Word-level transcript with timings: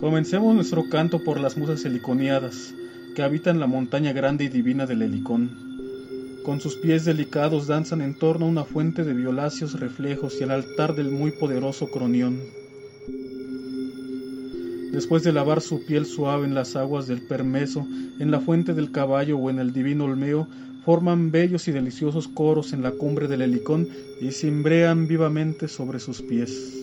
Comencemos 0.00 0.54
nuestro 0.54 0.88
canto 0.88 1.22
por 1.22 1.38
las 1.38 1.58
musas 1.58 1.84
heliconiadas, 1.84 2.74
que 3.14 3.22
habitan 3.22 3.60
la 3.60 3.66
montaña 3.66 4.14
grande 4.14 4.44
y 4.44 4.48
divina 4.48 4.86
del 4.86 5.02
Helicón. 5.02 5.50
Con 6.42 6.58
sus 6.58 6.76
pies 6.76 7.04
delicados 7.04 7.66
danzan 7.66 8.00
en 8.00 8.14
torno 8.14 8.46
a 8.46 8.48
una 8.48 8.64
fuente 8.64 9.04
de 9.04 9.12
violáceos 9.12 9.78
reflejos 9.78 10.40
y 10.40 10.44
al 10.44 10.52
altar 10.52 10.94
del 10.94 11.10
muy 11.10 11.32
poderoso 11.32 11.90
Cronión. 11.90 12.40
Después 14.90 15.22
de 15.22 15.32
lavar 15.32 15.60
su 15.60 15.84
piel 15.84 16.06
suave 16.06 16.46
en 16.46 16.54
las 16.54 16.76
aguas 16.76 17.06
del 17.06 17.20
Permeso, 17.20 17.86
en 18.18 18.30
la 18.30 18.40
fuente 18.40 18.72
del 18.72 18.92
caballo 18.92 19.36
o 19.36 19.50
en 19.50 19.58
el 19.58 19.74
divino 19.74 20.04
Olmeo, 20.04 20.48
forman 20.86 21.30
bellos 21.30 21.68
y 21.68 21.72
deliciosos 21.72 22.26
coros 22.26 22.72
en 22.72 22.82
la 22.82 22.92
cumbre 22.92 23.28
del 23.28 23.42
Helicón 23.42 23.86
y 24.18 24.30
cimbrean 24.32 25.06
vivamente 25.06 25.68
sobre 25.68 26.00
sus 26.00 26.22
pies. 26.22 26.79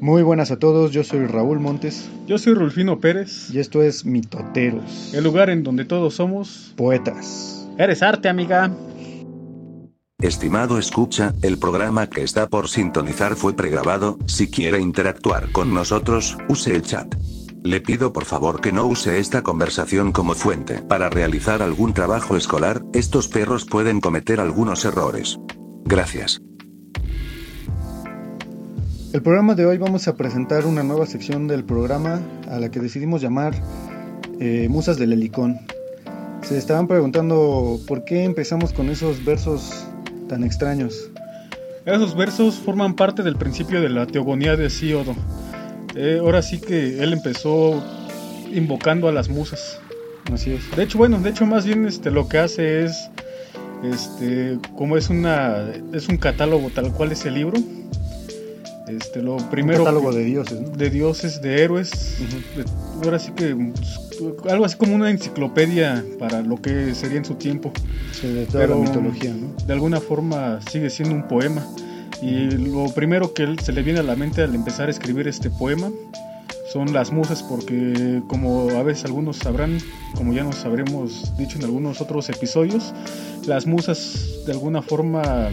Muy 0.00 0.22
buenas 0.22 0.50
a 0.50 0.58
todos, 0.58 0.92
yo 0.92 1.04
soy 1.04 1.26
Raúl 1.26 1.60
Montes 1.60 2.08
Yo 2.26 2.38
soy 2.38 2.54
Rulfino 2.54 3.00
Pérez, 3.00 3.50
y 3.52 3.58
esto 3.58 3.82
es 3.82 4.06
Mitoteros, 4.06 5.12
el 5.12 5.22
lugar 5.22 5.50
en 5.50 5.62
donde 5.62 5.84
todos 5.84 6.14
somos. 6.14 6.72
poetas. 6.74 7.68
Eres 7.76 8.02
arte, 8.02 8.30
amiga. 8.30 8.74
Estimado 10.18 10.78
escucha, 10.78 11.34
el 11.42 11.58
programa 11.58 12.08
que 12.08 12.22
está 12.22 12.48
por 12.48 12.68
sintonizar 12.68 13.36
fue 13.36 13.54
pregrabado, 13.54 14.18
si 14.26 14.50
quiere 14.50 14.80
interactuar 14.80 15.52
con 15.52 15.74
nosotros, 15.74 16.38
use 16.48 16.74
el 16.74 16.82
chat. 16.82 17.14
Le 17.62 17.82
pido 17.82 18.12
por 18.12 18.24
favor 18.24 18.62
que 18.62 18.72
no 18.72 18.86
use 18.86 19.18
esta 19.18 19.42
conversación 19.42 20.12
como 20.12 20.34
fuente. 20.34 20.80
Para 20.80 21.10
realizar 21.10 21.60
algún 21.62 21.92
trabajo 21.92 22.36
escolar, 22.38 22.82
estos 22.94 23.28
perros 23.28 23.66
pueden 23.66 24.00
cometer 24.00 24.40
algunos 24.40 24.86
errores. 24.86 25.38
Gracias. 25.84 26.40
El 29.12 29.22
programa 29.22 29.56
de 29.56 29.66
hoy 29.66 29.76
vamos 29.76 30.06
a 30.06 30.14
presentar 30.14 30.66
una 30.66 30.84
nueva 30.84 31.04
sección 31.04 31.48
del 31.48 31.64
programa 31.64 32.20
a 32.48 32.60
la 32.60 32.70
que 32.70 32.78
decidimos 32.78 33.20
llamar 33.20 33.54
eh, 34.38 34.68
Musas 34.70 34.98
del 34.98 35.12
Helicón. 35.12 35.58
Se 36.42 36.56
estaban 36.56 36.86
preguntando 36.86 37.80
por 37.88 38.04
qué 38.04 38.22
empezamos 38.22 38.72
con 38.72 38.88
esos 38.88 39.24
versos 39.24 39.84
tan 40.28 40.44
extraños. 40.44 41.10
Esos 41.86 42.16
versos 42.16 42.54
forman 42.54 42.94
parte 42.94 43.24
del 43.24 43.34
principio 43.34 43.80
de 43.80 43.88
la 43.88 44.06
teogonía 44.06 44.54
de 44.54 44.66
Hesíodo. 44.66 45.16
Eh, 45.96 46.18
ahora 46.20 46.40
sí 46.40 46.60
que 46.60 47.02
él 47.02 47.12
empezó 47.12 47.82
invocando 48.52 49.08
a 49.08 49.12
las 49.12 49.28
musas. 49.28 49.80
Así 50.32 50.52
es. 50.52 50.70
De 50.76 50.84
hecho, 50.84 50.98
bueno, 50.98 51.18
de 51.18 51.30
hecho 51.30 51.46
más 51.46 51.66
bien 51.66 51.84
este 51.84 52.12
lo 52.12 52.28
que 52.28 52.38
hace 52.38 52.84
es 52.84 53.10
este 53.82 54.58
como 54.76 54.96
es 54.96 55.10
una 55.10 55.64
es 55.92 56.08
un 56.08 56.16
catálogo 56.16 56.70
tal 56.70 56.92
cual 56.92 57.10
es 57.10 57.26
el 57.26 57.34
libro. 57.34 57.58
Este 58.96 59.22
lo 59.22 59.36
primero 59.50 59.80
Un 59.80 59.84
catálogo 59.84 60.12
de 60.12 60.24
dioses, 60.24 60.60
¿no? 60.60 60.68
de 60.70 60.90
dioses, 60.90 61.40
de 61.42 61.62
héroes. 61.62 61.90
de- 62.56 62.64
ahora 63.04 63.18
sí 63.18 63.32
que 63.32 63.54
pues, 63.54 64.00
algo 64.50 64.64
así 64.64 64.76
como 64.76 64.94
una 64.94 65.10
enciclopedia 65.10 66.04
para 66.18 66.42
lo 66.42 66.56
que 66.60 66.94
sería 66.94 67.18
en 67.18 67.24
su 67.24 67.34
tiempo. 67.34 67.72
Sí, 68.12 68.28
de 68.28 68.46
toda 68.46 68.60
Pero 68.64 68.74
la 68.82 68.86
mitología, 68.88 69.32
¿no? 69.32 69.54
de 69.66 69.72
alguna 69.72 70.00
forma 70.00 70.60
sigue 70.70 70.90
siendo 70.90 71.14
un 71.14 71.26
poema. 71.28 71.66
Y 72.22 72.50
lo 72.50 72.84
primero 72.94 73.32
que 73.32 73.56
se 73.62 73.72
le 73.72 73.82
viene 73.82 74.00
a 74.00 74.02
la 74.02 74.14
mente 74.14 74.42
al 74.42 74.54
empezar 74.54 74.88
a 74.88 74.90
escribir 74.90 75.26
este 75.26 75.48
poema 75.48 75.90
son 76.70 76.92
las 76.92 77.10
musas, 77.12 77.42
porque 77.42 78.20
como 78.28 78.68
a 78.78 78.82
veces 78.82 79.06
algunos 79.06 79.38
sabrán, 79.38 79.78
como 80.14 80.32
ya 80.34 80.44
nos 80.44 80.64
habremos 80.66 81.36
dicho 81.38 81.56
en 81.58 81.64
algunos 81.64 82.00
otros 82.00 82.28
episodios, 82.28 82.92
las 83.46 83.66
musas 83.66 84.40
de 84.46 84.52
alguna 84.52 84.82
forma 84.82 85.48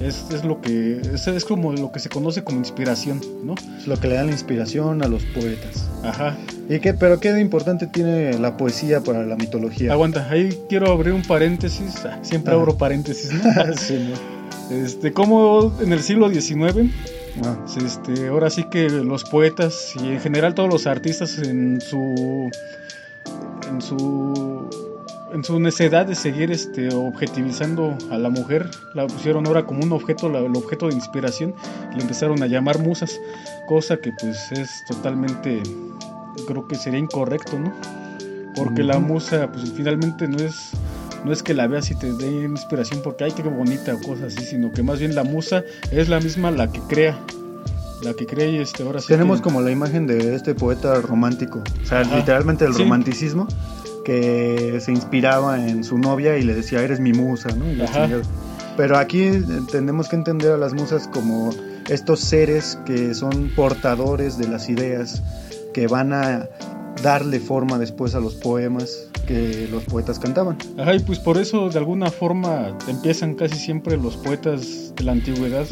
es, 0.00 0.26
es 0.30 0.44
lo 0.44 0.60
que 0.60 1.00
es, 1.00 1.26
es 1.26 1.44
como 1.44 1.72
lo 1.72 1.92
que 1.92 1.98
se 2.00 2.08
conoce 2.08 2.44
como 2.44 2.58
inspiración, 2.58 3.20
¿no? 3.44 3.54
Es 3.78 3.86
lo 3.86 3.98
que 3.98 4.08
le 4.08 4.14
da 4.14 4.24
la 4.24 4.32
inspiración 4.32 5.02
a 5.02 5.08
los 5.08 5.24
poetas. 5.24 5.88
Ajá. 6.02 6.36
¿Y 6.68 6.80
qué, 6.80 6.94
pero 6.94 7.20
qué 7.20 7.32
de 7.32 7.40
importante 7.40 7.86
tiene 7.86 8.38
la 8.38 8.56
poesía 8.56 9.00
para 9.00 9.24
la 9.24 9.36
mitología? 9.36 9.92
Aguanta, 9.92 10.28
ahí 10.30 10.58
quiero 10.68 10.90
abrir 10.92 11.12
un 11.12 11.22
paréntesis, 11.22 12.04
ah, 12.04 12.18
siempre 12.22 12.52
Ajá. 12.52 12.60
abro 12.60 12.76
paréntesis, 12.76 13.32
¿no? 13.32 13.42
sí, 13.76 14.10
¿no? 14.10 14.36
Este, 14.76 15.12
como 15.12 15.72
en 15.80 15.92
el 15.92 16.02
siglo 16.02 16.28
XIX 16.28 16.90
Ah, 17.44 17.56
Este, 17.84 18.28
ahora 18.28 18.48
sí 18.48 18.64
que 18.70 18.88
los 18.88 19.24
poetas 19.24 19.92
y 20.02 20.08
en 20.08 20.20
general 20.20 20.54
todos 20.54 20.70
los 20.70 20.86
artistas 20.86 21.38
en 21.38 21.80
su 21.80 22.50
en 23.68 23.82
su 23.82 24.70
en 25.36 25.44
su 25.44 25.60
necesidad 25.60 26.06
de 26.06 26.14
seguir 26.14 26.50
este 26.50 26.88
objetivizando 26.94 27.96
a 28.10 28.16
la 28.18 28.30
mujer 28.30 28.70
la 28.94 29.06
pusieron 29.06 29.46
ahora 29.46 29.66
como 29.66 29.82
un 29.84 29.92
objeto 29.92 30.28
la- 30.28 30.38
el 30.40 30.56
objeto 30.56 30.88
de 30.88 30.94
inspiración 30.94 31.54
le 31.94 32.00
empezaron 32.02 32.42
a 32.42 32.46
llamar 32.46 32.78
musas 32.80 33.20
cosa 33.68 33.98
que 33.98 34.12
pues 34.18 34.50
es 34.52 34.70
totalmente 34.88 35.62
creo 36.48 36.66
que 36.66 36.74
sería 36.76 36.98
incorrecto 36.98 37.58
no 37.58 37.72
porque 38.54 38.82
la 38.82 38.98
musa 38.98 39.52
pues 39.52 39.70
finalmente 39.72 40.26
no 40.26 40.38
es 40.38 40.70
no 41.24 41.32
es 41.32 41.42
que 41.42 41.52
la 41.54 41.66
veas 41.66 41.90
y 41.90 41.96
te 41.96 42.12
dé 42.14 42.26
inspiración 42.44 43.00
porque 43.02 43.24
ay 43.24 43.32
qué 43.32 43.42
bonita 43.42 43.94
o 43.94 44.00
cosas 44.00 44.34
así 44.34 44.46
sino 44.46 44.72
que 44.72 44.82
más 44.82 44.98
bien 45.00 45.14
la 45.14 45.24
musa 45.24 45.62
es 45.90 46.08
la 46.08 46.18
misma 46.20 46.50
la 46.50 46.70
que 46.72 46.80
crea 46.88 47.18
la 48.02 48.14
que 48.14 48.26
crea 48.26 48.46
y 48.48 48.56
este 48.58 48.82
ahora 48.84 49.00
sí 49.00 49.08
Tenemos 49.08 49.38
que- 49.38 49.44
como 49.44 49.60
la 49.60 49.70
imagen 49.70 50.06
de 50.06 50.34
este 50.34 50.54
poeta 50.54 51.00
romántico, 51.00 51.62
o 51.82 51.86
sea, 51.86 52.00
Ajá. 52.00 52.16
literalmente 52.18 52.66
el 52.66 52.74
Sí. 52.74 52.82
romanticismo, 52.82 53.48
que 54.06 54.78
se 54.80 54.92
inspiraba 54.92 55.66
en 55.66 55.82
su 55.82 55.98
novia 55.98 56.38
y 56.38 56.44
le 56.44 56.54
decía, 56.54 56.80
eres 56.80 57.00
mi 57.00 57.12
musa, 57.12 57.48
¿no? 57.48 57.68
Y. 57.68 57.82
Pero 58.76 58.98
aquí 58.98 59.22
eh, 59.22 59.42
tenemos 59.72 60.08
que 60.08 60.14
entender 60.14 60.52
a 60.52 60.56
las 60.56 60.74
musas 60.74 61.08
como 61.08 61.50
estos 61.88 62.20
seres 62.20 62.78
que 62.86 63.14
son 63.14 63.50
portadores 63.56 64.38
de 64.38 64.46
las 64.46 64.68
ideas, 64.68 65.24
que 65.74 65.88
van 65.88 66.12
a 66.12 66.48
darle 67.02 67.40
forma 67.40 67.80
después 67.80 68.14
a 68.14 68.20
los 68.20 68.36
poemas 68.36 69.08
que 69.26 69.66
los 69.72 69.82
poetas 69.82 70.20
cantaban. 70.20 70.56
Ajá, 70.78 70.94
y 70.94 71.00
pues 71.00 71.18
por 71.18 71.36
eso 71.36 71.68
de 71.68 71.78
alguna 71.80 72.12
forma 72.12 72.78
empiezan 72.86 73.34
casi 73.34 73.58
siempre 73.58 73.96
los 73.96 74.16
poetas 74.16 74.94
de 74.94 75.02
la 75.02 75.12
antigüedad 75.12 75.66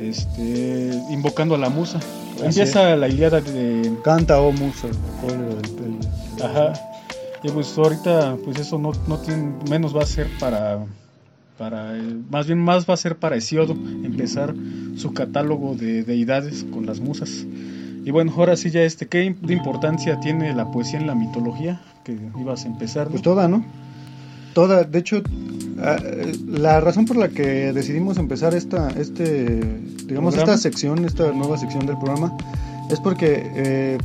este, 0.00 0.98
invocando 1.10 1.56
a 1.56 1.58
la 1.58 1.68
musa. 1.68 1.98
Así 2.36 2.60
Empieza 2.60 2.96
la 2.96 3.06
Ilíada 3.06 3.42
de... 3.42 3.92
Canta, 4.02 4.40
oh 4.40 4.50
musa, 4.50 4.88
cólera 5.20 5.56
del. 5.56 6.42
Ajá. 6.42 6.93
Y 7.44 7.50
pues 7.50 7.76
ahorita 7.76 8.38
pues 8.42 8.58
eso 8.58 8.78
no, 8.78 8.92
no 9.06 9.18
tiene, 9.18 9.52
menos 9.70 9.94
va 9.94 10.02
a 10.02 10.06
ser 10.06 10.28
para... 10.40 10.86
para 11.58 11.94
más 12.30 12.46
bien 12.46 12.58
más 12.58 12.88
va 12.88 12.94
a 12.94 12.96
ser 12.96 13.16
para 13.18 13.36
Hesíodo 13.36 13.72
empezar 13.72 14.54
su 14.96 15.12
catálogo 15.12 15.74
de 15.74 16.02
deidades 16.04 16.64
con 16.72 16.86
las 16.86 17.00
musas. 17.00 17.46
Y 18.04 18.10
bueno, 18.10 18.32
ahora 18.36 18.56
sí 18.56 18.70
ya 18.70 18.82
este, 18.82 19.08
¿qué 19.08 19.24
importancia 19.24 20.20
tiene 20.20 20.54
la 20.54 20.70
poesía 20.70 20.98
en 20.98 21.06
la 21.06 21.14
mitología? 21.14 21.80
Que 22.02 22.18
ibas 22.38 22.64
a 22.64 22.68
empezar. 22.68 23.06
¿no? 23.06 23.10
Pues 23.12 23.22
toda, 23.22 23.46
¿no? 23.46 23.64
Toda, 24.54 24.84
de 24.84 24.98
hecho, 24.98 25.22
ah, 25.82 25.96
la 26.46 26.80
razón 26.80 27.04
por 27.04 27.16
la 27.16 27.28
que 27.28 27.72
decidimos 27.72 28.18
empezar 28.18 28.54
esta, 28.54 28.88
este, 28.90 29.60
digamos, 30.06 30.34
¿Programa? 30.34 30.54
esta 30.54 30.58
sección, 30.58 31.04
esta 31.04 31.32
nueva 31.32 31.58
sección 31.58 31.86
del 31.86 31.98
programa, 31.98 32.36
es 32.90 33.00
porque 33.00 33.50
eh, 33.56 33.98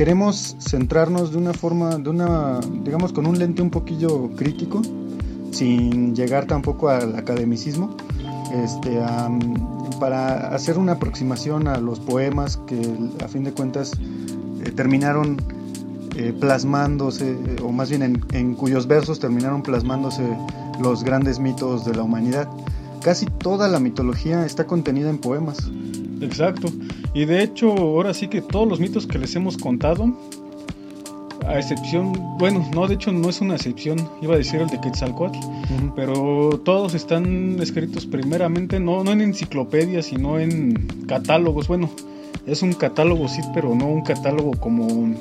queremos 0.00 0.56
centrarnos 0.60 1.30
de 1.30 1.36
una 1.36 1.52
forma, 1.52 1.98
de 1.98 2.08
una, 2.08 2.58
digamos, 2.84 3.12
con 3.12 3.26
un 3.26 3.38
lente 3.38 3.60
un 3.60 3.68
poquillo 3.68 4.30
crítico, 4.34 4.80
sin 5.50 6.16
llegar 6.16 6.46
tampoco 6.46 6.88
al 6.88 7.16
academicismo, 7.16 7.98
este, 8.64 8.98
a, 8.98 9.28
para 10.00 10.54
hacer 10.54 10.78
una 10.78 10.92
aproximación 10.92 11.68
a 11.68 11.76
los 11.76 12.00
poemas 12.00 12.56
que 12.66 12.80
a 13.22 13.28
fin 13.28 13.44
de 13.44 13.52
cuentas 13.52 13.92
eh, 14.64 14.70
terminaron 14.70 15.36
eh, 16.16 16.32
plasmándose, 16.32 17.36
o 17.62 17.70
más 17.70 17.90
bien 17.90 18.00
en, 18.02 18.24
en 18.32 18.54
cuyos 18.54 18.86
versos 18.86 19.20
terminaron 19.20 19.62
plasmándose 19.62 20.22
los 20.80 21.04
grandes 21.04 21.38
mitos 21.38 21.84
de 21.84 21.94
la 21.94 22.04
humanidad. 22.04 22.48
Casi 23.02 23.26
toda 23.26 23.68
la 23.68 23.80
mitología 23.80 24.46
está 24.46 24.66
contenida 24.66 25.10
en 25.10 25.18
poemas. 25.18 25.58
Exacto. 26.20 26.68
Y 27.14 27.24
de 27.24 27.42
hecho, 27.42 27.70
ahora 27.72 28.14
sí 28.14 28.28
que 28.28 28.40
todos 28.40 28.68
los 28.68 28.80
mitos 28.80 29.06
que 29.06 29.18
les 29.18 29.34
hemos 29.36 29.56
contado, 29.56 30.12
a 31.46 31.58
excepción, 31.58 32.12
bueno, 32.38 32.68
no, 32.74 32.86
de 32.86 32.94
hecho 32.94 33.10
no 33.12 33.28
es 33.28 33.40
una 33.40 33.54
excepción, 33.56 33.98
iba 34.22 34.34
a 34.34 34.38
decir 34.38 34.60
el 34.60 34.68
de 34.68 34.80
Quetzalcoatl, 34.80 35.38
pero 35.96 36.60
todos 36.64 36.94
están 36.94 37.56
escritos 37.60 38.06
primeramente, 38.06 38.78
no, 38.78 39.02
no 39.02 39.10
en 39.12 39.20
enciclopedias, 39.22 40.06
sino 40.06 40.38
en 40.38 40.74
catálogos. 41.08 41.66
Bueno, 41.66 41.88
es 42.46 42.62
un 42.62 42.72
catálogo 42.74 43.26
sí, 43.28 43.40
pero 43.54 43.74
no 43.74 43.86
un 43.86 44.02
catálogo 44.02 44.52
como, 44.52 45.14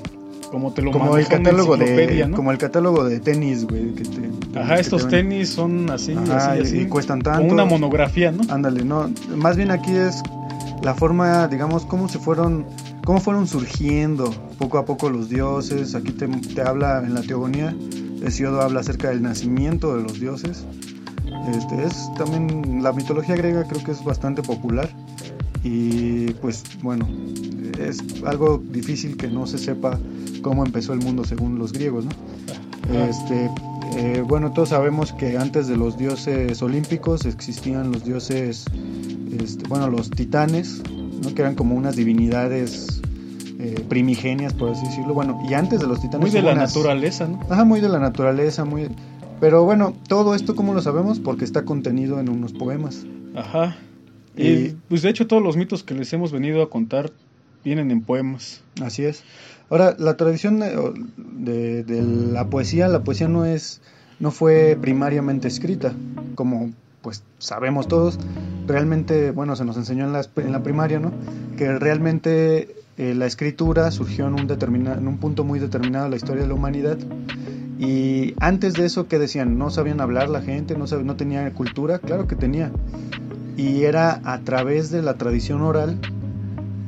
como 0.52 0.72
te 0.74 0.82
lo 0.82 0.92
Como 0.92 1.18
el 1.18 1.26
catálogo 1.28 1.78
de, 1.78 2.26
¿no? 2.28 2.36
como 2.36 2.52
el 2.52 2.58
catálogo 2.58 3.06
de 3.06 3.20
tenis, 3.22 3.66
güey. 3.66 3.94
que 3.96 4.04
te- 4.04 4.60
Ajá, 4.60 4.76
que 4.76 4.82
estos 4.82 5.04
te 5.08 5.18
tenis 5.18 5.50
son 5.50 5.90
así, 5.90 6.14
Ajá, 6.14 6.52
así, 6.52 6.60
y- 6.60 6.62
así. 6.64 6.78
y 6.82 6.86
cuestan 6.88 7.22
Como 7.22 7.38
tanto. 7.38 7.54
una 7.54 7.66
monografía, 7.66 8.32
¿no? 8.32 8.42
Ándale, 8.54 8.84
no, 8.84 9.10
más 9.36 9.56
bien 9.58 9.72
aquí 9.72 9.92
es 9.96 10.22
la 10.82 10.94
forma, 10.94 11.48
digamos, 11.48 11.86
cómo 11.86 12.08
se 12.10 12.20
fueron, 12.20 12.66
cómo 13.06 13.20
fueron 13.20 13.48
surgiendo 13.48 14.32
poco 14.58 14.78
a 14.78 14.86
poco 14.86 15.10
los 15.10 15.30
dioses. 15.30 15.96
Aquí 15.96 16.12
te, 16.12 16.28
te 16.28 16.62
habla 16.62 17.02
en 17.04 17.14
la 17.14 17.22
teogonía, 17.22 17.76
Hesíodo 18.24 18.62
habla 18.62 18.82
acerca 18.82 19.10
del 19.10 19.22
nacimiento 19.22 19.96
de 19.96 20.04
los 20.04 20.20
dioses. 20.20 20.66
Este, 21.54 21.84
es 21.84 22.12
también 22.18 22.84
la 22.84 22.92
mitología 22.92 23.36
griega 23.36 23.64
creo 23.64 23.84
que 23.84 23.92
es 23.92 24.04
bastante 24.04 24.42
popular 24.42 24.90
y 25.64 26.32
pues 26.34 26.64
bueno, 26.82 27.08
es 27.80 28.00
algo 28.26 28.58
difícil 28.58 29.18
que 29.18 29.28
no 29.28 29.48
se 29.48 29.58
sepa 29.58 30.00
cómo 30.42 30.66
empezó 30.66 30.94
el 30.94 31.00
mundo 31.00 31.24
según 31.24 31.58
los 31.58 31.74
griegos, 31.74 32.06
¿no? 32.06 32.12
Este, 32.94 33.50
eh, 33.98 34.24
bueno, 34.26 34.52
todos 34.52 34.70
sabemos 34.70 35.14
que 35.14 35.38
antes 35.38 35.68
de 35.68 35.76
los 35.78 35.98
dioses 35.98 36.62
olímpicos 36.62 37.26
existían 37.26 37.92
los 37.92 38.04
dioses, 38.04 38.66
este, 39.40 39.68
bueno, 39.68 39.90
los 39.90 40.10
titanes, 40.10 40.82
¿no? 41.24 41.34
que 41.34 41.42
eran 41.42 41.56
como 41.56 41.76
unas 41.76 41.96
divinidades 41.96 43.02
eh, 43.60 43.84
primigenias, 43.90 44.54
por 44.54 44.70
así 44.70 44.86
decirlo. 44.86 45.14
Bueno, 45.14 45.40
y 45.50 45.54
antes 45.54 45.80
de 45.82 45.88
los 45.88 46.00
titanes. 46.02 46.22
Muy 46.22 46.30
de 46.32 46.42
la 46.42 46.54
unas- 46.54 46.76
naturaleza, 46.76 47.28
¿no? 47.28 47.40
Ajá, 47.50 47.66
muy 47.66 47.82
de 47.82 47.90
la 47.90 48.00
naturaleza, 48.00 48.64
muy. 48.66 48.90
Pero 49.40 49.64
bueno, 49.64 49.94
todo 50.08 50.36
esto, 50.36 50.56
¿cómo 50.56 50.74
lo 50.74 50.82
sabemos? 50.82 51.20
Porque 51.20 51.46
está 51.46 51.64
contenido 51.66 52.20
en 52.20 52.30
unos 52.30 52.54
poemas. 52.54 53.06
Ajá. 53.36 53.78
Y 54.38 54.48
Y- 54.48 54.78
pues 54.88 55.02
de 55.02 55.10
hecho 55.10 55.28
todos 55.28 55.42
los 55.44 55.58
mitos 55.58 55.84
que 55.84 55.94
les 55.94 56.12
hemos 56.14 56.32
venido 56.32 56.62
a 56.62 56.70
contar 56.70 57.12
vienen 57.64 57.92
en 57.92 58.02
poemas. 58.02 58.62
Así 58.82 59.06
es. 59.06 59.24
Ahora, 59.70 59.96
la 60.00 60.18
tradición 60.18 60.60
de, 60.60 60.76
de- 61.38 61.84
de 61.84 62.02
la 62.02 62.48
poesía, 62.48 62.88
la 62.88 63.04
poesía 63.04 63.28
no 63.28 63.46
es, 63.46 63.82
no 64.20 64.32
fue 64.32 64.78
primariamente 64.82 65.48
escrita, 65.48 65.94
como 66.36 66.72
pues 67.02 67.24
sabemos 67.38 67.88
todos. 67.88 68.20
Realmente, 68.68 69.32
bueno, 69.32 69.56
se 69.56 69.66
nos 69.66 69.78
enseñó 69.78 70.06
en 70.06 70.14
la, 70.14 70.26
en 70.38 70.52
la 70.52 70.62
primaria, 70.64 71.00
¿no? 71.00 71.12
Que 71.58 71.78
realmente 71.80 72.76
eh, 72.98 73.14
la 73.16 73.26
escritura 73.26 73.90
surgió 73.92 74.28
en 74.28 74.34
un, 74.34 74.50
en 74.50 75.08
un 75.08 75.18
punto 75.18 75.44
muy 75.44 75.60
determinado 75.60 76.06
de 76.06 76.10
la 76.12 76.16
historia 76.18 76.42
de 76.44 76.48
la 76.50 76.56
humanidad. 76.56 76.98
Y 77.80 78.34
antes 78.42 78.74
de 78.74 78.86
eso, 78.86 79.08
¿qué 79.08 79.18
decían? 79.20 79.58
¿No 79.58 79.70
sabían 79.70 80.02
hablar 80.02 80.28
la 80.30 80.42
gente? 80.42 80.78
¿No, 80.78 80.86
sab- 80.86 81.04
no 81.04 81.16
tenía 81.16 81.50
cultura? 81.54 82.00
Claro 82.00 82.28
que 82.28 82.36
tenía. 82.36 82.72
Y 83.56 83.84
era 83.84 84.20
a 84.26 84.40
través 84.42 84.92
de 84.92 85.02
la 85.02 85.14
tradición 85.16 85.62
oral 85.62 85.98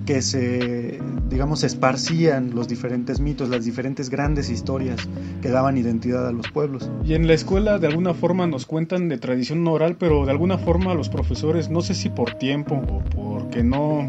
que 0.06 0.22
se, 0.22 1.00
digamos, 1.30 1.64
esparcían 1.64 2.52
los 2.56 2.68
diferentes 2.68 3.20
mitos, 3.20 3.50
las 3.50 3.66
diferentes 3.66 4.10
grandes 4.10 4.50
historias 4.50 5.08
que 5.42 5.50
daban 5.50 5.78
identidad 5.78 6.28
a 6.28 6.32
los 6.32 6.50
pueblos. 6.50 6.90
Y 7.06 7.14
en 7.14 7.28
la 7.28 7.34
escuela 7.34 7.78
de 7.80 7.88
alguna 7.88 8.14
forma 8.14 8.48
nos 8.48 8.66
cuentan 8.66 9.10
de 9.10 9.18
tradición 9.18 9.68
oral, 9.68 9.96
pero 9.98 10.26
de 10.26 10.32
alguna 10.32 10.58
forma 10.58 10.94
los 10.96 11.10
profesores, 11.10 11.70
no 11.70 11.82
sé 11.82 11.94
si 11.94 12.10
por 12.10 12.34
tiempo 12.36 12.76
o 12.76 13.04
porque 13.16 13.64
no 13.64 14.08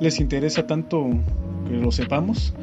les 0.00 0.20
interesa 0.20 0.66
tanto 0.66 1.08
que 1.68 1.76
lo 1.76 1.92
sepamos, 1.92 2.54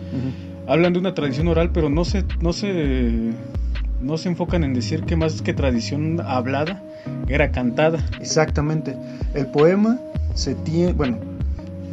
hablan 0.68 0.94
de 0.94 1.00
una 1.00 1.14
tradición 1.14 1.48
oral, 1.48 1.72
pero 1.72 1.90
no 1.90 2.04
se, 2.06 2.26
no 2.42 2.54
se, 2.54 3.32
no 4.02 4.18
se 4.18 4.30
enfocan 4.30 4.64
en 4.64 4.74
decir 4.74 5.04
que 5.04 5.16
más 5.16 5.42
que 5.42 5.54
tradición 5.54 6.20
hablada, 6.22 6.84
era 7.28 7.52
cantada. 7.52 8.04
Exactamente. 8.20 8.96
El 9.34 9.48
poema 9.48 10.00
se 10.34 10.56
tiene, 10.56 10.94
bueno, 10.94 11.20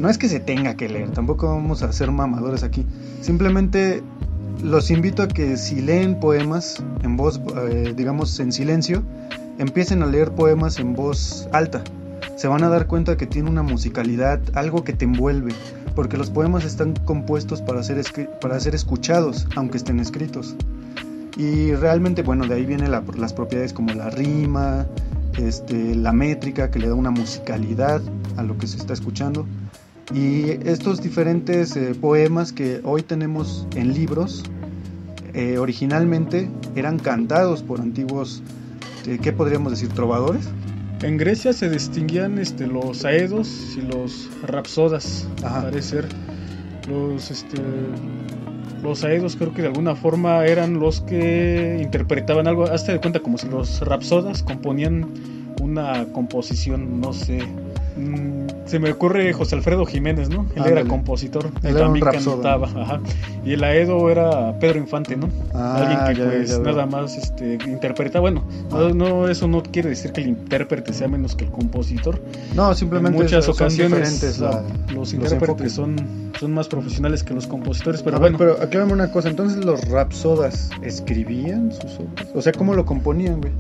no 0.03 0.11
es 0.11 0.19
que 0.19 0.29
se 0.29 0.41
tenga 0.41 0.75
que 0.75 0.89
leer, 0.89 1.11
tampoco 1.11 1.47
vamos 1.47 1.83
a 1.83 1.93
ser 1.93 2.11
mamadores 2.11 2.63
aquí. 2.65 2.85
Simplemente 3.21 4.03
los 4.63 4.91
invito 4.91 5.23
a 5.23 5.29
que 5.29 5.57
si 5.57 5.81
leen 5.81 6.21
poemas 6.21 6.83
en 7.03 7.17
voz, 7.17 7.41
eh, 7.71 7.95
digamos, 7.97 8.39
en 8.41 8.53
silencio, 8.53 9.03
empiecen 9.59 10.03
a 10.03 10.07
leer 10.07 10.33
poemas 10.33 10.79
en 10.79 10.95
voz 10.95 11.49
alta. 11.53 11.83
Se 12.37 12.49
van 12.49 12.65
a 12.65 12.69
dar 12.69 12.87
cuenta 12.89 13.17
que 13.17 13.27
tiene 13.27 13.49
una 13.49 13.63
musicalidad, 13.63 14.41
algo 14.55 14.83
que 14.83 14.93
te 14.93 15.05
envuelve, 15.05 15.53
porque 15.95 16.17
los 16.17 16.31
poemas 16.31 16.65
están 16.65 16.95
compuestos 17.05 17.63
para 17.63 17.83
ser, 17.83 18.03
para 18.41 18.59
ser 18.59 18.75
escuchados, 18.75 19.47
aunque 19.55 19.77
estén 19.77 20.01
escritos. 20.01 20.57
Y 21.37 21.73
realmente, 21.75 22.23
bueno, 22.23 22.47
de 22.47 22.55
ahí 22.55 22.67
vienen 22.67 22.91
la- 22.91 23.03
las 23.17 23.33
propiedades 23.33 23.73
como 23.73 23.95
la 23.95 24.11
rima, 24.11 24.87
este, 25.39 25.95
la 25.95 26.13
métrica 26.13 26.71
que 26.71 26.79
le 26.79 26.89
da 26.89 26.95
una 26.95 27.11
musicalidad 27.11 28.03
a 28.37 28.43
lo 28.43 28.59
que 28.59 28.67
se 28.67 28.77
está 28.77 28.93
escuchando. 28.93 29.47
Y 30.15 30.51
estos 30.69 31.03
diferentes 31.03 31.77
eh, 31.77 31.95
poemas 31.99 32.53
que 32.53 32.81
hoy 32.85 33.03
tenemos 33.03 33.67
en 33.75 33.95
libros, 33.95 34.43
eh, 35.33 35.57
originalmente 35.59 36.51
eran 36.77 36.99
cantados 36.99 37.63
por 37.63 37.81
antiguos, 37.81 38.43
eh, 39.07 39.19
¿qué 39.23 39.33
podríamos 39.33 39.73
decir? 39.73 39.89
¿Trovadores? 39.91 40.49
En 41.03 41.17
Grecia 41.17 41.53
se 41.53 41.71
distinguían 41.71 42.39
este, 42.39 42.67
los 42.67 43.05
aedos 43.05 43.77
y 43.77 43.81
los 43.81 44.29
rapsodas, 44.43 45.27
al 45.43 45.65
parecer. 45.65 46.09
Los, 46.89 47.31
este, 47.31 47.59
los 48.83 49.03
aedos 49.05 49.37
creo 49.37 49.55
que 49.55 49.63
de 49.63 49.69
alguna 49.69 49.95
forma 49.95 50.45
eran 50.45 50.79
los 50.79 51.01
que 51.01 51.81
interpretaban 51.81 52.47
algo, 52.47 52.65
hazte 52.65 52.93
de 52.93 53.01
cuenta 53.01 53.21
como 53.21 53.39
si 53.39 53.49
los 53.49 53.81
rapsodas 53.81 54.43
componían 54.43 55.07
una 55.61 56.05
composición, 56.13 57.01
no 57.01 57.13
sé. 57.13 57.41
Se 58.65 58.79
me 58.79 58.91
ocurre 58.91 59.33
José 59.33 59.57
Alfredo 59.57 59.85
Jiménez, 59.85 60.29
¿no? 60.31 60.47
Él 60.55 60.63
era 60.67 60.85
compositor 60.85 61.51
Él 61.63 61.75
también 61.77 62.05
cantaba, 62.05 62.69
ajá. 62.69 63.01
Y 63.45 63.53
el 63.55 63.65
aedo 63.65 64.09
era 64.11 64.59
Pedro 64.59 64.79
Infante, 64.79 65.17
¿no? 65.17 65.29
Ah, 65.53 65.77
Alguien 65.79 65.99
que 66.05 66.15
ya, 66.23 66.31
pues 66.31 66.49
ya 66.51 66.59
nada 66.61 66.87
más 66.87 67.17
este, 67.17 67.59
interpreta, 67.67 68.21
bueno, 68.21 68.45
no, 68.71 68.95
no, 68.95 69.29
eso 69.29 69.49
no 69.49 69.63
quiere 69.63 69.89
decir 69.91 70.13
que 70.13 70.21
el 70.23 70.29
intérprete 70.29 70.93
sea 70.93 71.09
menos 71.09 71.35
que 71.35 71.45
el 71.45 71.51
compositor. 71.51 72.21
No, 72.55 72.73
simplemente 72.75 73.17
en 73.19 73.25
muchas 73.25 73.45
son 73.45 73.55
ocasiones 73.55 74.39
la- 74.39 74.63
los 74.95 75.13
intérpretes 75.13 75.73
son, 75.73 75.97
son 76.39 76.53
más 76.55 76.69
profesionales 76.69 77.23
que 77.25 77.35
los 77.35 77.47
compositores, 77.47 78.03
pero 78.03 78.17
A 78.17 78.21
ver, 78.21 78.33
bueno, 78.33 78.39
pero 78.39 78.65
aclárame 78.65 78.93
una 78.93 79.11
cosa, 79.11 79.29
entonces 79.29 79.65
los 79.65 79.87
rapsodas 79.89 80.71
escribían 80.83 81.73
sus 81.73 81.99
obras, 81.99 82.29
o 82.35 82.41
sea, 82.43 82.53
¿cómo 82.53 82.75
lo 82.75 82.85
componían, 82.87 83.41
güey? 83.41 83.53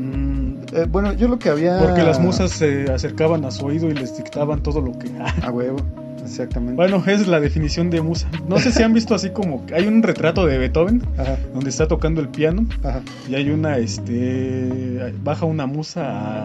mm, 0.00 0.37
Eh, 0.82 0.86
bueno, 0.90 1.12
yo 1.12 1.28
lo 1.28 1.38
que 1.38 1.48
había... 1.48 1.78
porque 1.78 2.02
las 2.02 2.20
musas 2.20 2.50
se 2.52 2.90
acercaban 2.92 3.44
a 3.44 3.50
su 3.50 3.66
oído 3.66 3.88
y 3.90 3.94
les 3.94 4.16
dictaban 4.16 4.62
todo 4.62 4.80
lo 4.80 4.98
que... 4.98 5.08
A 5.42 5.50
huevo, 5.50 5.78
exactamente. 6.22 6.74
Bueno, 6.76 6.98
esa 6.98 7.12
es 7.12 7.26
la 7.28 7.40
definición 7.40 7.90
de 7.90 8.00
musa. 8.00 8.28
No 8.48 8.58
sé 8.58 8.72
si 8.72 8.82
han 8.82 8.92
visto 8.92 9.14
así 9.14 9.30
como... 9.30 9.64
Hay 9.74 9.86
un 9.86 10.02
retrato 10.02 10.46
de 10.46 10.58
Beethoven 10.58 11.02
Ajá, 11.16 11.36
donde 11.54 11.70
está 11.70 11.88
tocando 11.88 12.20
el 12.20 12.28
piano 12.28 12.66
ajá. 12.82 13.00
y 13.28 13.34
hay 13.34 13.50
una, 13.50 13.78
este... 13.78 15.12
Baja 15.22 15.46
una 15.46 15.66
musa 15.66 16.44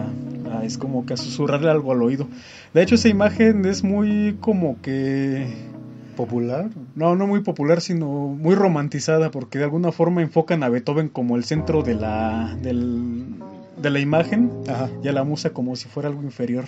a- 0.58 0.64
es 0.64 0.78
como 0.78 1.04
que 1.06 1.14
a 1.14 1.16
susurrarle 1.16 1.70
algo 1.70 1.92
al 1.92 2.02
oído. 2.02 2.26
De 2.72 2.82
hecho, 2.82 2.94
esa 2.96 3.08
imagen 3.08 3.64
es 3.66 3.82
muy 3.84 4.36
como 4.40 4.80
que... 4.82 5.72
¿Popular? 6.16 6.68
No, 6.94 7.16
no 7.16 7.26
muy 7.26 7.40
popular, 7.40 7.80
sino 7.80 8.06
muy 8.06 8.54
romantizada, 8.54 9.32
porque 9.32 9.58
de 9.58 9.64
alguna 9.64 9.90
forma 9.90 10.22
enfocan 10.22 10.62
a 10.62 10.68
Beethoven 10.68 11.08
como 11.08 11.34
el 11.34 11.42
centro 11.42 11.82
de 11.82 11.94
la, 11.96 12.56
del- 12.62 13.34
de 13.76 13.90
la 13.90 13.98
imagen 14.00 14.50
Ajá. 14.68 14.88
y 15.02 15.08
a 15.08 15.12
la 15.12 15.24
musa 15.24 15.50
como 15.50 15.76
si 15.76 15.88
fuera 15.88 16.08
algo 16.08 16.22
inferior. 16.22 16.64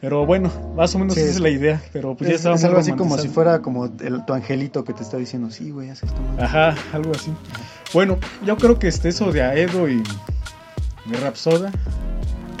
Pero 0.00 0.26
bueno, 0.26 0.50
más 0.76 0.94
o 0.94 0.98
menos 0.98 1.14
Sí, 1.14 1.20
esa 1.20 1.30
es- 1.30 1.40
la 1.40 1.48
idea, 1.48 1.80
pero 1.92 2.14
pues 2.14 2.28
ya 2.28 2.34
es, 2.34 2.40
estaba 2.40 2.56
es 2.56 2.64
algo 2.64 2.78
así 2.78 2.92
como 2.92 3.16
si 3.18 3.28
fuera 3.28 3.62
como 3.62 3.86
el- 3.86 4.24
tu 4.26 4.34
angelito 4.34 4.84
que 4.84 4.92
te 4.92 5.02
está 5.02 5.16
diciendo, 5.16 5.50
sí, 5.50 5.70
güey, 5.70 5.88
haz 5.88 6.02
esto. 6.02 6.20
güey". 6.34 6.44
Ajá, 6.44 6.74
algo 6.92 7.12
así. 7.14 7.32
Bueno, 7.94 8.18
yo 8.44 8.56
creo 8.58 8.78
que 8.78 8.88
este 8.88 9.08
eso 9.08 9.32
de 9.32 9.42
Aedo 9.42 9.88
y 9.88 10.02
de 11.06 11.16
Rapsoda, 11.22 11.72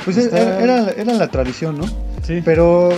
Pues 0.04 0.16
Está- 0.18 0.38
era, 0.38 0.82
era, 0.82 0.90
era 0.92 1.12
la 1.14 1.28
tradición, 1.28 1.78
¿no? 1.78 1.84
sí. 2.22 2.40
Pero, 2.44 2.90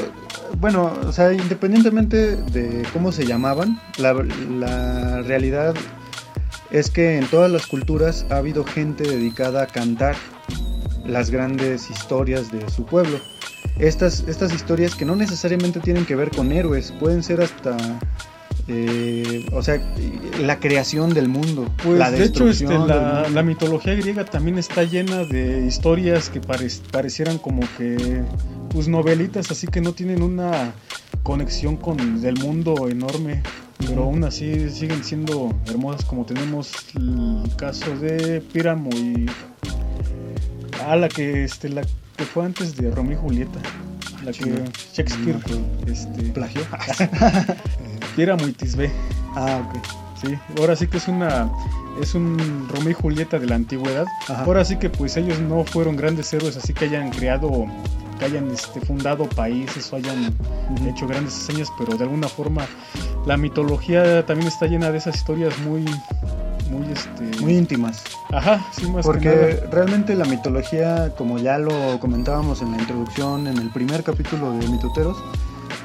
bueno, 0.60 0.92
o 1.06 1.12
sea, 1.12 1.32
independientemente 1.32 2.36
de 2.36 2.82
cómo 2.92 3.12
se 3.12 3.24
llamaban, 3.24 3.80
la, 3.96 4.12
la 4.12 5.22
realidad 5.22 5.74
es 6.70 6.90
que 6.90 7.16
en 7.16 7.26
todas 7.28 7.50
las 7.50 7.66
culturas 7.66 8.26
ha 8.30 8.36
habido 8.36 8.62
gente 8.62 9.04
dedicada 9.04 9.62
a 9.62 9.66
cantar 9.66 10.16
las 11.08 11.30
grandes 11.30 11.90
historias 11.90 12.52
de 12.52 12.68
su 12.70 12.84
pueblo. 12.84 13.18
Estas, 13.78 14.24
estas 14.28 14.52
historias 14.52 14.94
que 14.94 15.04
no 15.04 15.16
necesariamente 15.16 15.80
tienen 15.80 16.04
que 16.04 16.14
ver 16.14 16.30
con 16.30 16.52
héroes, 16.52 16.92
pueden 17.00 17.22
ser 17.22 17.40
hasta, 17.40 17.76
eh, 18.66 19.46
o 19.52 19.62
sea, 19.62 19.80
la 20.40 20.58
creación 20.60 21.14
del 21.14 21.28
mundo, 21.28 21.66
Pues 21.82 21.98
la 21.98 22.10
de 22.10 22.18
hecho 22.24 22.48
este, 22.48 22.64
destrucción 22.66 22.86
del 22.88 22.96
la, 22.96 23.12
mundo. 23.22 23.28
la 23.30 23.42
mitología 23.42 23.94
griega 23.94 24.24
también 24.24 24.58
está 24.58 24.84
llena 24.84 25.24
de 25.24 25.64
historias 25.66 26.28
que 26.28 26.40
parec- 26.40 26.80
parecieran 26.90 27.38
como 27.38 27.62
que 27.76 28.22
pues 28.70 28.86
novelitas, 28.88 29.50
así 29.50 29.66
que 29.66 29.80
no 29.80 29.92
tienen 29.92 30.22
una 30.22 30.72
conexión 31.22 31.76
con 31.76 31.98
el 32.24 32.36
mundo 32.38 32.88
enorme, 32.88 33.42
pero 33.78 34.02
aún 34.04 34.24
así 34.24 34.68
siguen 34.70 35.02
siendo 35.04 35.54
hermosas 35.66 36.04
como 36.04 36.24
tenemos 36.26 36.72
el 36.94 37.42
caso 37.56 37.96
de 37.96 38.40
Píramo 38.52 38.90
y 38.90 39.26
ah 40.88 40.96
la 40.96 41.08
que 41.08 41.44
este 41.44 41.68
la 41.68 41.82
que 42.16 42.24
fue 42.24 42.44
antes 42.44 42.76
de 42.76 42.90
Romeo 42.90 43.12
y 43.12 43.20
Julieta, 43.20 43.58
la 44.24 44.32
que. 44.32 44.64
Shakespeare 44.92 45.34
No 45.34 45.38
acuerdo. 45.38 45.62
este 45.86 46.22
¿Plagio? 46.30 46.62
Píramo 48.16 48.46
y 48.48 48.52
Tisbe. 48.52 48.90
ah, 49.36 49.62
ok. 49.68 49.78
Sí, 50.20 50.36
ahora 50.58 50.74
sí 50.74 50.88
que 50.88 50.96
es 50.96 51.06
una 51.06 51.48
es 52.02 52.14
un 52.14 52.68
Romeo 52.68 52.90
y 52.90 52.94
Julieta 52.94 53.38
de 53.38 53.46
la 53.46 53.54
antigüedad. 53.54 54.06
Ajá. 54.28 54.44
Ahora 54.44 54.64
sí 54.64 54.76
que 54.76 54.90
pues 54.90 55.16
ellos 55.16 55.38
no 55.40 55.64
fueron 55.64 55.96
grandes 55.96 56.32
héroes, 56.32 56.56
así 56.56 56.72
que 56.72 56.86
hayan 56.86 57.10
creado, 57.10 57.66
que 58.18 58.24
hayan 58.24 58.50
este, 58.50 58.80
fundado 58.80 59.28
países 59.28 59.92
o 59.92 59.96
hayan 59.96 60.34
hecho 60.88 61.06
grandes 61.06 61.36
hazañas, 61.36 61.68
pero 61.78 61.96
de 61.96 62.04
alguna 62.04 62.28
forma 62.28 62.66
la 63.26 63.36
mitología 63.36 64.24
también 64.26 64.48
está 64.48 64.66
llena 64.66 64.90
de 64.90 64.98
esas 64.98 65.16
historias 65.16 65.56
muy 65.60 65.84
muy 66.70 66.86
este 66.92 67.40
Muy 67.42 67.54
íntimas. 67.56 68.02
ajá 68.32 68.64
sí 68.72 68.86
más 68.86 68.96
que 69.06 69.12
Porque 69.12 69.28
nada. 69.60 69.70
realmente 69.70 70.14
la 70.14 70.24
mitología, 70.24 71.12
como 71.16 71.38
ya 71.38 71.58
lo 71.58 71.98
comentábamos 72.00 72.62
en 72.62 72.72
la 72.72 72.78
introducción, 72.78 73.46
en 73.46 73.58
el 73.58 73.70
primer 73.70 74.02
capítulo 74.04 74.52
de 74.52 74.66
Mitoteros, 74.68 75.16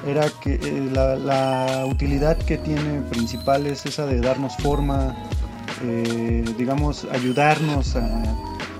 era 0.05 0.25
que 0.41 0.55
eh, 0.55 0.89
la, 0.93 1.15
la 1.15 1.85
utilidad 1.85 2.37
que 2.37 2.57
tiene 2.57 3.01
principal 3.09 3.65
es 3.67 3.85
esa 3.85 4.05
de 4.05 4.19
darnos 4.19 4.55
forma, 4.57 5.15
eh, 5.83 6.43
digamos, 6.57 7.05
ayudarnos 7.11 7.95
a 7.95 8.09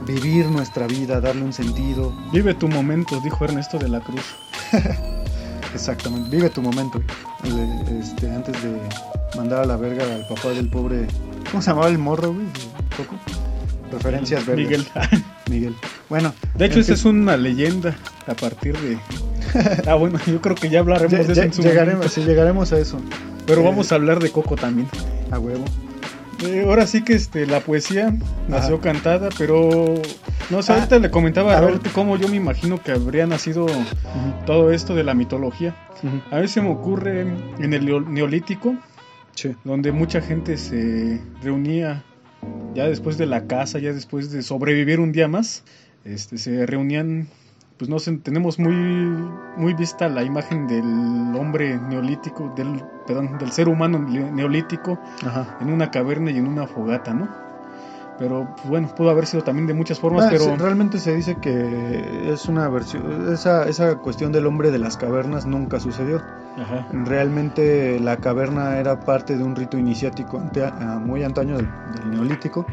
vivir 0.06 0.48
nuestra 0.48 0.86
vida, 0.86 1.22
darle 1.22 1.44
un 1.44 1.54
sentido. 1.54 2.12
vive 2.34 2.54
tu 2.54 2.68
momento 2.68 3.22
dijo 3.24 3.46
Ernesto 3.46 3.78
de 3.80 3.88
la 3.88 4.02
Cruz 4.02 4.26
Exactamente, 5.74 6.30
vive 6.30 6.50
tu 6.50 6.62
momento. 6.62 7.00
Eh, 7.46 8.00
Este, 8.02 8.30
antes 8.30 8.62
de 8.62 8.78
mandar 9.36 9.62
a 9.64 9.66
la 9.66 9.78
verga 9.78 10.04
al 10.04 10.28
papá 10.28 10.50
del 10.50 10.70
pobre. 10.70 11.08
¿Cómo 11.52 11.62
se 11.62 11.70
llamaba 11.70 11.88
el 11.88 11.98
morro, 11.98 12.34
güey? 12.34 12.46
Coco. 12.98 13.16
Referencias 13.92 14.46
verdes. 14.46 14.66
Miguel 14.66 14.88
Miguel. 15.50 15.76
Bueno, 16.10 16.34
de 16.56 16.66
hecho 16.66 16.80
esa 16.80 16.94
es 16.94 17.06
una 17.06 17.38
leyenda 17.38 17.96
a 18.28 18.34
partir 18.34 18.76
de 18.80 18.98
ah 19.88 19.96
bueno 19.96 20.18
yo 20.26 20.42
creo 20.42 20.56
que 20.56 20.70
ya 20.70 20.80
hablaremos 20.80 21.12
de 21.28 21.34
eso 21.34 21.42
en 21.44 21.54
su 21.54 21.62
llegaremos, 21.62 21.96
momento. 21.98 22.14
sí, 22.16 22.22
llegaremos 22.24 22.72
a 22.74 22.80
eso. 22.80 23.00
pero 23.46 23.62
eh, 23.62 23.66
vamos 23.66 23.92
a 23.92 23.96
hablar 23.96 24.20
de 24.20 24.32
Coco 24.32 24.56
también 24.56 24.88
A 25.32 25.38
huevo. 25.38 25.64
Eh, 26.44 26.64
ahora 26.66 26.88
sí 26.88 27.04
que 27.04 27.14
este 27.14 27.46
la 27.46 27.60
poesía 27.60 28.14
nació 28.48 28.76
Ajá. 28.76 28.84
cantada 28.84 29.30
pero 29.38 29.94
no 30.50 30.62
sé 30.64 30.72
Ah, 30.72 30.76
ahorita 30.78 30.98
le 31.00 31.12
comentaba 31.12 31.56
a 31.58 31.62
ver. 31.62 31.80
Cómo 31.94 32.18
yo 32.18 32.28
me 32.30 32.38
imagino 32.38 32.82
que 32.82 32.94
habría 32.94 33.28
nacido 33.28 33.68
todo 34.48 34.72
esto 34.72 34.96
de 34.96 35.04
la 35.04 35.14
mitología 35.14 35.76
a 36.32 36.36
veces 36.38 36.52
se 36.52 36.62
me 36.62 36.70
ocurre 36.72 37.22
en 37.60 37.74
el 37.74 37.86
neo- 37.86 38.06
neolítico 38.08 38.76
Sí. 39.36 39.56
donde 39.64 39.92
mucha 39.92 40.22
gente 40.22 40.58
se 40.58 41.22
reunía 41.42 42.04
ya 42.76 42.86
después 42.86 43.18
de 43.18 43.26
la 43.26 43.46
casa, 43.48 43.80
ya 43.80 43.94
después 43.94 44.32
de 44.32 44.42
sobrevivir 44.44 45.00
un 45.00 45.12
día 45.12 45.28
más, 45.28 45.64
este, 46.06 46.38
se 46.38 46.66
reunían, 46.66 47.28
pues 47.78 47.90
no 47.90 48.00
sé, 48.00 48.12
tenemos 48.18 48.60
muy, 48.60 48.74
muy 49.58 49.74
vista 49.74 50.08
la 50.10 50.24
imagen 50.24 50.68
del 50.68 50.84
hombre 51.40 51.78
neolítico, 51.78 52.54
del, 52.56 52.84
perdón, 53.08 53.38
del 53.40 53.52
ser 53.52 53.70
humano 53.70 54.00
ne- 54.00 54.32
neolítico 54.32 55.00
Ajá. 55.26 55.58
en 55.62 55.72
una 55.72 55.90
caverna 55.92 56.32
y 56.32 56.38
en 56.38 56.48
una 56.48 56.68
fogata, 56.68 57.14
¿no? 57.14 57.30
Pero 58.20 58.48
pues, 58.56 58.68
bueno, 58.70 58.88
pudo 58.96 59.10
haber 59.10 59.26
sido 59.26 59.44
también 59.44 59.66
de 59.68 59.74
muchas 59.74 60.00
formas, 60.00 60.26
Ah, 60.26 60.30
pero 60.32 60.44
se- 60.46 60.56
realmente 60.58 61.00
se 61.00 61.16
dice 61.16 61.36
que 61.42 62.32
es 62.32 62.46
una 62.48 62.70
versión. 62.70 63.34
Esa, 63.34 63.68
esa 63.68 63.96
cuestión 63.96 64.32
del 64.32 64.46
hombre 64.46 64.70
de 64.72 64.78
las 64.78 64.98
cavernas 64.98 65.46
nunca 65.46 65.80
sucedió. 65.80 66.22
Ajá. 66.62 66.88
Realmente 66.92 68.00
la 68.00 68.18
caverna 68.18 68.78
era 68.78 69.00
parte 69.00 69.36
de 69.36 69.44
un 69.44 69.56
rito 69.56 69.78
iniciático 69.78 70.38
ante- 70.40 70.64
a- 70.64 71.00
muy 71.04 71.24
antaño 71.24 71.58
del, 71.58 71.68
del 71.96 72.12
neolítico, 72.12 72.66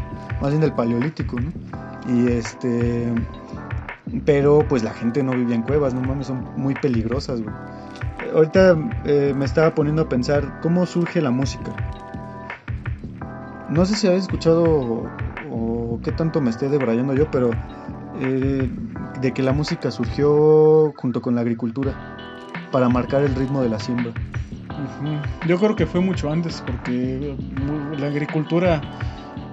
más 0.43 0.51
bien 0.51 0.61
del 0.61 0.73
paleolítico, 0.73 1.37
¿no? 1.41 1.51
Y 2.13 2.29
este. 2.29 3.13
Pero 4.27 4.65
pues 4.69 4.83
la 4.83 4.93
gente 4.93 5.23
no 5.23 5.33
vivía 5.33 5.55
en 5.55 5.63
cuevas, 5.63 5.95
no 5.95 6.01
mames, 6.03 6.27
son 6.27 6.45
muy 6.57 6.75
peligrosas, 6.75 7.41
güey. 7.43 7.55
Ahorita 8.35 8.77
eh, 9.05 9.33
me 9.37 9.45
estaba 9.47 9.75
poniendo 9.75 10.03
a 10.03 10.09
pensar 10.09 10.61
cómo 10.61 10.85
surge 10.85 11.21
la 11.23 11.31
música. 11.31 11.71
No 13.69 13.87
sé 13.87 13.95
si 13.95 14.07
habéis 14.09 14.25
escuchado 14.25 15.05
o, 15.91 16.01
qué 16.01 16.13
tanto 16.13 16.41
me 16.41 16.51
esté 16.51 16.69
debrayando 16.69 17.15
yo, 17.15 17.31
pero 17.31 17.51
eh, 18.21 18.71
de 19.21 19.33
que 19.33 19.43
la 19.43 19.53
música 19.53 19.91
surgió 19.91 20.93
junto 20.97 21.21
con 21.21 21.35
la 21.35 21.41
agricultura 21.41 21.95
para 22.71 22.89
marcar 22.89 23.23
el 23.23 23.35
ritmo 23.35 23.63
de 23.63 23.69
la 23.69 23.79
siembra. 23.79 24.13
Yo 25.47 25.59
creo 25.59 25.77
que 25.77 25.87
fue 25.87 26.01
mucho 26.01 26.31
antes, 26.31 26.63
porque 26.67 27.37
la 27.99 28.07
agricultura, 28.07 28.81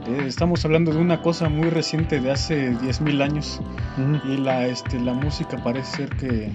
eh, 0.06 0.24
estamos 0.25 0.63
hablando 0.63 0.91
de 0.91 1.00
una 1.00 1.22
cosa 1.22 1.50
muy 1.50 1.70
reciente 1.70 2.20
de 2.20 2.32
hace 2.32 2.72
10.000 2.72 3.22
años. 3.22 3.62
Y 4.25 4.38
la, 4.38 4.67
este, 4.67 5.00
la 5.00 5.13
música 5.13 5.58
parece 5.63 5.98
ser 5.98 6.10
que, 6.17 6.51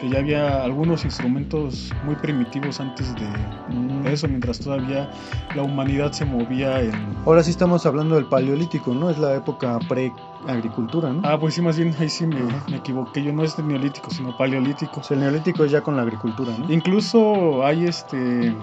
que 0.00 0.08
ya 0.10 0.18
había 0.18 0.62
algunos 0.62 1.04
instrumentos 1.04 1.92
muy 2.04 2.16
primitivos 2.16 2.80
antes 2.80 3.14
de 3.14 3.26
Mm. 3.68 4.06
eso, 4.06 4.28
mientras 4.28 4.58
todavía 4.60 5.10
la 5.54 5.62
humanidad 5.62 6.12
se 6.12 6.24
movía 6.24 6.80
en... 6.82 6.92
Ahora 7.24 7.42
sí 7.42 7.50
estamos 7.50 7.84
hablando 7.86 8.14
del 8.14 8.26
paleolítico, 8.26 8.94
¿no? 8.94 9.10
Es 9.10 9.18
la 9.18 9.34
época 9.34 9.78
pre-agricultura, 9.88 11.12
¿no? 11.12 11.22
Ah, 11.24 11.38
pues 11.38 11.54
sí, 11.54 11.62
más 11.62 11.76
bien 11.76 11.94
ahí 11.98 12.08
sí 12.08 12.26
me 12.26 12.76
equivoqué, 12.76 13.22
yo 13.22 13.32
no 13.32 13.42
es 13.42 13.56
del 13.56 13.68
neolítico, 13.68 14.10
sino 14.10 14.36
paleolítico. 14.36 15.00
O 15.00 15.02
sea, 15.02 15.16
el 15.16 15.22
neolítico 15.22 15.64
es 15.64 15.72
ya 15.72 15.80
con 15.80 15.96
la 15.96 16.02
agricultura, 16.02 16.52
¿no? 16.56 16.72
Incluso 16.72 17.64
hay 17.64 17.86
este 17.86 18.54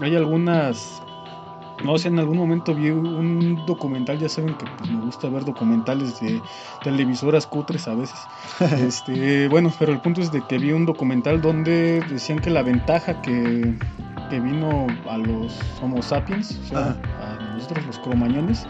hay 0.00 0.16
algunas 0.16 1.03
no 1.84 1.98
sé, 1.98 2.08
en 2.08 2.18
algún 2.18 2.38
momento 2.38 2.74
vi 2.74 2.90
un 2.90 3.64
documental, 3.66 4.18
ya 4.18 4.28
saben 4.28 4.54
que 4.54 4.64
pues, 4.78 4.90
me 4.90 5.04
gusta 5.04 5.28
ver 5.28 5.44
documentales 5.44 6.18
de 6.20 6.40
televisoras 6.82 7.46
cutres 7.46 7.86
a 7.88 7.94
veces. 7.94 8.18
este, 8.78 9.48
bueno, 9.48 9.70
pero 9.78 9.92
el 9.92 10.00
punto 10.00 10.20
es 10.20 10.32
de 10.32 10.40
que 10.46 10.58
vi 10.58 10.72
un 10.72 10.86
documental 10.86 11.40
donde 11.40 12.00
decían 12.08 12.38
que 12.38 12.50
la 12.50 12.62
ventaja 12.62 13.20
que, 13.20 13.74
que 14.30 14.40
vino 14.40 14.86
a 15.08 15.18
los 15.18 15.60
Homo 15.82 16.02
sapiens, 16.02 16.58
o 16.64 16.68
sea, 16.68 16.96
a 17.20 17.54
nosotros 17.54 17.86
los 17.86 17.98
cromañones, 17.98 18.66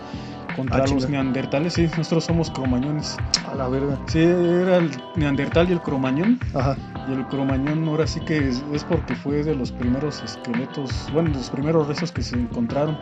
contra 0.57 0.85
Ah, 0.85 0.87
los 0.87 1.09
neandertales, 1.09 1.75
sí, 1.75 1.89
nosotros 1.97 2.25
somos 2.25 2.51
cromañones. 2.51 3.17
A 3.51 3.55
la 3.55 3.69
verga. 3.69 3.99
Sí, 4.07 4.21
era 4.21 4.79
el 4.79 4.91
neandertal 5.17 5.69
y 5.69 5.73
el 5.73 5.81
cromañón. 5.81 6.39
Ajá. 6.55 6.77
Y 7.07 7.13
el 7.13 7.27
cromañón 7.27 7.87
ahora 7.87 8.07
sí 8.07 8.21
que 8.21 8.49
es, 8.49 8.65
es 8.73 8.83
porque 8.85 9.15
fue 9.15 9.43
de 9.45 9.55
los 9.55 9.71
primeros 9.73 10.23
esqueletos, 10.23 11.11
bueno, 11.13 11.29
de 11.31 11.37
los 11.37 11.51
primeros 11.51 11.87
restos 11.87 12.11
que 12.13 12.23
se 12.23 12.37
encontraron. 12.37 12.97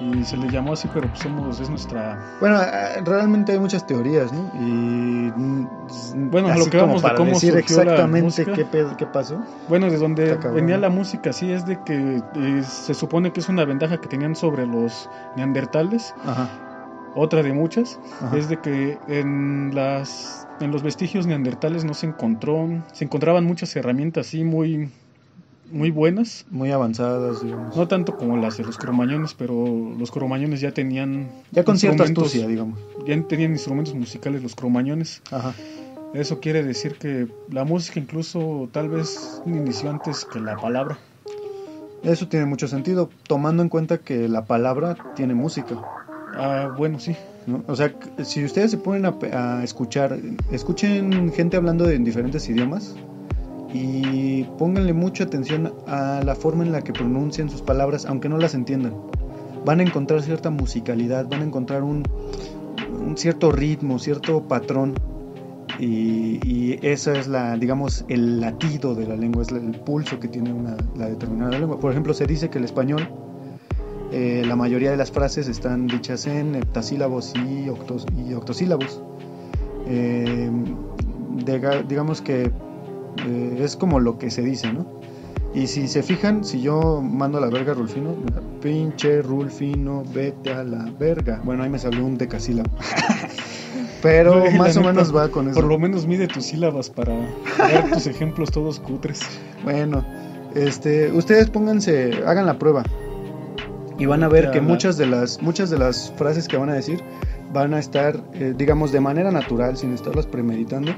Y 0.00 0.24
se 0.24 0.36
le 0.36 0.50
llamó 0.50 0.74
así, 0.74 0.88
pero 0.92 1.08
pues 1.08 1.20
somos, 1.20 1.58
es 1.58 1.70
nuestra... 1.70 2.18
Bueno, 2.40 2.60
eh, 2.60 3.00
realmente 3.04 3.52
hay 3.52 3.58
muchas 3.58 3.86
teorías, 3.86 4.30
¿no? 4.32 4.40
Y 4.54 5.32
mm, 5.34 6.30
Bueno, 6.30 6.48
a 6.48 6.56
lo 6.58 6.66
que 6.66 6.76
vamos 6.76 7.00
de 7.00 7.08
para 7.08 7.14
cómo 7.16 7.30
decir 7.30 7.52
surgió 7.54 7.80
exactamente 7.80 8.44
qué, 8.44 8.64
pedo- 8.66 8.96
qué 8.98 9.06
pasó. 9.06 9.42
Bueno, 9.68 9.90
de 9.90 9.96
donde 9.96 10.36
venía 10.54 10.76
la 10.76 10.90
música, 10.90 11.32
sí, 11.32 11.50
es 11.50 11.64
de 11.64 11.82
que 11.82 12.20
eh, 12.34 12.62
se 12.62 12.92
supone 12.94 13.32
que 13.32 13.40
es 13.40 13.48
una 13.48 13.64
ventaja 13.64 13.98
que 13.98 14.08
tenían 14.08 14.36
sobre 14.36 14.66
los 14.66 15.08
neandertales. 15.36 16.14
Ajá. 16.26 16.48
Otra 17.14 17.42
de 17.42 17.52
muchas 17.52 17.98
Ajá. 18.22 18.36
es 18.36 18.48
de 18.48 18.58
que 18.60 18.98
en 19.08 19.74
las 19.74 20.46
en 20.60 20.70
los 20.70 20.82
vestigios 20.82 21.26
neandertales 21.26 21.84
no 21.84 21.94
se 21.94 22.06
encontró, 22.06 22.68
se 22.92 23.04
encontraban 23.04 23.44
muchas 23.44 23.74
herramientas 23.76 24.28
así 24.28 24.44
muy 24.44 24.90
muy 25.72 25.90
buenas. 25.90 26.46
Muy 26.50 26.72
avanzadas, 26.72 27.42
digamos. 27.42 27.76
No 27.76 27.86
tanto 27.88 28.16
como 28.16 28.36
las 28.36 28.56
de 28.56 28.64
los 28.64 28.76
cromañones, 28.76 29.34
pero 29.34 29.94
los 29.96 30.10
cromañones 30.10 30.60
ya 30.60 30.72
tenían 30.72 31.28
ya 31.52 31.64
con 31.64 31.78
cierta 31.78 32.04
astucia, 32.04 32.46
digamos. 32.46 32.78
ya 33.06 33.22
tenían 33.22 33.52
instrumentos 33.52 33.94
musicales 33.94 34.42
los 34.42 34.54
cromañones. 34.54 35.22
Ajá. 35.30 35.54
Eso 36.12 36.40
quiere 36.40 36.64
decir 36.64 36.96
que 36.96 37.28
la 37.50 37.64
música 37.64 38.00
incluso 38.00 38.68
tal 38.72 38.88
vez 38.88 39.40
inició 39.46 39.90
antes 39.90 40.24
que 40.24 40.40
la 40.40 40.56
palabra. 40.56 40.98
Eso 42.02 42.26
tiene 42.28 42.46
mucho 42.46 42.66
sentido, 42.66 43.10
tomando 43.28 43.62
en 43.62 43.68
cuenta 43.68 43.98
que 43.98 44.28
la 44.28 44.44
palabra 44.46 44.96
tiene 45.14 45.34
música. 45.34 45.76
Ah, 46.34 46.74
bueno, 46.76 46.98
sí. 46.98 47.14
¿No? 47.46 47.62
O 47.66 47.76
sea, 47.76 47.92
si 48.22 48.44
ustedes 48.44 48.70
se 48.70 48.78
ponen 48.78 49.06
a, 49.06 49.14
a 49.32 49.64
escuchar, 49.64 50.18
escuchen 50.52 51.32
gente 51.32 51.56
hablando 51.56 51.86
de- 51.86 51.94
en 51.96 52.04
diferentes 52.04 52.48
idiomas 52.48 52.94
y 53.72 54.44
pónganle 54.58 54.92
mucha 54.92 55.24
atención 55.24 55.72
a 55.86 56.22
la 56.24 56.34
forma 56.34 56.64
en 56.64 56.72
la 56.72 56.82
que 56.82 56.92
pronuncian 56.92 57.48
sus 57.50 57.62
palabras, 57.62 58.06
aunque 58.06 58.28
no 58.28 58.38
las 58.38 58.54
entiendan. 58.54 58.94
Van 59.64 59.80
a 59.80 59.82
encontrar 59.82 60.22
cierta 60.22 60.50
musicalidad, 60.50 61.26
van 61.28 61.42
a 61.42 61.44
encontrar 61.44 61.82
un, 61.82 62.02
un 63.06 63.16
cierto 63.16 63.52
ritmo, 63.52 63.98
cierto 63.98 64.42
patrón. 64.42 64.94
Y, 65.78 66.40
y 66.46 66.78
esa 66.82 67.18
es 67.18 67.26
la, 67.26 67.56
digamos, 67.56 68.04
el 68.08 68.40
latido 68.40 68.94
de 68.94 69.06
la 69.06 69.16
lengua, 69.16 69.42
es 69.42 69.50
el 69.50 69.70
pulso 69.70 70.20
que 70.20 70.28
tiene 70.28 70.52
una, 70.52 70.76
la 70.96 71.08
determinada 71.08 71.58
lengua. 71.58 71.78
Por 71.80 71.90
ejemplo, 71.90 72.12
se 72.12 72.26
dice 72.26 72.50
que 72.50 72.58
el 72.58 72.64
español 72.64 73.08
eh, 74.12 74.42
la 74.46 74.56
mayoría 74.56 74.90
de 74.90 74.96
las 74.96 75.10
frases 75.10 75.48
están 75.48 75.86
dichas 75.86 76.26
en 76.26 76.54
heptasílabos 76.54 77.32
y, 77.36 77.68
octos- 77.68 78.06
y 78.28 78.34
octosílabos. 78.34 79.02
Eh, 79.86 80.50
diga- 81.44 81.82
digamos 81.86 82.20
que 82.20 82.50
eh, 83.26 83.60
es 83.60 83.76
como 83.76 84.00
lo 84.00 84.18
que 84.18 84.30
se 84.30 84.42
dice, 84.42 84.72
¿no? 84.72 84.86
Y 85.52 85.66
si 85.66 85.88
se 85.88 86.02
fijan, 86.04 86.44
si 86.44 86.60
yo 86.60 87.02
mando 87.02 87.38
a 87.38 87.40
la 87.40 87.48
verga 87.48 87.72
a 87.72 87.74
Rulfino, 87.74 88.14
pinche 88.62 89.20
Rulfino, 89.20 90.04
vete 90.14 90.52
a 90.52 90.62
la 90.62 90.88
verga. 90.98 91.40
Bueno, 91.44 91.64
ahí 91.64 91.70
me 91.70 91.78
salió 91.78 92.04
un 92.04 92.16
decasílabo. 92.16 92.70
Pero 94.02 94.50
más 94.52 94.76
o 94.76 94.80
neta, 94.80 94.92
menos 94.92 95.14
va 95.14 95.28
con 95.28 95.48
eso. 95.48 95.56
Por 95.60 95.68
lo 95.68 95.78
menos 95.78 96.06
mide 96.06 96.26
tus 96.26 96.44
sílabas 96.46 96.88
para 96.88 97.14
dar 97.58 97.90
tus 97.92 98.06
ejemplos 98.06 98.50
todos 98.50 98.80
cutres. 98.80 99.20
Bueno, 99.64 100.04
este, 100.54 101.12
ustedes 101.12 101.50
pónganse, 101.50 102.22
hagan 102.26 102.46
la 102.46 102.58
prueba 102.58 102.82
y 104.00 104.06
van 104.06 104.22
a 104.22 104.28
ver 104.28 104.50
que 104.50 104.62
muchas 104.62 104.96
de 104.96 105.06
las 105.06 105.42
muchas 105.42 105.68
de 105.68 105.78
las 105.78 106.10
frases 106.16 106.48
que 106.48 106.56
van 106.56 106.70
a 106.70 106.74
decir 106.74 107.00
van 107.52 107.74
a 107.74 107.78
estar, 107.78 108.16
eh, 108.32 108.54
digamos, 108.56 108.92
de 108.92 109.00
manera 109.00 109.30
natural, 109.30 109.76
sin 109.76 109.92
estarlas 109.92 110.26
premeditando, 110.26 110.92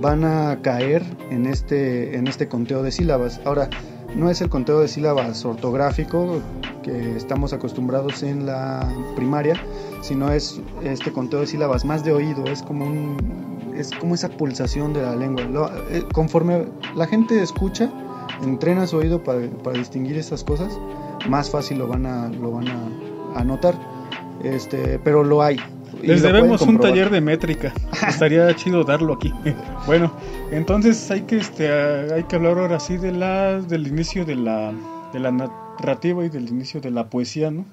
van 0.00 0.24
a 0.24 0.60
caer 0.62 1.02
en 1.30 1.46
este 1.46 2.16
en 2.16 2.26
este 2.26 2.48
conteo 2.48 2.82
de 2.82 2.90
sílabas. 2.90 3.40
Ahora, 3.44 3.68
no 4.16 4.30
es 4.30 4.40
el 4.40 4.48
conteo 4.48 4.80
de 4.80 4.88
sílabas 4.88 5.44
ortográfico, 5.44 6.40
que 6.82 7.16
estamos 7.16 7.52
acostumbrados 7.52 8.22
en 8.22 8.46
la 8.46 8.90
primaria, 9.14 9.54
sino 10.00 10.32
es 10.32 10.58
este 10.82 11.12
conteo 11.12 11.40
de 11.40 11.46
sílabas 11.46 11.84
más 11.84 12.02
de 12.02 12.12
oído, 12.12 12.46
es 12.46 12.62
como 12.62 12.86
un 12.86 13.58
es 13.76 13.90
como 13.92 14.14
esa 14.14 14.30
pulsación 14.30 14.94
de 14.94 15.02
la 15.02 15.14
lengua. 15.14 15.70
Eh, 15.90 16.02
conforme 16.14 16.64
la 16.96 17.06
gente 17.06 17.42
escucha, 17.42 17.92
entrena 18.42 18.86
su 18.86 18.96
oído 18.96 19.22
para, 19.22 19.46
para, 19.62 19.78
distinguir 19.78 20.16
estas 20.16 20.42
cosas, 20.42 20.72
más 21.28 21.50
fácil 21.50 21.78
lo 21.78 21.88
van 21.88 22.06
a 22.06 22.28
lo 22.28 22.52
van 22.52 22.68
a, 22.68 23.40
a 23.40 23.44
notar. 23.44 23.74
Este, 24.42 24.98
pero 24.98 25.24
lo 25.24 25.42
hay. 25.42 25.58
Les 26.02 26.22
debemos 26.22 26.62
un 26.62 26.78
taller 26.78 27.10
de 27.10 27.20
métrica. 27.20 27.72
Estaría 28.08 28.54
chido 28.54 28.84
darlo 28.84 29.14
aquí. 29.14 29.32
bueno, 29.86 30.12
entonces 30.50 31.10
hay 31.10 31.22
que 31.22 31.38
este 31.38 31.68
hay 32.12 32.24
que 32.24 32.36
hablar 32.36 32.58
ahora 32.58 32.80
sí 32.80 32.96
de 32.96 33.12
la 33.12 33.60
del 33.60 33.86
inicio 33.86 34.24
de 34.24 34.36
la 34.36 34.72
de 35.12 35.18
la 35.18 35.30
narrativa 35.32 36.24
y 36.24 36.28
del 36.28 36.48
inicio 36.48 36.80
de 36.80 36.90
la 36.90 37.08
poesía, 37.08 37.50
¿no? 37.50 37.64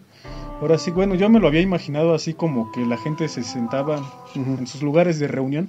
Ahora 0.61 0.77
sí, 0.77 0.91
bueno, 0.91 1.15
yo 1.15 1.29
me 1.29 1.39
lo 1.39 1.47
había 1.47 1.59
imaginado 1.61 2.15
así 2.15 2.33
como 2.33 2.71
que 2.71 2.85
la 2.85 2.97
gente 2.97 3.27
se 3.27 3.43
sentaba 3.43 4.01
en 4.35 4.65
sus 4.65 4.81
lugares 4.81 5.19
de 5.19 5.27
reunión. 5.27 5.67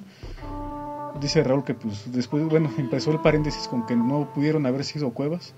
Dice 1.21 1.43
Raúl 1.43 1.65
que 1.65 1.75
pues 1.75 2.13
después, 2.13 2.45
bueno, 2.45 2.71
empezó 2.79 3.11
el 3.11 3.19
paréntesis 3.21 3.67
con 3.69 3.85
que 3.87 3.97
no 3.97 4.33
pudieron 4.33 4.65
haber 4.65 4.85
sido 4.85 5.11
cuevas. 5.11 5.55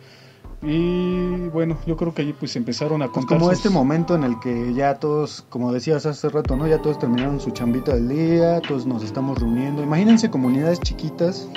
Y 0.60 1.48
bueno, 1.48 1.76
yo 1.86 1.96
creo 1.96 2.12
que 2.12 2.22
allí 2.22 2.32
pues 2.32 2.56
empezaron 2.56 3.02
a 3.02 3.06
pues 3.06 3.14
contar. 3.26 3.38
como 3.38 3.52
este 3.52 3.70
momento 3.70 4.16
en 4.16 4.24
el 4.24 4.40
que 4.40 4.74
ya 4.74 4.96
todos, 4.96 5.44
como 5.48 5.72
decías 5.72 6.04
hace 6.04 6.28
rato, 6.28 6.56
¿no? 6.56 6.66
Ya 6.66 6.82
todos 6.82 6.98
terminaron 6.98 7.38
su 7.38 7.52
chambita 7.52 7.94
del 7.94 8.08
día, 8.08 8.60
todos 8.60 8.84
nos 8.84 9.04
estamos 9.04 9.38
reuniendo. 9.38 9.82
Imagínense 9.82 10.30
comunidades 10.30 10.80
chiquitas 10.80 11.48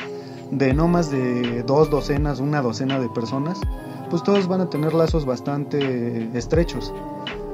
de 0.51 0.74
no 0.74 0.88
más 0.88 1.10
de 1.10 1.63
dos 1.63 1.89
docenas, 1.89 2.39
una 2.39 2.62
docena 2.62 3.00
de 3.00 3.10
personas, 3.10 3.60
pues 4.12 4.22
todos 4.22 4.48
van 4.48 4.62
a 4.62 4.70
tener 4.70 4.93
lazos 4.93 5.25
bastante 5.25 6.29
estrechos. 6.38 6.93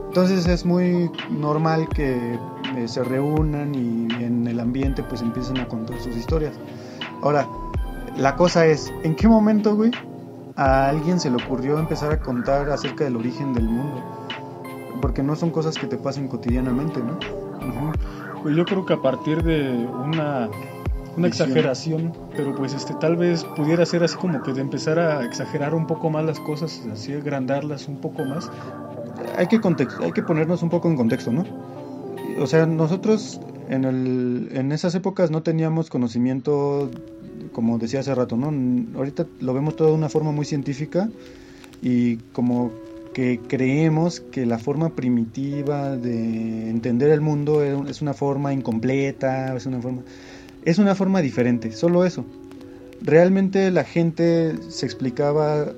Entonces 0.08 0.48
es 0.48 0.66
muy 0.66 1.12
normal 1.30 1.88
que 1.90 2.40
eh, 2.76 2.88
se 2.88 3.04
reúnan 3.04 3.76
y 3.76 4.08
en 4.24 4.48
el 4.48 4.60
ambiente 4.60 5.04
pues 5.04 5.22
empiecen 5.22 5.60
a 5.60 5.68
contar 5.68 6.00
sus 6.00 6.16
historias. 6.18 6.56
Ahora, 7.22 7.48
la 8.18 8.36
cosa 8.36 8.66
es, 8.66 8.92
¿en 9.04 9.16
qué 9.16 9.28
momento, 9.28 9.76
güey, 9.76 9.92
a 10.58 10.90
alguien 10.90 11.20
se 11.20 11.30
le 11.30 11.38
ocurrió 11.38 11.78
empezar 11.78 12.12
a 12.12 12.20
contar 12.20 12.70
acerca 12.72 13.04
del 13.04 13.16
origen 13.16 13.54
del 13.54 13.66
mundo. 13.66 14.04
Porque 15.02 15.22
no 15.22 15.36
son 15.36 15.52
cosas 15.52 15.78
que 15.78 15.86
te 15.86 15.98
pasen 15.98 16.28
cotidianamente, 16.28 17.00
¿no? 17.00 17.20
Pues 18.42 18.56
yo 18.56 18.66
creo 18.66 18.86
que 18.86 18.94
a 18.94 19.02
partir 19.02 19.44
de 19.44 19.88
una, 19.88 20.50
una 21.16 21.28
exageración, 21.28 22.12
pero 22.36 22.56
pues 22.56 22.74
este 22.74 22.96
tal 22.96 23.16
vez 23.18 23.44
pudiera 23.44 23.86
ser 23.86 24.04
así 24.04 24.18
como 24.18 24.42
que 24.42 24.54
de 24.54 24.62
empezar 24.62 24.98
a 24.98 25.24
exagerar 25.24 25.76
un 25.76 25.86
poco 25.86 26.10
más 26.10 26.26
las 26.26 26.40
cosas, 26.40 26.82
así 26.92 27.14
agrandarlas 27.14 27.88
un 27.88 27.98
poco 27.98 28.26
más. 28.26 28.50
Hay 29.38 29.48
que, 29.48 29.60
hay 30.02 30.12
que 30.12 30.24
ponernos 30.24 30.64
un 30.64 30.70
poco 30.70 30.88
en 30.90 30.98
contexto, 30.98 31.32
¿no? 31.32 31.46
O 32.40 32.48
sea, 32.48 32.66
nosotros 32.66 33.40
en, 33.70 33.86
el, 33.86 34.50
en 34.54 34.72
esas 34.72 34.96
épocas 34.96 35.30
no 35.30 35.44
teníamos 35.44 35.92
conocimiento 35.92 36.90
como 37.52 37.78
decía 37.78 38.00
hace 38.02 38.14
rato, 38.14 38.38
¿no? 38.38 38.54
Ahorita 38.98 39.26
lo 39.40 39.54
vemos 39.54 39.76
todo 39.76 39.90
de 39.90 39.94
una 39.94 40.10
forma 40.10 40.32
muy 40.32 40.46
científica 40.46 41.10
y 41.82 42.18
como 42.34 42.72
que 43.14 43.40
creemos 43.48 44.20
que 44.20 44.46
la 44.46 44.60
forma 44.60 44.90
primitiva 44.90 45.96
de 45.98 46.70
entender 46.70 47.10
el 47.10 47.22
mundo 47.22 47.64
es 47.64 48.02
una 48.02 48.14
forma 48.14 48.54
incompleta, 48.54 49.56
es 49.56 49.66
una 49.66 49.82
forma 49.82 50.04
es 50.64 50.78
una 50.80 50.96
forma 50.96 51.22
diferente, 51.22 51.72
solo 51.72 52.04
eso. 52.04 52.26
Realmente 53.02 53.72
la 53.72 53.86
gente 53.86 54.56
se 54.70 54.86
explicaba, 54.86 55.72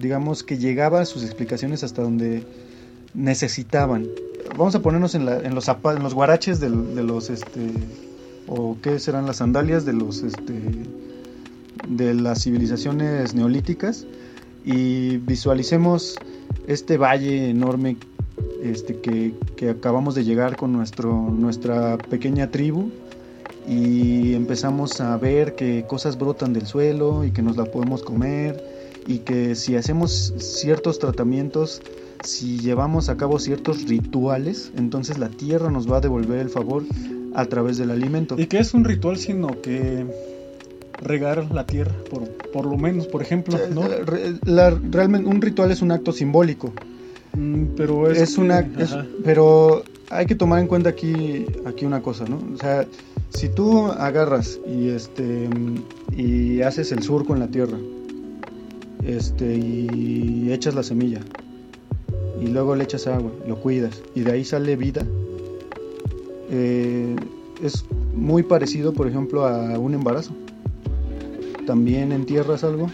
digamos 0.00 0.42
que 0.42 0.56
llegaba 0.56 1.00
a 1.00 1.04
sus 1.04 1.24
explicaciones 1.24 1.84
hasta 1.84 2.02
donde 2.02 2.42
necesitaban. 3.12 4.08
Vamos 4.56 4.74
a 4.74 4.80
ponernos 4.80 5.14
en, 5.14 5.28
en 5.28 5.54
los 5.54 5.68
en 5.68 6.02
los 6.02 6.14
guaraches 6.14 6.58
de, 6.58 6.70
de 6.70 7.02
los 7.02 7.28
este 7.28 7.70
o 8.46 8.76
qué 8.82 8.98
serán 8.98 9.26
las 9.26 9.36
sandalias 9.36 9.84
de 9.84 9.92
los 9.92 10.22
este 10.22 10.54
de 11.88 12.14
las 12.14 12.42
civilizaciones 12.42 13.34
neolíticas 13.34 14.06
y 14.64 15.16
visualicemos 15.18 16.16
este 16.66 16.96
valle 16.96 17.50
enorme 17.50 17.96
este, 18.62 18.96
que, 18.96 19.34
que, 19.56 19.70
acabamos 19.70 20.14
de 20.14 20.24
llegar 20.24 20.56
con 20.56 20.72
nuestro, 20.72 21.12
nuestra 21.30 21.98
pequeña 21.98 22.50
tribu 22.50 22.90
y 23.68 24.34
empezamos 24.34 25.00
a 25.00 25.16
ver 25.16 25.54
que 25.54 25.84
cosas 25.86 26.18
brotan 26.18 26.52
del 26.52 26.66
suelo 26.66 27.24
y 27.24 27.30
que 27.30 27.42
nos 27.42 27.56
la 27.56 27.64
podemos 27.66 28.02
comer 28.02 28.62
y 29.06 29.18
que 29.18 29.54
si 29.54 29.76
hacemos 29.76 30.34
ciertos 30.38 30.98
tratamientos, 30.98 31.80
si 32.22 32.58
llevamos 32.58 33.08
a 33.08 33.16
cabo 33.16 33.38
ciertos 33.38 33.88
rituales, 33.88 34.72
entonces 34.76 35.18
la 35.18 35.28
tierra 35.28 35.70
nos 35.70 35.90
va 35.90 35.98
a 35.98 36.00
devolver 36.00 36.38
el 36.38 36.50
favor 36.50 36.84
a 37.34 37.44
través 37.46 37.78
del 37.78 37.90
alimento. 37.90 38.36
Y 38.38 38.46
que 38.46 38.58
es 38.58 38.74
un 38.74 38.84
ritual, 38.84 39.16
sino 39.16 39.60
que 39.60 40.06
regar 41.02 41.50
la 41.52 41.66
tierra, 41.66 41.94
por, 42.10 42.28
por 42.52 42.66
lo 42.66 42.76
menos, 42.76 43.06
por 43.06 43.22
ejemplo, 43.22 43.58
¿no? 43.72 43.82
realmente 44.90 45.28
un 45.28 45.40
ritual 45.40 45.70
es 45.70 45.82
un 45.82 45.92
acto 45.92 46.12
simbólico. 46.12 46.72
Mm, 47.32 47.66
pero 47.76 48.10
es, 48.10 48.38
una 48.38 48.68
pero 49.24 49.84
hay 50.10 50.26
que 50.26 50.34
tomar 50.34 50.60
en 50.60 50.66
cuenta 50.66 50.90
aquí 50.90 51.46
aquí 51.64 51.84
una 51.84 52.02
cosa, 52.02 52.24
¿no? 52.24 52.40
O 52.54 52.56
sea, 52.56 52.86
si 53.28 53.48
tú 53.48 53.86
agarras 53.86 54.58
y 54.66 54.88
este 54.88 55.48
y 56.16 56.62
haces 56.62 56.90
el 56.90 57.02
surco 57.04 57.32
en 57.32 57.40
la 57.40 57.46
tierra, 57.46 57.78
este 59.04 59.56
y 59.56 60.52
echas 60.52 60.74
la 60.74 60.82
semilla 60.82 61.20
y 62.40 62.48
luego 62.48 62.74
le 62.74 62.82
echas 62.82 63.06
agua, 63.06 63.30
lo 63.46 63.60
cuidas 63.60 64.02
y 64.16 64.22
de 64.22 64.32
ahí 64.32 64.44
sale 64.44 64.74
vida, 64.74 65.06
eh, 66.50 67.14
es 67.62 67.84
muy 68.12 68.42
parecido, 68.42 68.92
por 68.92 69.06
ejemplo, 69.06 69.46
a 69.46 69.78
un 69.78 69.94
embarazo 69.94 70.34
también 71.70 72.10
entierras 72.10 72.64
algo, 72.64 72.88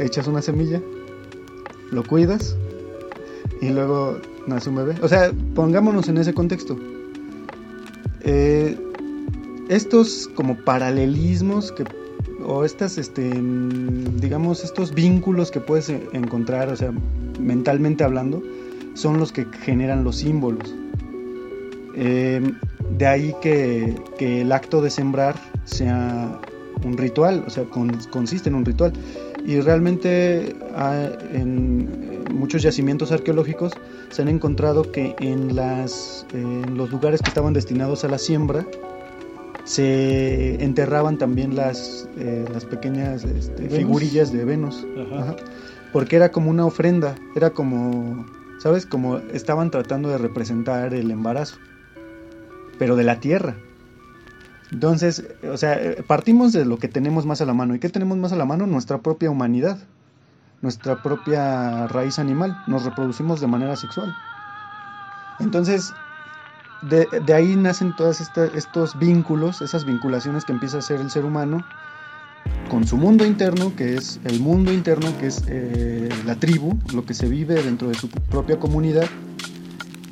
echas 0.00 0.26
una 0.28 0.40
semilla, 0.40 0.80
lo 1.90 2.02
cuidas 2.02 2.56
y 3.60 3.68
luego 3.68 4.16
nace 4.46 4.70
un 4.70 4.76
bebé. 4.76 4.94
O 5.02 5.08
sea, 5.08 5.30
pongámonos 5.54 6.08
en 6.08 6.16
ese 6.16 6.32
contexto. 6.32 6.78
Eh, 8.22 8.78
estos 9.68 10.30
como 10.34 10.56
paralelismos 10.56 11.70
que 11.70 11.84
o 12.46 12.64
estas 12.64 12.96
este 12.96 13.30
digamos 14.16 14.64
estos 14.64 14.94
vínculos 14.94 15.50
que 15.50 15.60
puedes 15.60 15.90
encontrar 15.90 16.70
o 16.70 16.76
sea 16.76 16.94
mentalmente 17.38 18.04
hablando 18.04 18.42
son 18.94 19.18
los 19.18 19.32
que 19.32 19.44
generan 19.64 20.02
los 20.02 20.16
símbolos 20.16 20.74
eh, 21.94 22.40
de 22.90 23.06
ahí 23.06 23.34
que, 23.40 23.94
el 24.18 24.52
acto 24.52 24.80
de 24.80 24.90
sembrar 24.90 25.34
sea 25.64 26.40
un 26.84 26.96
ritual, 26.96 27.44
o 27.46 27.50
sea, 27.50 27.64
consiste 27.64 28.48
en 28.48 28.54
un 28.54 28.64
ritual. 28.64 28.92
Y 29.44 29.60
realmente 29.60 30.56
ah, 30.74 31.08
en 31.32 32.24
muchos 32.34 32.62
yacimientos 32.62 33.12
arqueológicos 33.12 33.72
se 34.10 34.22
han 34.22 34.28
encontrado 34.28 34.90
que 34.90 35.14
en, 35.18 35.54
las, 35.54 36.26
en 36.32 36.76
los 36.76 36.90
lugares 36.90 37.20
que 37.20 37.28
estaban 37.28 37.52
destinados 37.52 38.04
a 38.04 38.08
la 38.08 38.18
siembra 38.18 38.66
se 39.64 40.62
enterraban 40.62 41.18
también 41.18 41.56
las, 41.56 42.08
eh, 42.18 42.44
las 42.52 42.64
pequeñas 42.64 43.24
este, 43.24 43.68
figurillas 43.68 44.32
de 44.32 44.44
Venus. 44.44 44.86
porque 45.92 46.16
era 46.16 46.32
como 46.32 46.50
una 46.50 46.66
ofrenda, 46.66 47.14
era 47.34 47.50
como, 47.50 48.26
¿sabes? 48.58 48.84
Como 48.84 49.18
estaban 49.32 49.70
tratando 49.70 50.10
de 50.10 50.18
representar 50.18 50.92
el 50.92 51.10
embarazo, 51.10 51.56
pero 52.78 52.96
de 52.96 53.04
la 53.04 53.20
tierra. 53.20 53.56
Entonces, 54.74 55.22
o 55.48 55.56
sea, 55.56 55.78
partimos 56.08 56.52
de 56.52 56.64
lo 56.64 56.78
que 56.78 56.88
tenemos 56.88 57.26
más 57.26 57.40
a 57.40 57.46
la 57.46 57.54
mano. 57.54 57.76
¿Y 57.76 57.78
qué 57.78 57.88
tenemos 57.88 58.18
más 58.18 58.32
a 58.32 58.36
la 58.36 58.44
mano? 58.44 58.66
Nuestra 58.66 58.98
propia 58.98 59.30
humanidad, 59.30 59.78
nuestra 60.62 61.00
propia 61.00 61.86
raíz 61.86 62.18
animal. 62.18 62.60
Nos 62.66 62.84
reproducimos 62.84 63.40
de 63.40 63.46
manera 63.46 63.76
sexual. 63.76 64.12
Entonces, 65.38 65.94
de, 66.82 67.06
ahí 67.32 67.54
nacen 67.54 67.94
todos 67.94 68.20
estos 68.20 68.98
vínculos, 68.98 69.62
esas 69.62 69.84
vinculaciones 69.84 70.44
que 70.44 70.50
empieza 70.50 70.78
a 70.78 70.80
hacer 70.80 71.00
el 71.00 71.08
ser 71.08 71.24
humano 71.24 71.64
con 72.68 72.84
su 72.84 72.96
mundo 72.96 73.24
interno, 73.24 73.76
que 73.76 73.94
es 73.94 74.18
el 74.24 74.40
mundo 74.40 74.72
interno, 74.72 75.16
que 75.20 75.28
es 75.28 75.44
eh, 75.46 76.08
la 76.26 76.34
tribu, 76.34 76.76
lo 76.92 77.04
que 77.04 77.14
se 77.14 77.28
vive 77.28 77.62
dentro 77.62 77.86
de 77.86 77.94
su 77.94 78.08
propia 78.08 78.58
comunidad, 78.58 79.06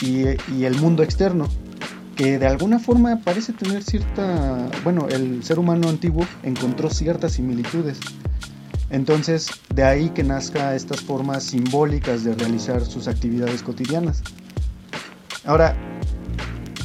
y 0.01 0.65
el 0.65 0.77
mundo 0.81 1.03
externo, 1.03 1.49
de 2.31 2.47
alguna 2.47 2.79
forma 2.79 3.21
parece 3.25 3.53
tener 3.53 3.83
cierta, 3.83 4.69
bueno, 4.85 5.09
el 5.09 5.43
ser 5.43 5.59
humano 5.59 5.89
antiguo 5.89 6.27
encontró 6.43 6.91
ciertas 6.91 7.33
similitudes. 7.33 7.99
Entonces, 8.91 9.49
de 9.75 9.85
ahí 9.85 10.11
que 10.11 10.23
nazca 10.23 10.75
estas 10.75 11.01
formas 11.01 11.45
simbólicas 11.45 12.25
de 12.25 12.35
realizar 12.35 12.85
sus 12.85 13.09
actividades 13.09 13.63
cotidianas. 13.63 14.23
Ahora, 15.45 15.75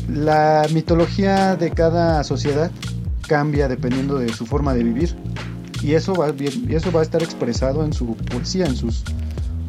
la 0.10 0.66
mitología 0.74 1.58
de 1.58 1.72
cada 1.72 2.24
sociedad 2.24 2.72
cambia 3.28 3.68
dependiendo 3.68 4.20
de 4.20 4.32
su 4.32 4.46
forma 4.46 4.74
de 4.74 4.84
vivir. 4.84 5.16
Y 5.84 5.94
eso 5.94 6.14
va, 6.16 6.30
y 6.30 6.74
eso 6.74 6.92
va 6.92 7.02
a 7.02 7.04
estar 7.04 7.22
expresado 7.22 7.84
en 7.84 7.94
su 7.94 8.16
poesía, 8.16 8.66
en 8.66 8.76
sus 8.76 9.04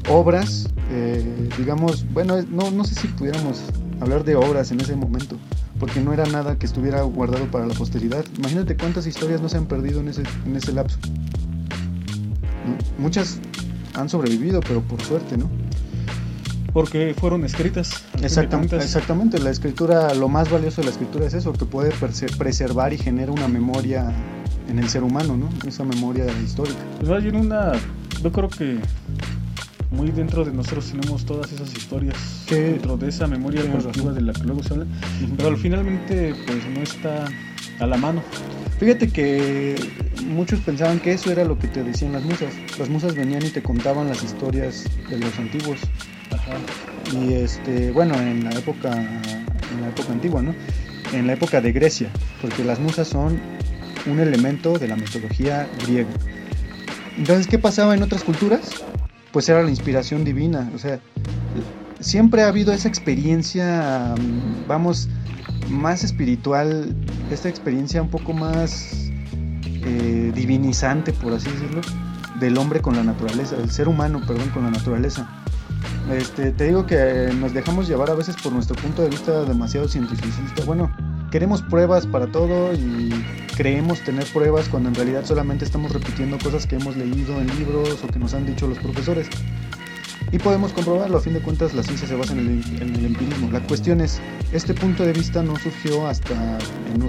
obras 0.09 0.69
eh, 0.91 1.49
digamos, 1.59 2.07
bueno, 2.13 2.41
no, 2.51 2.71
no 2.71 2.85
sé 2.85 2.95
si 2.95 3.09
pudiéramos 3.09 3.61
hablar 4.01 4.25
de 4.25 4.37
obras 4.37 4.71
en 4.71 4.81
ese 4.81 4.97
momento, 4.97 5.37
porque 5.79 6.01
no 6.01 6.13
era 6.13 6.27
nada 6.27 6.59
que 6.59 6.67
estuviera 6.67 7.03
guardado 7.03 7.47
para 7.51 7.67
la 7.67 7.75
posteridad. 7.75 8.25
Imagínate 8.37 8.77
cuántas 8.77 9.07
historias 9.07 9.41
no 9.41 9.49
se 9.49 9.57
han 9.57 9.67
perdido 9.67 10.01
en 10.01 10.09
ese, 10.09 10.23
en 10.45 10.57
ese 10.57 10.73
lapso. 10.73 10.99
Muchas 12.99 13.39
han 13.95 14.09
sobrevivido, 14.09 14.61
pero 14.61 14.81
por 14.83 15.01
suerte, 15.03 15.37
¿no? 15.37 15.49
Porque 16.73 17.15
fueron 17.19 17.45
escritas. 17.45 18.05
Exactamente, 18.23 18.77
exactamente, 18.77 19.39
la 19.39 19.51
escritura, 19.51 20.15
lo 20.15 20.29
más 20.29 20.51
valioso 20.51 20.83
de 20.83 20.87
la 20.87 20.93
escritura 20.93 21.27
es 21.27 21.35
eso, 21.35 21.53
que 21.53 21.65
puede 21.65 21.93
preservar 22.37 22.93
y 22.93 22.99
genera 22.99 23.33
una 23.33 23.49
memoria 23.49 24.13
en 24.69 24.79
el 24.79 24.89
ser 24.89 25.03
humano, 25.03 25.37
¿no? 25.37 25.49
Esa 25.67 25.85
memoria 25.85 26.27
histórica. 26.45 26.79
Pues 27.01 27.11
hay 27.11 27.29
una, 27.29 27.73
yo 28.23 28.31
creo 28.33 28.49
que 28.49 28.79
muy 29.91 30.11
dentro 30.11 30.45
de 30.45 30.53
nosotros 30.53 30.91
tenemos 30.91 31.25
todas 31.25 31.51
esas 31.53 31.75
historias 31.75 32.17
dentro 32.49 32.97
de 32.97 33.09
esa 33.09 33.27
memoria 33.27 33.63
colectiva 33.71 34.13
de 34.13 34.21
la 34.21 34.33
que 34.33 34.43
luego 34.43 34.63
se 34.63 34.75
habla, 34.75 34.87
pero 35.37 35.57
finalmente 35.57 36.35
pues 36.47 36.67
no 36.75 36.81
está 36.83 37.27
a 37.81 37.87
la 37.87 37.97
mano. 37.97 38.23
Fíjate 38.79 39.09
que 39.09 39.75
muchos 40.27 40.61
pensaban 40.61 41.01
que 41.01 41.13
eso 41.13 41.33
era 41.33 41.45
lo 41.45 41.59
que 41.59 41.69
te 41.69 41.83
decían 41.83 42.13
las 42.13 42.23
musas. 42.23 42.53
Las 42.79 42.89
musas 42.89 43.15
venían 43.15 43.45
y 43.45 43.51
te 43.51 43.63
contaban 43.63 44.09
las 44.09 44.23
historias 44.23 44.85
de 45.09 45.19
los 45.19 45.37
antiguos. 45.39 45.81
Y 47.13 47.35
este, 47.35 47.91
bueno, 47.91 48.15
en 48.15 48.45
la 48.45 48.51
época 48.51 48.93
en 49.73 49.83
la 49.83 49.89
época 49.89 50.13
antigua, 50.13 50.43
¿no? 50.43 50.55
En 51.13 51.27
la 51.27 51.35
época 51.35 51.61
de 51.61 51.73
Grecia, 51.73 52.11
porque 52.41 52.65
las 52.65 52.79
musas 52.79 53.09
son 53.09 53.41
un 54.07 54.21
elemento 54.21 54.79
de 54.79 54.89
la 54.89 54.97
mitología 54.97 55.69
griega. 55.85 56.09
Entonces, 57.17 57.47
¿qué 57.47 57.59
pasaba 57.59 57.95
en 57.95 58.03
otras 58.03 58.23
culturas? 58.23 58.83
Pues 59.33 59.49
era 59.49 59.63
la 59.63 59.71
inspiración 59.71 60.25
divina, 60.25 60.71
o 60.75 60.79
sea, 60.79 61.01
siempre 62.01 62.43
ha 62.43 62.49
habido 62.49 62.73
esa 62.73 62.89
experiencia, 62.89 64.15
vamos, 64.67 65.09
más 65.69 66.05
espiritual, 66.05 66.95
esta 67.31 67.49
experiencia 67.49 68.01
un 68.01 68.09
poco 68.09 68.33
más 68.33 69.11
eh, 69.65 70.33
divinizante, 70.35 71.13
por 71.13 71.33
así 71.35 71.51
decirlo, 71.51 71.81
del 72.41 72.57
hombre 72.59 72.81
con 72.81 72.97
la 72.97 73.03
naturaleza, 73.03 73.57
del 73.57 73.71
ser 73.71 73.89
humano, 73.89 74.23
perdón, 74.27 74.49
con 74.51 74.65
la 74.65 74.71
naturaleza. 74.71 75.29
Este, 76.13 76.53
te 76.53 76.65
digo 76.65 76.87
que 76.87 77.31
nos 77.39 77.53
dejamos 77.53 77.87
llevar 77.87 78.11
a 78.11 78.15
veces 78.15 78.37
por 78.37 78.53
nuestro 78.53 78.77
punto 78.77 79.03
de 79.03 79.11
vista 79.11 79.45
demasiado 79.45 79.89
cientificista. 79.89 80.65
Bueno, 80.65 80.91
queremos 81.31 81.63
pruebas 81.63 82.07
para 82.07 82.27
todo 82.27 82.73
y 82.73 83.13
creemos 83.59 84.01
tener 84.03 84.25
pruebas 84.27 84.69
cuando 84.69 84.89
en 84.89 84.95
realidad 84.95 85.25
solamente 85.25 85.65
estamos 85.65 85.93
repitiendo 85.93 86.39
cosas 86.39 86.65
que 86.65 86.77
hemos 86.77 86.97
leído 86.97 87.41
en 87.41 87.49
libros 87.59 87.99
o 88.05 88.07
que 88.07 88.21
nos 88.21 88.33
han 88.33 88.47
dicho 88.47 88.69
los 88.69 88.79
profesores. 88.79 89.29
Y 90.31 90.39
podemos 90.39 90.73
comprobarlo, 90.73 91.19
a 91.19 91.21
fin 91.21 91.35
de 91.35 91.41
cuentas 91.41 91.75
la 91.75 91.83
ciencia 91.83 92.07
se 92.07 92.15
basa 92.15 92.35
en 92.35 92.63
el, 92.81 93.05
empirismo. 93.05 93.51
La 93.51 93.61
cuestión 93.61 94.01
es, 94.01 94.21
este 94.53 94.75
punto 94.75 95.03
de 95.03 95.13
vista 95.13 95.43
no 95.43 95.57
surgió 95.57 96.07
hasta, 96.07 96.59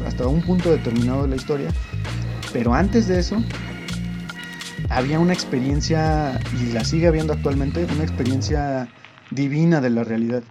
hasta 0.08 0.26
un 0.26 0.42
punto 0.42 0.72
determinado 0.72 1.22
de 1.22 1.28
la 1.28 1.36
historia, 1.36 1.70
pero 2.52 2.74
antes 2.74 3.08
de 3.08 3.20
eso 3.20 3.38
había 4.90 5.20
una 5.20 5.34
experiencia, 5.34 6.40
y 6.60 6.72
la 6.72 6.84
sigue 6.84 7.06
habiendo 7.06 7.32
actualmente, 7.32 7.86
una 7.94 8.04
experiencia 8.04 8.90
divina 9.30 9.82
de 9.82 9.92
la 9.92 10.04
realidad. 10.04 10.42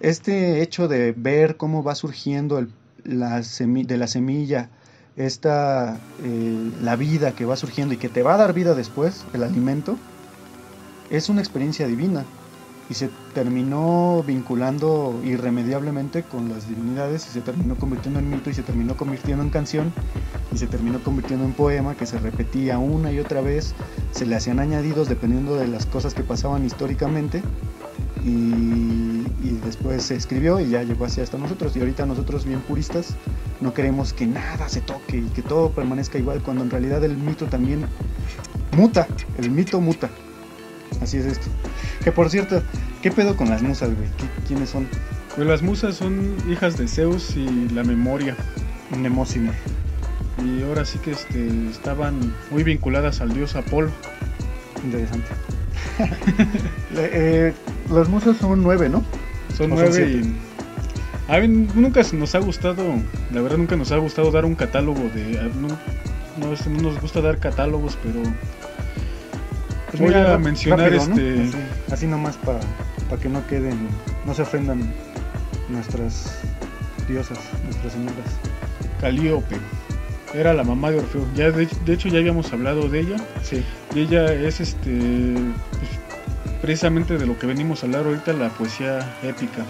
Este 0.00 0.60
hecho 0.60 0.88
de 0.88 1.12
ver 1.12 1.56
cómo 1.56 1.84
va 1.84 1.94
surgiendo 1.94 2.58
el, 2.58 2.72
de 3.04 3.96
la 3.96 4.06
semilla 4.08 4.70
esta, 5.16 5.98
eh, 6.22 6.70
la 6.82 6.96
vida 6.96 7.32
que 7.32 7.44
va 7.44 7.56
surgiendo 7.56 7.94
y 7.94 7.96
que 7.96 8.08
te 8.08 8.22
va 8.22 8.34
a 8.34 8.38
dar 8.38 8.52
vida 8.52 8.74
después, 8.74 9.24
el 9.32 9.42
alimento, 9.42 9.96
es 11.10 11.28
una 11.28 11.40
experiencia 11.40 11.86
divina 11.86 12.24
y 12.90 12.94
se 12.94 13.08
terminó 13.32 14.22
vinculando 14.26 15.20
irremediablemente 15.24 16.22
con 16.22 16.50
las 16.50 16.68
divinidades 16.68 17.26
y 17.26 17.30
se 17.30 17.40
terminó 17.40 17.76
convirtiendo 17.76 18.20
en 18.20 18.28
mito 18.28 18.50
y 18.50 18.54
se 18.54 18.62
terminó 18.62 18.96
convirtiendo 18.96 19.42
en 19.42 19.50
canción 19.50 19.92
y 20.52 20.58
se 20.58 20.66
terminó 20.66 21.02
convirtiendo 21.02 21.46
en 21.46 21.52
poema 21.52 21.94
que 21.94 22.06
se 22.06 22.18
repetía 22.18 22.78
una 22.78 23.10
y 23.10 23.20
otra 23.20 23.40
vez, 23.40 23.74
se 24.12 24.26
le 24.26 24.36
hacían 24.36 24.58
añadidos 24.58 25.08
dependiendo 25.08 25.56
de 25.56 25.66
las 25.66 25.86
cosas 25.86 26.14
que 26.14 26.22
pasaban 26.22 26.64
históricamente 26.64 27.42
y, 28.24 29.03
después 29.42 30.02
se 30.02 30.16
escribió 30.16 30.60
y 30.60 30.70
ya 30.70 30.82
llegó 30.82 31.04
así 31.04 31.20
hasta 31.20 31.38
nosotros 31.38 31.76
y 31.76 31.80
ahorita 31.80 32.06
nosotros 32.06 32.44
bien 32.44 32.60
puristas 32.60 33.14
no 33.60 33.74
queremos 33.74 34.12
que 34.12 34.26
nada 34.26 34.68
se 34.68 34.80
toque 34.80 35.18
y 35.18 35.28
que 35.30 35.42
todo 35.42 35.70
permanezca 35.70 36.18
igual 36.18 36.42
cuando 36.42 36.62
en 36.62 36.70
realidad 36.70 37.02
el 37.04 37.16
mito 37.16 37.46
también 37.46 37.86
muta, 38.76 39.06
el 39.38 39.50
mito 39.50 39.80
muta. 39.80 40.10
Así 41.00 41.18
es 41.18 41.26
esto. 41.26 41.46
Que 42.02 42.12
por 42.12 42.30
cierto, 42.30 42.62
¿qué 43.02 43.10
pedo 43.10 43.36
con 43.36 43.48
las 43.48 43.62
musas, 43.62 43.90
güey? 43.94 44.08
¿Quiénes 44.46 44.70
son? 44.70 44.86
Pues 45.34 45.46
las 45.46 45.62
musas 45.62 45.96
son 45.96 46.36
hijas 46.50 46.76
de 46.76 46.86
Zeus 46.86 47.36
y 47.36 47.68
la 47.70 47.82
memoria. 47.84 48.36
Nemocine. 48.96 49.52
Y 50.44 50.62
ahora 50.62 50.84
sí 50.84 50.98
que 50.98 51.12
este, 51.12 51.70
estaban 51.70 52.34
muy 52.50 52.62
vinculadas 52.62 53.20
al 53.20 53.32
dios 53.32 53.56
Apolo. 53.56 53.90
Interesante. 54.84 55.28
Eh, 56.96 57.52
las 57.90 58.08
musas 58.08 58.36
son 58.36 58.62
nueve, 58.62 58.88
¿no? 58.88 59.02
Son 59.56 59.70
nueve 59.70 60.22
y... 60.22 61.32
A 61.32 61.38
mí 61.38 61.48
nunca 61.74 62.02
nos 62.12 62.34
ha 62.34 62.38
gustado, 62.38 62.84
la 63.32 63.40
verdad 63.40 63.56
nunca 63.56 63.76
nos 63.76 63.92
ha 63.92 63.96
gustado 63.96 64.30
dar 64.30 64.44
un 64.44 64.54
catálogo 64.54 65.00
de... 65.14 65.40
No, 65.60 65.68
no 66.38 66.82
nos 66.82 67.00
gusta 67.00 67.20
dar 67.20 67.38
catálogos, 67.38 67.96
pero 68.02 68.20
pues 69.96 70.12
voy 70.12 70.20
a 70.20 70.36
mencionar 70.38 70.92
este. 70.92 71.50
Así, 71.92 72.06
nomás 72.06 72.36
para 72.38 72.58
que 73.20 73.28
no 73.28 73.46
queden, 73.46 73.78
no 74.26 74.34
se 74.34 74.42
ofendan 74.42 74.92
nuestras 75.68 76.36
diosas, 77.08 77.38
nuestras 77.64 77.92
señoras. 77.92 78.16
Calíope. 79.00 79.56
Era 80.34 80.52
la 80.52 80.64
mamá 80.64 80.90
de 80.90 80.98
Orfeo. 80.98 81.24
Ya 81.36 81.52
de, 81.52 81.68
hecho 81.86 82.08
ya 82.08 82.18
habíamos 82.18 82.52
hablado 82.52 82.88
de 82.88 83.00
ella. 83.00 83.16
Sí. 83.44 83.64
Y 83.94 84.00
ella 84.00 84.32
es 84.32 84.58
este 84.58 85.34
pues, 85.70 85.90
precisamente 86.64 87.18
de 87.18 87.26
lo 87.26 87.38
que 87.38 87.46
venimos 87.46 87.82
a 87.82 87.86
hablar 87.86 88.06
ahorita, 88.06 88.32
la 88.32 88.48
poesía 88.48 89.18
épica. 89.22 89.66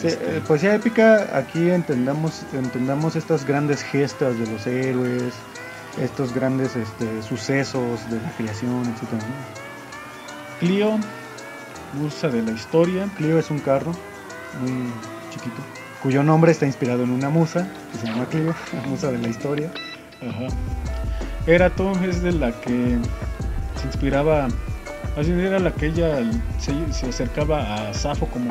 Sí, 0.00 0.08
este, 0.08 0.38
eh, 0.38 0.40
poesía 0.40 0.74
épica, 0.74 1.38
aquí 1.38 1.70
entendamos, 1.70 2.42
entendamos 2.52 3.14
estas 3.14 3.46
grandes 3.46 3.84
gestas 3.84 4.36
de 4.36 4.44
los 4.48 4.66
héroes, 4.66 5.34
estos 6.02 6.34
grandes 6.34 6.74
este, 6.74 7.22
sucesos 7.22 8.10
de 8.10 8.20
la 8.20 8.28
creación, 8.36 8.82
etc. 8.86 9.22
Clio, 10.58 10.98
musa 11.92 12.28
de 12.28 12.42
la 12.42 12.50
historia. 12.50 13.08
Clio 13.16 13.38
es 13.38 13.48
un 13.48 13.60
carro 13.60 13.92
muy 14.60 14.92
chiquito, 15.30 15.62
cuyo 16.02 16.24
nombre 16.24 16.50
está 16.50 16.66
inspirado 16.66 17.04
en 17.04 17.10
una 17.10 17.30
musa, 17.30 17.68
que 17.92 17.98
se 17.98 18.06
llama 18.08 18.26
Clio, 18.26 18.52
la 18.72 18.82
musa 18.88 19.12
de 19.12 19.18
la 19.18 19.28
historia. 19.28 19.70
Ajá. 20.20 20.48
Erato 21.46 21.92
es 22.02 22.20
de 22.20 22.32
la 22.32 22.50
que 22.50 22.98
se 23.80 23.86
inspiraba, 23.86 24.48
así 25.16 25.32
era 25.32 25.58
la 25.58 25.72
que 25.72 25.86
ella 25.86 26.18
se, 26.58 26.92
se 26.92 27.08
acercaba 27.08 27.88
a 27.88 27.94
Safo 27.94 28.26
como 28.26 28.50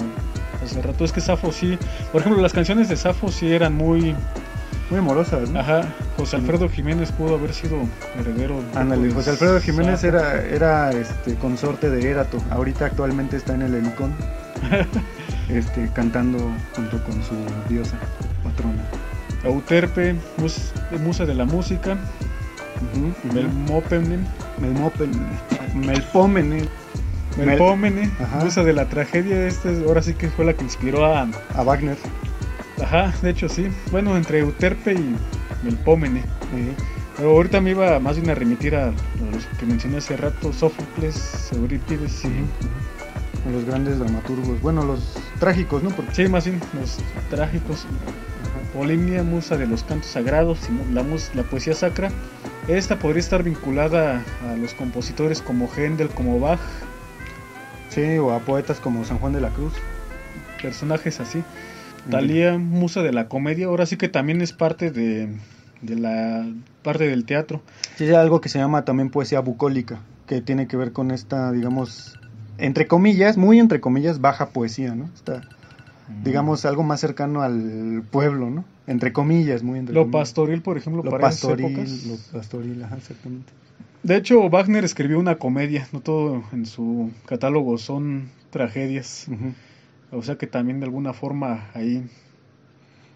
hace 0.63 0.81
rato. 0.81 1.05
Es 1.05 1.11
que 1.11 1.21
Safo 1.21 1.51
sí, 1.51 1.77
por 2.11 2.21
ejemplo, 2.21 2.41
las 2.41 2.53
canciones 2.53 2.89
de 2.89 2.95
Safo 2.95 3.31
sí 3.31 3.51
eran 3.51 3.75
muy 3.75 4.15
muy 4.89 4.99
amorosas. 4.99 5.49
Ajá, 5.55 5.83
José 6.17 6.37
Alfredo 6.37 6.69
Jiménez 6.69 7.11
pudo 7.11 7.35
haber 7.35 7.53
sido 7.53 7.77
heredero. 8.19 8.61
Ándale, 8.75 9.11
José 9.11 9.31
Alfredo 9.31 9.59
Jiménez 9.59 10.03
era, 10.03 10.41
era 10.41 10.91
este 10.91 11.35
consorte 11.35 11.89
de 11.89 12.09
Erato. 12.09 12.37
Ahorita 12.51 12.85
actualmente 12.85 13.37
está 13.37 13.55
en 13.55 13.63
el 13.63 13.75
Helicón, 13.75 14.13
este, 15.49 15.89
cantando 15.93 16.37
junto 16.75 17.03
con 17.03 17.13
su 17.23 17.35
diosa 17.69 17.97
patrona. 18.43 18.83
Euterpe, 19.43 20.15
musa 20.37 21.25
de 21.25 21.33
la 21.33 21.45
música. 21.45 21.97
Uh 22.95 23.33
Melmopene. 23.33 24.19
Melpomene. 25.75 26.63
Melpomene, 27.37 28.09
musa 28.41 28.63
de 28.63 28.73
la 28.73 28.87
tragedia. 28.87 29.45
Este 29.47 29.83
ahora 29.85 30.01
sí 30.01 30.13
que 30.13 30.29
fue 30.29 30.45
la 30.45 30.53
que 30.53 30.63
inspiró 30.63 31.05
a, 31.05 31.27
a 31.53 31.63
Wagner. 31.63 31.97
Ajá, 32.81 33.13
de 33.21 33.29
hecho 33.29 33.49
sí. 33.49 33.67
Bueno, 33.91 34.15
entre 34.15 34.39
Euterpe 34.39 34.93
y 34.93 35.15
Melpómene. 35.63 36.23
Pero 37.17 37.31
ahorita 37.31 37.61
me 37.61 37.71
iba 37.71 37.99
más 37.99 38.17
bien 38.17 38.29
a 38.29 38.35
remitir 38.35 38.75
a, 38.75 38.87
los 38.87 39.45
que 39.59 39.65
mencioné 39.65 39.97
hace 39.97 40.17
rato, 40.17 40.51
Sófocles, 40.51 41.51
Eurípides 41.53 42.25
y... 42.25 43.51
los 43.51 43.63
grandes 43.65 43.99
dramaturgos, 43.99 44.59
bueno, 44.61 44.83
los 44.83 45.17
trágicos, 45.39 45.83
¿no? 45.83 45.89
Porque... 45.91 46.13
Sí, 46.13 46.27
más 46.27 46.45
bien, 46.45 46.59
los 46.79 46.97
trágicos. 47.29 47.85
Polimnia, 48.73 49.23
musa 49.23 49.55
de 49.55 49.67
los 49.67 49.83
cantos 49.83 50.11
sagrados, 50.11 50.59
la, 50.91 51.05
la 51.33 51.43
poesía 51.43 51.73
sacra. 51.73 52.11
Esta 52.67 52.97
podría 52.97 53.19
estar 53.19 53.43
vinculada 53.43 54.23
a 54.49 54.55
los 54.55 54.73
compositores 54.73 55.41
como 55.41 55.69
Händel, 55.71 56.09
como 56.09 56.39
Bach. 56.39 56.59
Sí, 57.89 58.17
o 58.17 58.33
a 58.33 58.39
poetas 58.39 58.79
como 58.79 59.05
San 59.05 59.19
Juan 59.19 59.33
de 59.33 59.41
la 59.41 59.49
Cruz. 59.49 59.73
Personajes 60.61 61.19
así. 61.19 61.43
Talía, 62.09 62.57
musa 62.57 63.01
de 63.03 63.11
la 63.11 63.27
comedia, 63.27 63.67
ahora 63.67 63.85
sí 63.85 63.97
que 63.97 64.09
también 64.09 64.41
es 64.41 64.51
parte 64.51 64.91
de, 64.91 65.29
la 65.87 66.45
parte 66.83 67.07
del 67.07 67.25
teatro. 67.25 67.61
Sí, 67.97 68.05
hay 68.05 68.15
algo 68.15 68.41
que 68.41 68.49
se 68.49 68.59
llama 68.59 68.83
también 68.83 69.09
poesía 69.09 69.39
bucólica, 69.39 69.99
que 70.27 70.41
tiene 70.41 70.67
que 70.67 70.77
ver 70.77 70.91
con 70.91 71.11
esta, 71.11 71.51
digamos, 71.51 72.17
entre 72.57 72.87
comillas, 72.87 73.37
muy 73.37 73.59
entre 73.59 73.79
comillas, 73.79 74.21
baja 74.21 74.49
poesía, 74.49 74.93
¿no? 74.95 75.05
Está, 75.15 75.41
Mm. 76.07 76.23
digamos, 76.23 76.65
algo 76.65 76.83
más 76.83 76.99
cercano 76.99 77.41
al 77.41 78.03
pueblo, 78.11 78.49
¿no? 78.49 78.63
Entre 78.87 79.11
comillas, 79.13 79.63
muy 79.63 79.79
entre 79.79 79.95
Lo 79.95 80.01
comillas. 80.01 80.21
pastoril, 80.21 80.61
por 80.61 80.77
ejemplo, 80.77 81.03
Lo 81.03 81.09
para 81.11 81.29
esas 81.29 81.57
épocas. 81.59 82.05
lo 82.05 82.17
pastoril, 82.39 82.83
ajá, 82.83 82.97
exactamente. 82.97 83.51
De 84.03 84.15
hecho, 84.17 84.47
Wagner 84.49 84.83
escribió 84.83 85.19
una 85.19 85.35
comedia, 85.37 85.87
no 85.91 85.99
todo 86.01 86.43
en 86.53 86.65
su 86.67 87.09
catálogo 87.25 87.77
son 87.79 88.29
tragedias. 88.51 89.25
O 90.11 90.21
sea 90.21 90.37
que 90.37 90.45
también 90.47 90.79
de 90.79 90.85
alguna 90.85 91.13
forma 91.13 91.69
ahí... 91.73 92.05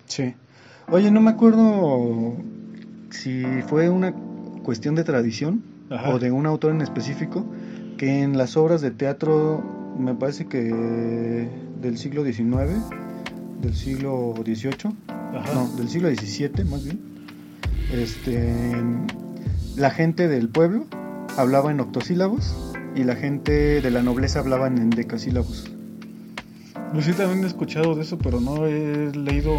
Sí. 0.05 0.33
Oye, 0.89 1.11
no 1.11 1.21
me 1.21 1.29
acuerdo 1.29 2.35
si 3.11 3.43
fue 3.67 3.89
una 3.89 4.13
cuestión 4.63 4.95
de 4.95 5.03
tradición 5.03 5.61
Ajá. 5.91 6.09
o 6.09 6.19
de 6.19 6.31
un 6.31 6.47
autor 6.47 6.71
en 6.71 6.81
específico 6.81 7.45
que 7.97 8.23
en 8.23 8.37
las 8.37 8.57
obras 8.57 8.81
de 8.81 8.89
teatro, 8.89 9.63
me 9.99 10.15
parece 10.15 10.47
que 10.47 11.47
del 11.81 11.97
siglo 11.99 12.23
XIX, 12.23 12.71
del 13.61 13.75
siglo 13.75 14.33
XVIII, 14.43 14.95
Ajá. 15.35 15.53
no, 15.53 15.67
del 15.75 15.89
siglo 15.89 16.09
XVII 16.09 16.63
más 16.69 16.83
bien, 16.83 16.99
este, 17.93 18.53
la 19.75 19.91
gente 19.91 20.27
del 20.27 20.49
pueblo 20.49 20.85
hablaba 21.37 21.71
en 21.71 21.79
octosílabos 21.79 22.55
y 22.95 23.03
la 23.03 23.15
gente 23.15 23.81
de 23.81 23.91
la 23.91 24.01
nobleza 24.03 24.39
hablaba 24.39 24.67
en 24.67 24.89
decasílabos. 24.89 25.71
Pues 26.93 27.05
sí, 27.05 27.13
también 27.13 27.43
he 27.43 27.47
escuchado 27.47 27.95
de 27.95 28.01
eso, 28.01 28.17
pero 28.17 28.39
no 28.39 28.65
he 28.65 29.11
leído... 29.15 29.53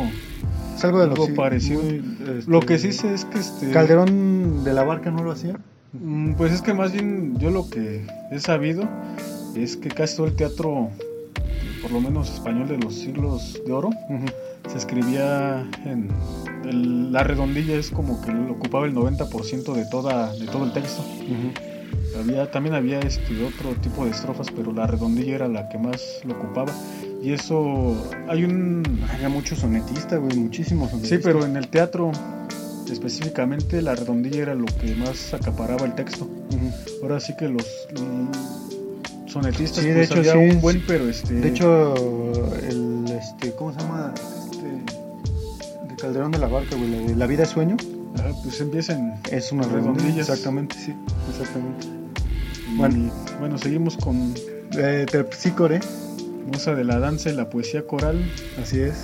Es 0.76 0.84
algo 0.84 1.06
de 1.06 1.34
parecido. 1.34 1.82
muy, 1.82 2.02
este, 2.38 2.50
Lo 2.50 2.60
que 2.60 2.78
sí 2.78 2.92
sé 2.92 3.14
es 3.14 3.24
que 3.24 3.38
este... 3.38 3.70
Calderón 3.70 4.64
de 4.64 4.72
la 4.72 4.82
Barca 4.82 5.10
no 5.10 5.22
lo 5.22 5.30
hacía. 5.30 5.58
Mm, 5.92 6.34
Pues 6.34 6.52
es 6.52 6.62
que 6.62 6.74
más 6.74 6.92
bien 6.92 7.38
yo 7.38 7.50
lo 7.50 7.68
que 7.68 8.06
he 8.32 8.40
sabido 8.40 8.88
es 9.54 9.76
que 9.76 9.90
casi 9.90 10.16
todo 10.16 10.26
el 10.26 10.34
teatro, 10.34 10.90
por 11.82 11.92
lo 11.92 12.00
menos 12.00 12.32
español 12.32 12.68
de 12.68 12.78
los 12.78 12.94
siglos 12.94 13.60
de 13.64 13.72
oro, 13.72 13.90
se 14.68 14.78
escribía 14.78 15.66
en 15.84 16.08
el- 16.64 17.12
la 17.12 17.24
redondilla 17.24 17.74
es 17.76 17.90
como 17.90 18.20
que 18.20 18.30
ocupaba 18.50 18.86
el 18.86 18.94
90% 18.94 19.74
de 19.74 19.84
toda 19.86 20.32
de 20.34 20.46
todo 20.46 20.64
el 20.64 20.72
texto. 20.72 21.04
Había 22.18 22.50
también 22.50 22.74
había 22.74 23.00
este 23.00 23.42
otro 23.44 23.70
tipo 23.80 24.04
de 24.04 24.10
estrofas, 24.10 24.48
pero 24.54 24.72
la 24.72 24.86
redondilla 24.86 25.34
era 25.36 25.48
la 25.48 25.68
que 25.68 25.78
más 25.78 26.02
lo 26.24 26.34
ocupaba 26.34 26.72
y 27.22 27.32
eso 27.32 27.94
hay 28.28 28.44
un 28.44 28.82
Había 29.12 29.28
muchos 29.28 29.60
sonetistas, 29.60 30.18
güey, 30.20 30.36
muchísimos 30.36 30.88
sí, 30.90 30.96
sonetistas. 30.96 31.20
pero 31.24 31.44
en 31.46 31.56
el 31.56 31.68
teatro 31.68 32.10
específicamente 32.90 33.80
la 33.82 33.94
redondilla 33.94 34.42
era 34.42 34.54
lo 34.54 34.66
que 34.66 34.94
más 34.96 35.32
acaparaba 35.32 35.86
el 35.86 35.94
texto. 35.94 36.28
Ahora 37.02 37.20
sí 37.20 37.34
que 37.38 37.48
los 37.48 37.64
sonetistas 39.26 39.84
Sí, 39.84 39.90
de 39.90 39.94
pues, 39.94 40.10
hecho, 40.10 40.18
había 40.20 40.32
sí, 40.32 40.38
un 40.38 40.50
sí. 40.52 40.56
buen 40.58 40.82
pero 40.86 41.08
este 41.08 41.34
De 41.34 41.48
hecho, 41.48 41.94
el, 42.68 43.04
este, 43.12 43.52
¿cómo 43.52 43.72
se 43.72 43.78
llama? 43.80 44.12
De 46.00 46.06
Calderón 46.06 46.30
de 46.32 46.38
la 46.38 46.46
Barca, 46.48 46.76
güey, 46.76 46.90
la 46.90 46.98
de 46.98 47.16
La 47.16 47.26
vida 47.26 47.42
es 47.42 47.50
sueño, 47.50 47.76
ajá, 48.18 48.30
pues 48.42 48.60
empiezan 48.60 49.20
es 49.30 49.52
una 49.52 49.64
redondilla. 49.64 50.20
Exactamente, 50.20 50.76
sí, 50.76 50.94
exactamente. 51.28 51.86
y, 52.72 52.76
Bueno. 52.76 53.12
bueno. 53.38 53.58
seguimos 53.58 53.96
con 53.96 54.34
Eh, 54.78 55.04
Terpsícore, 55.10 55.80
Musa 56.46 56.74
de 56.74 56.84
la 56.84 56.98
danza 57.00 57.28
y 57.30 57.34
la 57.34 57.50
poesía 57.50 57.86
coral. 57.86 58.24
así 58.62 58.80
es. 58.80 58.94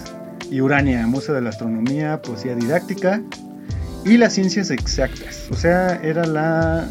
Y 0.50 0.61
Urania, 0.61 1.06
musa 1.09 1.32
de 1.32 1.40
la 1.42 1.50
astronomía, 1.50 2.22
poesía 2.22 2.54
didáctica 2.54 3.20
y 4.04 4.16
las 4.16 4.32
ciencias 4.35 4.70
exactas. 4.70 5.46
O 5.50 5.54
sea, 5.56 5.96
era 6.02 6.24
la 6.24 6.88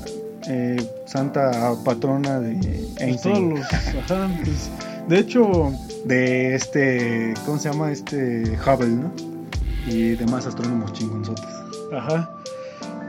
eh, 0.47 0.75
santa 1.07 1.73
patrona 1.85 2.39
de 2.41 2.53
Pues 2.55 3.01
Einstein. 3.01 3.49
todos 3.55 3.59
los 3.59 3.73
ajá, 3.73 4.29
pues, 4.43 4.69
de 5.07 5.19
hecho 5.19 5.71
de 6.05 6.53
este, 6.55 7.33
¿cómo 7.45 7.57
se 7.57 7.71
llama? 7.71 7.91
Este 7.93 8.57
Hubble, 8.65 8.87
¿no? 8.87 9.34
Y 9.87 10.15
demás 10.15 10.45
astrónomos 10.47 10.93
chingonzotes. 10.93 11.45
ajá 11.93 12.29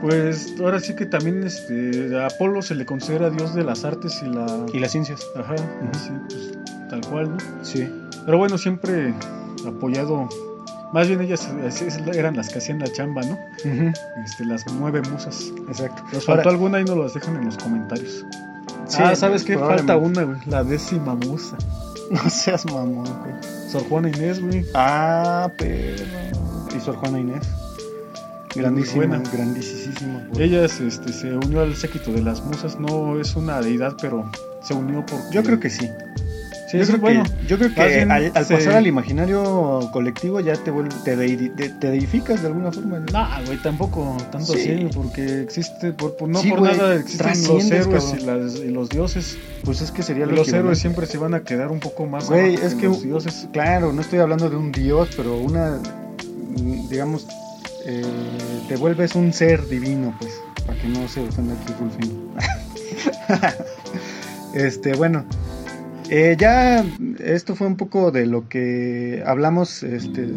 pues 0.01 0.53
ahora 0.59 0.79
sí 0.79 0.95
que 0.95 1.07
también 1.07 1.41
este 1.43 2.15
a 2.15 2.27
Apolo 2.27 2.61
se 2.61 2.75
le 2.75 2.85
considera 2.85 3.31
dios 3.31 3.55
de 3.55 3.63
las 3.63 3.83
artes 3.83 4.21
y 4.21 4.27
la 4.29 4.45
Y 4.71 4.79
las 4.79 4.91
ciencias. 4.91 5.25
ajá 5.35 5.55
sí, 5.57 6.11
pues, 6.29 6.51
tal 6.89 7.01
cual 7.01 7.31
¿no? 7.31 7.37
Sí. 7.63 7.89
pero 8.25 8.37
bueno 8.37 8.59
siempre 8.59 9.11
apoyado 9.67 10.29
más 10.93 11.07
bien 11.07 11.19
ellas 11.21 11.49
eran 12.13 12.35
las 12.37 12.49
que 12.49 12.59
hacían 12.59 12.77
la 12.79 12.91
chamba 12.93 13.21
no 13.23 13.37
este 14.23 14.45
las 14.45 14.63
nueve 14.79 15.01
musas 15.11 15.51
Exacto. 15.67 16.03
Nos 16.13 16.29
Ahora, 16.29 16.43
faltó 16.43 16.49
alguna 16.51 16.79
y 16.79 16.83
nos 16.85 16.97
las 16.97 17.13
dejan 17.15 17.35
en 17.37 17.45
los 17.45 17.57
comentarios. 17.57 18.23
Sí, 18.87 18.99
ah, 19.03 19.15
¿sabes 19.15 19.43
qué? 19.43 19.57
Falta 19.57 19.97
una, 19.97 20.23
güey. 20.23 20.37
La 20.45 20.63
décima 20.63 21.15
musa. 21.15 21.57
No 22.11 22.29
seas 22.29 22.65
mamón, 22.65 23.03
güey. 23.03 23.33
Sor 23.69 23.83
Juana 23.89 24.07
Inés, 24.07 24.41
güey. 24.41 24.65
Ah, 24.73 25.51
pero. 25.57 26.05
Y 26.75 26.79
Sor 26.79 26.95
Juana 26.97 27.19
Inés. 27.19 27.43
Grandísima, 28.55 29.05
buena. 29.05 29.23
grandísima. 29.31 30.23
Ella 30.39 30.65
este, 30.65 30.89
se 31.13 31.35
unió 31.35 31.61
al 31.61 31.75
séquito 31.75 32.11
de 32.11 32.21
las 32.21 32.43
musas. 32.43 32.79
No 32.79 33.19
es 33.19 33.35
una 33.35 33.61
deidad, 33.61 33.95
pero 34.01 34.29
se 34.63 34.73
unió 34.73 35.05
por. 35.05 35.19
Yo 35.31 35.43
creo 35.43 35.59
que 35.59 35.69
sí. 35.69 35.87
Sí, 36.71 36.77
yo, 36.79 36.85
creo 36.85 36.97
bueno. 36.99 37.23
que, 37.23 37.47
yo 37.47 37.57
creo 37.57 37.73
que 37.73 37.87
bien 37.87 38.11
al, 38.11 38.29
al 38.35 38.45
se- 38.45 38.55
pasar 38.55 38.73
al 38.73 38.87
imaginario 38.87 39.89
colectivo 39.93 40.41
ya 40.41 40.53
te, 40.55 40.69
vuelve- 40.69 40.93
te, 41.05 41.15
de- 41.15 41.69
te 41.69 41.91
deificas 41.91 42.41
de 42.41 42.47
alguna 42.47 42.73
forma. 42.73 42.99
¿no? 42.99 43.05
Nah, 43.13 43.41
güey, 43.45 43.57
tampoco 43.59 44.17
tanto 44.33 44.51
Sí. 44.53 44.59
así, 44.73 44.89
porque 44.93 45.43
existe, 45.43 45.93
por, 45.93 46.17
por- 46.17 46.27
no 46.27 46.39
Sí, 46.41 46.49
por 46.49 46.63
nada 46.63 46.95
existen 46.95 47.47
los 47.47 47.71
héroes 47.71 48.15
y, 48.19 48.25
las- 48.25 48.55
y 48.55 48.67
los 48.69 48.89
dioses. 48.89 49.37
Pues 49.63 49.81
es 49.81 49.91
que 49.91 50.03
sería 50.03 50.25
lo 50.25 50.33
los 50.33 50.49
héroes 50.51 50.77
siempre 50.79 51.05
se 51.05 51.17
van 51.17 51.35
a 51.35 51.39
quedar 51.41 51.71
un 51.71 51.79
poco 51.79 52.05
más 52.05 52.27
Güey, 52.27 52.55
es 52.55 52.75
que- 52.75 52.87
los 52.87 53.01
dioses. 53.01 53.47
Claro, 53.53 53.93
no 53.93 54.01
estoy 54.01 54.19
hablando 54.19 54.49
de 54.49 54.57
un 54.57 54.73
dios, 54.73 55.07
pero 55.15 55.37
una, 55.37 55.79
digamos, 56.57 57.27
eh, 57.85 58.03
te 58.67 58.75
vuelves 58.75 59.15
un 59.15 59.31
ser 59.31 59.67
divino, 59.67 60.13
pues, 60.19 60.33
para 60.65 60.79
que 60.79 60.87
no 60.89 61.07
se 61.07 61.21
ofenda 61.21 61.53
aquí 61.53 61.73
Rulfino. 61.79 62.33
este, 64.53 64.93
bueno, 64.93 65.23
eh, 66.09 66.35
ya 66.37 66.83
esto 67.23 67.55
fue 67.55 67.67
un 67.67 67.77
poco 67.77 68.11
de 68.11 68.25
lo 68.25 68.49
que 68.49 69.23
hablamos, 69.25 69.83
este, 69.83 70.27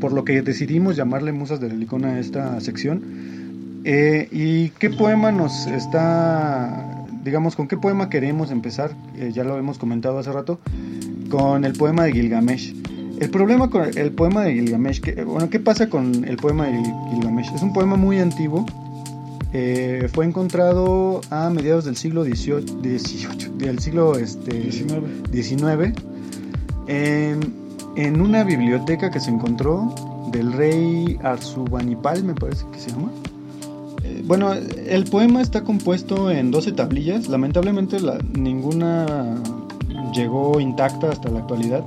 por 0.00 0.12
lo 0.12 0.24
que 0.24 0.42
decidimos 0.42 0.96
llamarle 0.96 1.32
Musas 1.32 1.60
de 1.60 1.68
la 1.68 1.74
Licona 1.74 2.08
a 2.08 2.18
esta 2.18 2.60
sección. 2.60 3.80
Eh, 3.84 4.28
¿Y 4.32 4.70
qué 4.70 4.90
poema 4.90 5.32
nos 5.32 5.66
está, 5.68 7.06
digamos, 7.24 7.56
con 7.56 7.68
qué 7.68 7.76
poema 7.76 8.10
queremos 8.10 8.50
empezar? 8.50 8.96
Ya 9.32 9.44
lo 9.44 9.56
hemos 9.58 9.78
comentado 9.78 10.18
hace 10.18 10.32
rato 10.32 10.60
con 11.30 11.64
el 11.64 11.72
poema 11.74 12.04
de 12.04 12.12
Gilgamesh. 12.12 12.74
El 13.20 13.30
problema 13.30 13.68
con 13.70 13.82
el 13.96 14.12
poema 14.12 14.42
de 14.44 14.54
Gilgamesh, 14.54 15.00
que, 15.00 15.24
bueno, 15.24 15.50
¿qué 15.50 15.60
pasa 15.60 15.88
con 15.90 16.24
el 16.24 16.36
poema 16.36 16.66
de 16.66 16.82
Gilgamesh? 17.12 17.52
Es 17.54 17.62
un 17.62 17.72
poema 17.72 17.96
muy 17.96 18.18
antiguo. 18.18 18.64
eh, 19.52 20.08
fue 20.12 20.24
encontrado 20.26 21.20
a 21.30 21.50
mediados 21.50 21.84
del 21.84 21.96
siglo 21.96 22.24
XVIII, 22.24 22.66
XVIII, 22.98 23.50
del 23.58 23.78
siglo 23.80 24.16
este, 24.16 24.52
19. 24.58 25.08
19 25.32 25.92
en, 26.86 27.40
en 27.96 28.20
una 28.20 28.44
biblioteca 28.44 29.10
que 29.10 29.18
se 29.20 29.30
encontró 29.30 29.92
del 30.32 30.52
rey 30.52 31.18
Arzubanipal, 31.22 32.22
me 32.24 32.34
parece 32.34 32.64
que 32.72 32.78
se 32.78 32.90
llama. 32.90 33.10
Eh, 34.04 34.22
bueno, 34.24 34.52
el 34.52 35.04
poema 35.04 35.42
está 35.42 35.62
compuesto 35.64 36.30
en 36.30 36.50
12 36.52 36.72
tablillas. 36.72 37.28
Lamentablemente 37.28 37.98
la- 38.00 38.18
ninguna 38.38 39.34
llegó 40.14 40.60
intacta 40.60 41.10
hasta 41.10 41.28
la 41.28 41.40
actualidad. 41.40 41.84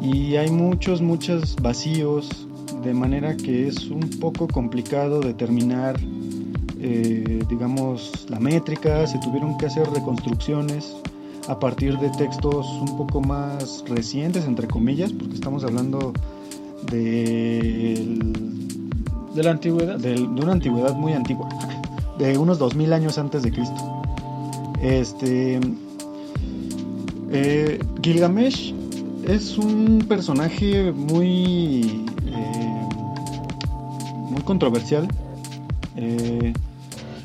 Y 0.00 0.36
hay 0.36 0.50
muchos, 0.50 1.00
muchos 1.00 1.56
vacíos. 1.60 2.46
De 2.82 2.94
manera 2.94 3.36
que 3.36 3.68
es 3.68 3.90
un 3.90 4.00
poco 4.20 4.48
complicado 4.48 5.20
determinar, 5.20 6.00
eh, 6.80 7.44
digamos, 7.48 8.26
la 8.30 8.40
métrica. 8.40 9.06
Se 9.06 9.18
tuvieron 9.18 9.58
que 9.58 9.66
hacer 9.66 9.88
reconstrucciones 9.90 10.96
a 11.48 11.58
partir 11.58 11.98
de 11.98 12.08
textos 12.10 12.66
un 12.66 12.96
poco 12.96 13.20
más 13.20 13.84
recientes, 13.86 14.44
entre 14.46 14.66
comillas, 14.68 15.12
porque 15.12 15.34
estamos 15.34 15.64
hablando 15.64 16.12
del 16.90 18.18
De 19.34 19.42
la 19.42 19.50
antigüedad. 19.50 19.98
de 19.98 20.22
una 20.22 20.52
antigüedad 20.52 20.94
muy 20.94 21.12
antigua, 21.12 21.48
de 22.18 22.38
unos 22.38 22.58
2000 22.58 22.92
años 22.92 23.18
antes 23.18 23.42
de 23.42 23.50
Cristo. 23.50 24.02
Este 24.80 25.60
eh, 27.32 27.78
Gilgamesh 28.02 28.74
es 29.26 29.58
un 29.58 30.04
personaje 30.08 30.92
muy 30.92 32.04
eh, 32.26 32.88
muy 34.30 34.42
controversial. 34.42 35.08
Eh, 35.96 36.52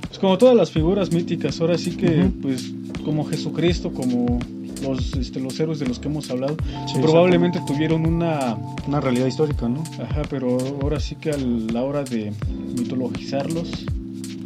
Pues 0.07 0.19
como 0.19 0.37
todas 0.37 0.55
las 0.55 0.71
figuras 0.71 1.11
míticas, 1.11 1.59
ahora 1.59 1.77
sí 1.77 1.91
que, 1.91 2.29
pues, 2.41 2.71
como 3.03 3.25
Jesucristo, 3.25 3.91
como 3.91 4.39
los, 4.81 5.13
este, 5.13 5.39
los 5.39 5.59
héroes 5.59 5.79
de 5.79 5.87
los 5.87 5.99
que 5.99 6.07
hemos 6.07 6.29
hablado, 6.29 6.55
Sí, 6.87 6.99
probablemente 7.01 7.59
tuvieron 7.67 8.05
una, 8.05 8.55
una 8.87 9.01
realidad 9.01 9.27
histórica, 9.27 9.67
¿no? 9.67 9.83
ajá, 10.01 10.21
pero 10.29 10.57
ahora 10.81 10.99
sí 10.99 11.15
que 11.15 11.31
a 11.31 11.37
la 11.37 11.83
hora 11.83 12.03
de 12.03 12.31
mitologizarlos, 12.77 13.85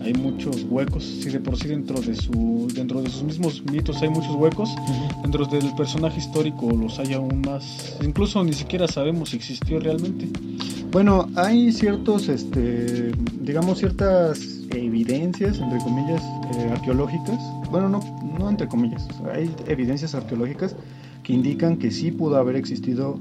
hay 0.02 0.14
muchos 0.14 0.66
huecos, 0.70 1.04
si 1.04 1.30
de 1.30 1.40
por 1.40 1.58
sí 1.58 1.68
dentro 1.68 2.00
de 2.00 2.16
su 2.16 2.68
dentro 2.74 3.02
de 3.02 3.10
sus 3.10 3.24
mismos 3.24 3.64
mitos 3.72 4.02
hay 4.02 4.10
muchos 4.10 4.36
huecos, 4.36 4.70
dentro 5.22 5.46
del 5.46 5.74
personaje 5.76 6.20
histórico 6.20 6.70
los 6.72 7.00
hay 7.00 7.14
aún 7.14 7.42
más, 7.42 7.98
incluso 8.02 8.44
ni 8.44 8.54
siquiera 8.54 8.88
sabemos 8.88 9.30
si 9.30 9.38
existió 9.38 9.80
realmente. 9.80 10.28
Bueno, 10.92 11.30
hay 11.36 11.72
ciertos, 11.72 12.30
este, 12.30 13.12
digamos, 13.42 13.78
ciertas 13.78 14.66
evidencias, 14.72 15.60
entre 15.60 15.78
comillas, 15.80 16.24
eh, 16.56 16.70
arqueológicas. 16.72 17.40
Bueno, 17.70 17.90
no, 17.90 18.00
no 18.40 18.50
entre 18.50 18.68
comillas, 18.68 19.08
hay 19.32 19.54
evidencias 19.68 20.16
arqueológicas 20.16 20.76
que 21.24 21.34
indican 21.34 21.78
que 21.78 21.92
sí 21.92 22.12
pudo 22.12 22.38
haber 22.38 22.56
existido 22.56 23.20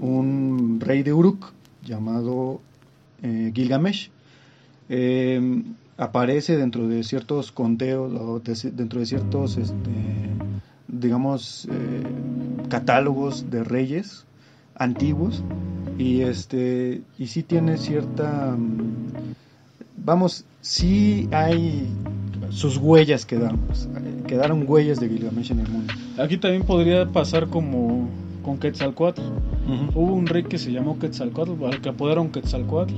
un 0.00 0.80
rey 0.80 1.02
de 1.02 1.14
Uruk 1.14 1.52
llamado 1.82 2.60
eh, 3.22 3.52
Gilgamesh. 3.54 4.10
Eh, 4.90 5.62
aparece 5.98 6.56
dentro 6.56 6.86
de 6.88 7.02
ciertos 7.02 7.52
conteos 7.52 8.12
o 8.14 8.40
dentro 8.40 9.00
de 9.00 9.06
ciertos, 9.06 9.56
este, 9.56 9.90
digamos, 10.86 11.68
eh, 11.70 12.02
catálogos 12.68 13.50
de 13.50 13.64
reyes 13.64 14.24
antiguos 14.76 15.42
y 15.98 16.20
este 16.20 17.02
y 17.18 17.26
sí 17.26 17.42
tiene 17.42 17.76
cierta 17.76 18.56
vamos 19.96 20.44
sí 20.60 21.28
hay 21.32 21.88
sus 22.50 22.76
huellas 22.76 23.26
quedaron 23.26 23.58
quedaron 24.28 24.64
huellas 24.68 25.00
de 25.00 25.08
Gilgamesh 25.08 25.50
en 25.50 25.60
el 25.60 25.68
mundo. 25.68 25.92
Aquí 26.18 26.38
también 26.38 26.62
podría 26.62 27.06
pasar 27.06 27.48
como 27.48 28.08
con 28.44 28.58
Quetzalcoatl. 28.58 29.20
Hubo 29.94 30.14
un 30.14 30.26
rey 30.26 30.44
que 30.44 30.58
se 30.58 30.70
llamó 30.70 30.98
Quetzalcoatl 30.98 31.64
al 31.64 31.80
que 31.80 31.88
apodaron 31.88 32.30
Quetzalcoatl 32.30 32.94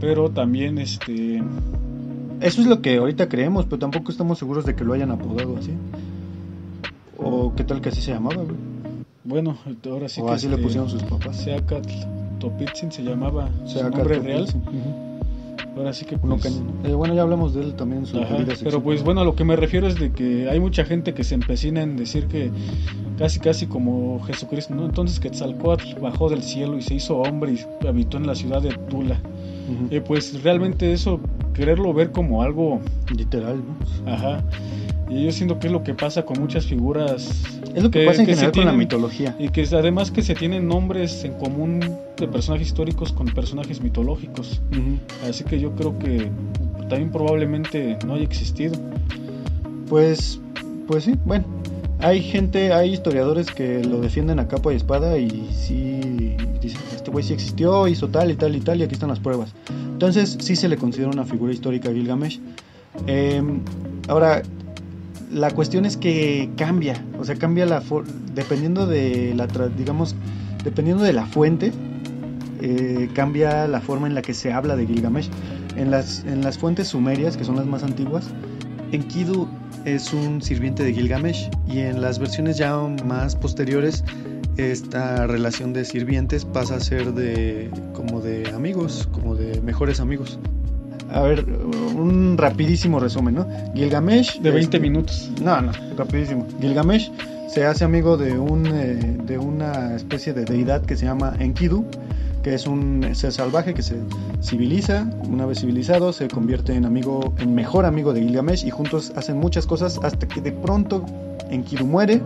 pero 0.00 0.30
también 0.30 0.78
este 0.78 1.42
eso 2.40 2.60
es 2.60 2.66
lo 2.66 2.82
que 2.82 2.96
ahorita 2.96 3.28
creemos, 3.28 3.64
pero 3.66 3.78
tampoco 3.78 4.10
estamos 4.10 4.38
seguros 4.38 4.64
de 4.64 4.74
que 4.74 4.84
lo 4.84 4.92
hayan 4.92 5.10
apodado 5.10 5.56
así. 5.56 5.72
O 7.18 7.54
qué 7.54 7.64
tal 7.64 7.80
que 7.80 7.88
así 7.88 8.00
se 8.02 8.12
llamaba, 8.12 8.42
güey. 8.42 8.56
Bueno, 9.24 9.58
ahora 9.90 10.08
sí 10.08 10.20
o 10.20 10.26
que 10.26 10.32
así 10.32 10.46
le 10.46 10.54
este, 10.54 10.64
pusieron 10.64 10.88
sus 10.88 11.02
papás. 11.02 11.36
Seacatl 11.36 11.90
Topitzin 12.38 12.92
se 12.92 13.02
llamaba 13.02 13.48
su 13.64 13.74
Seacatl 13.74 13.96
nombre 13.96 14.16
Topitzin. 14.18 14.64
real. 14.64 15.06
Ahora 15.76 15.92
sí 15.92 16.06
que 16.06 16.16
pues. 16.16 16.62
Eh, 16.84 16.94
bueno, 16.94 17.14
ya 17.14 17.22
hablamos 17.22 17.52
de 17.54 17.62
él 17.62 17.74
también 17.74 18.02
en 18.02 18.06
su 18.06 18.18
Ajá, 18.18 18.38
pero 18.64 18.82
pues 18.82 19.02
bueno, 19.02 19.20
a 19.20 19.24
lo 19.24 19.34
que 19.34 19.44
me 19.44 19.56
refiero 19.56 19.86
es 19.86 19.98
de 19.98 20.10
que 20.10 20.48
hay 20.48 20.58
mucha 20.58 20.84
gente 20.84 21.12
que 21.12 21.22
se 21.22 21.34
empecina 21.34 21.82
en 21.82 21.96
decir 21.96 22.28
que 22.28 22.50
casi 23.18 23.40
casi 23.40 23.66
como 23.66 24.22
Jesucristo, 24.24 24.74
¿no? 24.74 24.86
Entonces 24.86 25.20
Quetzalcoatl 25.20 26.00
bajó 26.00 26.30
del 26.30 26.42
cielo 26.42 26.78
y 26.78 26.82
se 26.82 26.94
hizo 26.94 27.18
hombre 27.18 27.52
y 27.52 27.86
habitó 27.86 28.16
en 28.16 28.26
la 28.26 28.34
ciudad 28.34 28.62
de 28.62 28.70
Tula. 28.88 29.20
Y 29.90 30.00
pues 30.00 30.42
realmente 30.42 30.92
eso, 30.92 31.20
quererlo 31.56 31.92
ver 31.94 32.12
como 32.12 32.42
algo, 32.42 32.80
Literal, 33.16 33.56
¿no? 33.56 34.12
ajá. 34.12 34.42
Y 35.08 35.24
yo 35.24 35.32
siento 35.32 35.58
que 35.58 35.68
es 35.68 35.72
lo 35.72 35.84
que 35.84 35.94
pasa 35.94 36.24
con 36.24 36.40
muchas 36.40 36.66
figuras. 36.66 37.44
Es 37.74 37.82
lo 37.82 37.90
que, 37.90 38.04
pasa 38.04 38.22
en 38.22 38.26
que 38.26 38.34
se 38.34 38.40
general 38.40 38.52
con 38.52 38.64
la 38.66 38.72
mitología. 38.72 39.36
Y 39.38 39.50
que 39.50 39.62
además 39.72 40.10
que 40.10 40.20
se 40.20 40.34
tienen 40.34 40.66
nombres 40.66 41.24
en 41.24 41.34
común 41.34 41.80
de 42.16 42.26
personajes 42.26 42.68
históricos 42.68 43.12
con 43.12 43.26
personajes 43.28 43.80
mitológicos. 43.80 44.60
Así 45.28 45.44
que 45.44 45.60
yo 45.60 45.72
creo 45.76 45.96
que 45.98 46.28
también 46.88 47.12
probablemente 47.12 47.96
no 48.04 48.14
haya 48.14 48.24
existido. 48.24 48.74
Pues, 49.88 50.40
pues 50.88 51.04
sí, 51.04 51.14
bueno. 51.24 51.44
Hay 52.00 52.20
gente, 52.20 52.74
hay 52.74 52.92
historiadores 52.92 53.50
que 53.50 53.82
lo 53.82 54.00
defienden 54.00 54.38
a 54.38 54.48
capa 54.48 54.70
y 54.72 54.76
espada 54.76 55.16
y 55.16 55.48
sí 55.50 56.36
dicen, 56.66 56.80
este 56.94 57.10
güey 57.10 57.24
sí 57.24 57.32
existió, 57.32 57.88
hizo 57.88 58.08
tal 58.08 58.30
y 58.30 58.36
tal 58.36 58.54
y 58.56 58.60
tal 58.60 58.80
y 58.80 58.82
aquí 58.84 58.94
están 58.94 59.08
las 59.08 59.20
pruebas. 59.20 59.52
Entonces 59.92 60.36
sí 60.40 60.56
se 60.56 60.68
le 60.68 60.76
considera 60.76 61.10
una 61.10 61.24
figura 61.24 61.52
histórica 61.52 61.88
a 61.88 61.92
Gilgamesh. 61.92 62.40
Eh, 63.06 63.42
ahora, 64.08 64.42
la 65.32 65.50
cuestión 65.50 65.84
es 65.84 65.96
que 65.96 66.50
cambia, 66.56 67.02
o 67.18 67.24
sea, 67.24 67.36
cambia 67.36 67.66
la 67.66 67.82
dependiendo 68.34 68.86
de 68.86 69.34
la, 69.34 69.46
digamos, 69.76 70.14
dependiendo 70.64 71.02
de 71.02 71.12
la 71.12 71.26
fuente, 71.26 71.72
eh, 72.60 73.08
cambia 73.14 73.66
la 73.66 73.80
forma 73.80 74.06
en 74.06 74.14
la 74.14 74.22
que 74.22 74.34
se 74.34 74.52
habla 74.52 74.76
de 74.76 74.86
Gilgamesh. 74.86 75.28
En 75.76 75.90
las, 75.90 76.24
en 76.24 76.42
las 76.42 76.56
fuentes 76.56 76.88
sumerias, 76.88 77.36
que 77.36 77.44
son 77.44 77.56
las 77.56 77.66
más 77.66 77.82
antiguas, 77.82 78.28
Enkidu 78.92 79.46
es 79.84 80.12
un 80.12 80.40
sirviente 80.40 80.82
de 80.82 80.92
Gilgamesh 80.92 81.50
y 81.68 81.80
en 81.80 82.00
las 82.00 82.18
versiones 82.18 82.56
ya 82.56 82.76
más 83.04 83.36
posteriores 83.36 84.04
esta 84.56 85.26
relación 85.26 85.72
de 85.72 85.84
sirvientes 85.84 86.44
pasa 86.44 86.76
a 86.76 86.80
ser 86.80 87.12
de 87.12 87.70
como 87.94 88.20
de 88.20 88.48
amigos, 88.54 89.08
como 89.12 89.34
de 89.34 89.60
mejores 89.60 90.00
amigos. 90.00 90.38
A 91.10 91.22
ver, 91.22 91.44
un 91.44 92.36
rapidísimo 92.36 92.98
resumen, 92.98 93.36
¿no? 93.36 93.46
Gilgamesh 93.74 94.40
De 94.40 94.50
20 94.50 94.64
este, 94.64 94.80
minutos. 94.80 95.30
no, 95.42 95.60
no, 95.60 95.72
rapidísimo. 95.96 96.46
Gilgamesh 96.60 97.12
se 97.48 97.64
hace 97.64 97.84
amigo 97.84 98.16
de 98.16 98.38
un 98.38 98.66
eh, 98.66 99.18
de 99.24 99.38
una 99.38 99.94
especie 99.94 100.32
de 100.32 100.44
deidad 100.44 100.82
que 100.82 100.96
se 100.96 101.06
llama 101.06 101.34
Enkidu, 101.38 101.84
que 102.42 102.54
es 102.54 102.66
un 102.66 103.14
ser 103.14 103.32
salvaje 103.32 103.72
que 103.72 103.82
se 103.82 103.96
civiliza, 104.42 105.08
una 105.28 105.46
vez 105.46 105.60
civilizado 105.60 106.12
se 106.12 106.28
convierte 106.28 106.74
en 106.74 106.84
amigo, 106.84 107.34
en 107.38 107.54
mejor 107.54 107.84
amigo 107.86 108.12
de 108.12 108.22
Gilgamesh 108.22 108.66
y 108.66 108.70
juntos 108.70 109.12
hacen 109.16 109.36
muchas 109.36 109.66
cosas 109.66 110.00
hasta 110.02 110.26
que 110.26 110.40
de 110.40 110.52
pronto 110.52 111.04
Enkidu 111.50 111.86
muere 111.86 112.20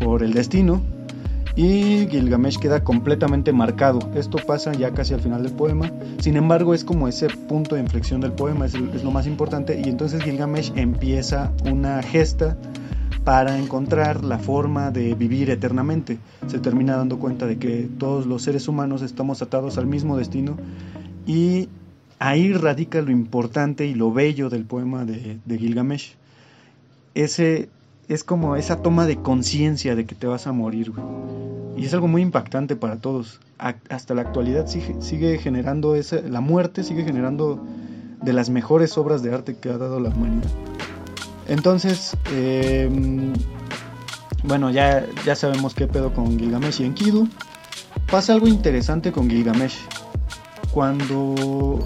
por 0.00 0.22
el 0.22 0.32
destino 0.32 0.80
y 1.56 2.08
Gilgamesh 2.08 2.58
queda 2.58 2.82
completamente 2.82 3.52
marcado. 3.52 4.00
Esto 4.14 4.38
pasa 4.44 4.72
ya 4.72 4.92
casi 4.92 5.14
al 5.14 5.20
final 5.20 5.42
del 5.44 5.52
poema. 5.52 5.90
Sin 6.18 6.36
embargo, 6.36 6.74
es 6.74 6.84
como 6.84 7.06
ese 7.06 7.28
punto 7.28 7.76
de 7.76 7.82
inflexión 7.82 8.20
del 8.20 8.32
poema, 8.32 8.66
es, 8.66 8.74
lo 8.74 9.10
más 9.10 9.26
importante. 9.26 9.80
Y 9.84 9.88
entonces 9.88 10.22
Gilgamesh 10.22 10.72
empieza 10.74 11.52
una 11.64 12.02
gesta 12.02 12.56
para 13.22 13.58
encontrar 13.58 14.24
la 14.24 14.38
forma 14.38 14.90
de 14.90 15.14
vivir 15.14 15.48
eternamente. 15.50 16.18
Se 16.48 16.58
termina 16.58 16.96
dando 16.96 17.18
cuenta 17.18 17.46
de 17.46 17.56
que 17.56 17.88
todos 17.98 18.26
los 18.26 18.42
seres 18.42 18.66
humanos 18.66 19.02
estamos 19.02 19.40
atados 19.40 19.78
al 19.78 19.86
mismo 19.86 20.16
destino 20.18 20.56
y 21.24 21.68
ahí 22.18 22.52
radica 22.52 23.00
lo 23.00 23.12
importante 23.12 23.86
y 23.86 23.94
lo 23.94 24.12
bello 24.12 24.50
del 24.50 24.64
poema 24.64 25.04
de 25.04 25.58
Gilgamesh. 25.58 26.16
Ese 27.14 27.68
es 28.08 28.24
como 28.24 28.56
esa 28.56 28.82
toma 28.82 29.06
de 29.06 29.16
conciencia 29.16 29.94
de 29.94 30.06
que 30.06 30.14
te 30.14 30.26
vas 30.26 30.46
a 30.46 30.52
morir. 30.52 30.92
Y 31.76 31.84
es 31.84 31.94
algo 31.94 32.08
muy 32.08 32.22
impactante 32.22 32.76
para 32.76 32.96
todos. 32.96 33.40
Hasta 33.58 34.14
la 34.14 34.22
actualidad 34.22 34.66
sigue, 34.66 34.96
sigue 35.00 35.38
generando 35.38 35.94
esa, 35.94 36.20
la 36.20 36.40
muerte 36.40 36.84
sigue 36.84 37.04
generando 37.04 37.64
de 38.22 38.32
las 38.32 38.50
mejores 38.50 38.96
obras 38.98 39.22
de 39.22 39.34
arte 39.34 39.56
que 39.56 39.70
ha 39.70 39.78
dado 39.78 40.00
la 40.00 40.10
humanidad. 40.10 40.50
Entonces, 41.48 42.16
eh, 42.32 42.88
bueno, 44.44 44.70
ya, 44.70 45.06
ya 45.24 45.34
sabemos 45.34 45.74
qué 45.74 45.86
pedo 45.86 46.12
con 46.12 46.38
Gilgamesh 46.38 46.80
y 46.80 46.84
Enkidu. 46.84 47.28
Pasa 48.10 48.34
algo 48.34 48.46
interesante 48.46 49.12
con 49.12 49.28
Gilgamesh. 49.28 49.78
Cuando 50.70 51.78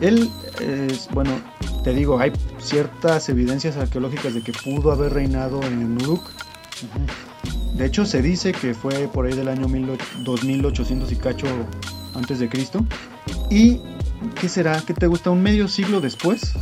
él, 0.00 0.30
es, 0.60 1.08
bueno, 1.12 1.30
te 1.88 1.94
digo, 1.94 2.20
hay 2.20 2.32
ciertas 2.58 3.30
evidencias 3.30 3.78
arqueológicas 3.78 4.34
de 4.34 4.42
que 4.42 4.52
pudo 4.52 4.92
haber 4.92 5.14
reinado 5.14 5.62
en 5.62 5.96
Uruk. 6.02 6.20
De 7.76 7.86
hecho, 7.86 8.04
se 8.04 8.20
dice 8.20 8.52
que 8.52 8.74
fue 8.74 9.08
por 9.08 9.24
ahí 9.24 9.32
del 9.32 9.48
año 9.48 9.66
18- 9.68 9.96
2800 10.22 11.10
y 11.12 11.16
cacho 11.16 11.46
antes 12.14 12.40
de 12.40 12.50
Cristo. 12.50 12.84
¿Y 13.50 13.80
qué 14.38 14.50
será? 14.50 14.82
¿Qué 14.86 14.92
te 14.92 15.06
gusta? 15.06 15.30
Un 15.30 15.42
medio 15.42 15.66
siglo 15.66 16.02
después 16.02 16.52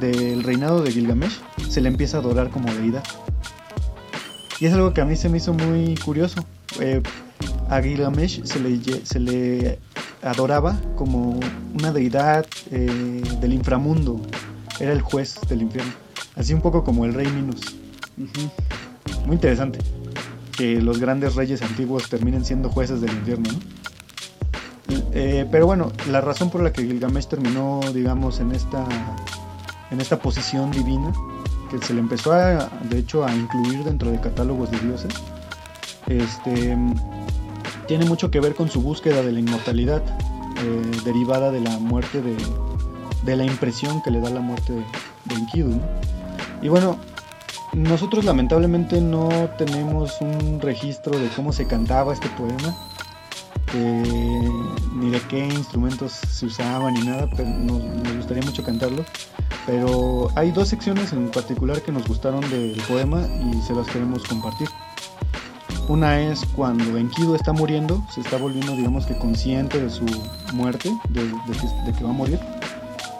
del 0.00 0.42
reinado 0.42 0.82
de 0.82 0.92
Gilgamesh, 0.92 1.40
se 1.70 1.80
le 1.80 1.88
empieza 1.88 2.18
a 2.18 2.20
adorar 2.20 2.50
como 2.50 2.70
deidad. 2.74 3.04
Y 4.60 4.66
es 4.66 4.74
algo 4.74 4.92
que 4.92 5.00
a 5.00 5.06
mí 5.06 5.16
se 5.16 5.30
me 5.30 5.38
hizo 5.38 5.54
muy 5.54 5.94
curioso. 5.94 6.44
Eh, 6.78 7.00
a 7.70 7.80
Gilgamesh 7.80 8.44
se 8.44 8.60
le, 8.60 9.06
se 9.06 9.18
le 9.18 9.78
adoraba 10.26 10.76
como 10.96 11.38
una 11.74 11.92
deidad 11.92 12.46
eh, 12.70 13.22
del 13.40 13.52
inframundo. 13.52 14.20
Era 14.80 14.92
el 14.92 15.00
juez 15.00 15.38
del 15.48 15.62
infierno. 15.62 15.92
Así 16.34 16.52
un 16.52 16.60
poco 16.60 16.84
como 16.84 17.04
el 17.04 17.14
rey 17.14 17.26
Minos. 17.28 17.60
Muy 19.24 19.34
interesante. 19.34 19.78
Que 20.56 20.80
los 20.80 20.98
grandes 20.98 21.34
reyes 21.34 21.62
antiguos 21.62 22.08
terminen 22.08 22.44
siendo 22.44 22.68
jueces 22.68 23.00
del 23.00 23.12
infierno, 23.12 23.50
¿no? 23.52 23.76
Eh, 25.12 25.46
pero 25.50 25.66
bueno, 25.66 25.92
la 26.10 26.20
razón 26.20 26.50
por 26.50 26.62
la 26.62 26.72
que 26.72 26.82
Gilgamesh 26.82 27.26
terminó, 27.26 27.80
digamos, 27.94 28.38
en 28.40 28.52
esta, 28.52 28.86
en 29.90 30.00
esta 30.00 30.18
posición 30.18 30.70
divina, 30.70 31.12
que 31.70 31.78
se 31.78 31.94
le 31.94 32.00
empezó 32.00 32.32
a, 32.32 32.68
de 32.90 32.98
hecho, 32.98 33.24
a 33.24 33.34
incluir 33.34 33.82
dentro 33.84 34.10
de 34.10 34.20
catálogos 34.20 34.70
de 34.70 34.78
dioses, 34.80 35.14
este, 36.06 36.76
tiene 37.86 38.04
mucho 38.04 38.30
que 38.30 38.40
ver 38.40 38.54
con 38.54 38.68
su 38.68 38.82
búsqueda 38.82 39.22
de 39.22 39.32
la 39.32 39.40
inmortalidad, 39.40 40.02
eh, 40.66 41.00
derivada 41.04 41.50
de 41.52 41.60
la 41.60 41.78
muerte 41.78 42.20
de, 42.20 42.36
de 43.22 43.36
la 43.36 43.44
impresión 43.44 44.02
que 44.02 44.10
le 44.10 44.20
da 44.20 44.30
la 44.30 44.40
muerte 44.40 44.72
de, 44.72 45.34
Enkidu. 45.34 45.80
Y 46.62 46.68
bueno, 46.68 46.98
nosotros 47.72 48.24
lamentablemente 48.24 49.00
no 49.00 49.28
tenemos 49.58 50.20
un 50.20 50.60
registro 50.60 51.18
de 51.18 51.28
cómo 51.28 51.52
se 51.52 51.66
cantaba 51.66 52.12
este 52.12 52.28
poema. 52.30 52.74
eh, 53.74 54.48
ni 54.94 55.10
de 55.10 55.20
qué 55.28 55.46
instrumentos 55.46 56.12
se 56.12 56.46
usaban 56.46 56.94
ni 56.94 57.02
nada, 57.02 57.28
pero 57.36 57.48
nos 57.48 58.16
gustaría 58.16 58.42
mucho 58.42 58.64
cantarlo. 58.64 59.04
Pero 59.66 60.30
hay 60.36 60.52
dos 60.52 60.68
secciones 60.68 61.12
en 61.12 61.30
particular 61.30 61.82
que 61.82 61.92
nos 61.92 62.06
gustaron 62.06 62.40
del 62.50 62.80
poema 62.88 63.26
y 63.52 63.60
se 63.62 63.74
las 63.74 63.86
queremos 63.88 64.22
compartir. 64.24 64.68
Una 65.88 66.20
es 66.20 66.44
cuando 66.56 66.96
Enkidu 66.96 67.36
está 67.36 67.52
muriendo, 67.52 68.04
se 68.12 68.20
está 68.20 68.36
volviendo, 68.38 68.72
digamos 68.72 69.06
que 69.06 69.16
consciente 69.16 69.80
de 69.80 69.88
su 69.88 70.04
muerte, 70.52 70.90
de, 71.10 71.30
que 71.96 72.04
va 72.04 72.10
a 72.10 72.12
morir, 72.12 72.40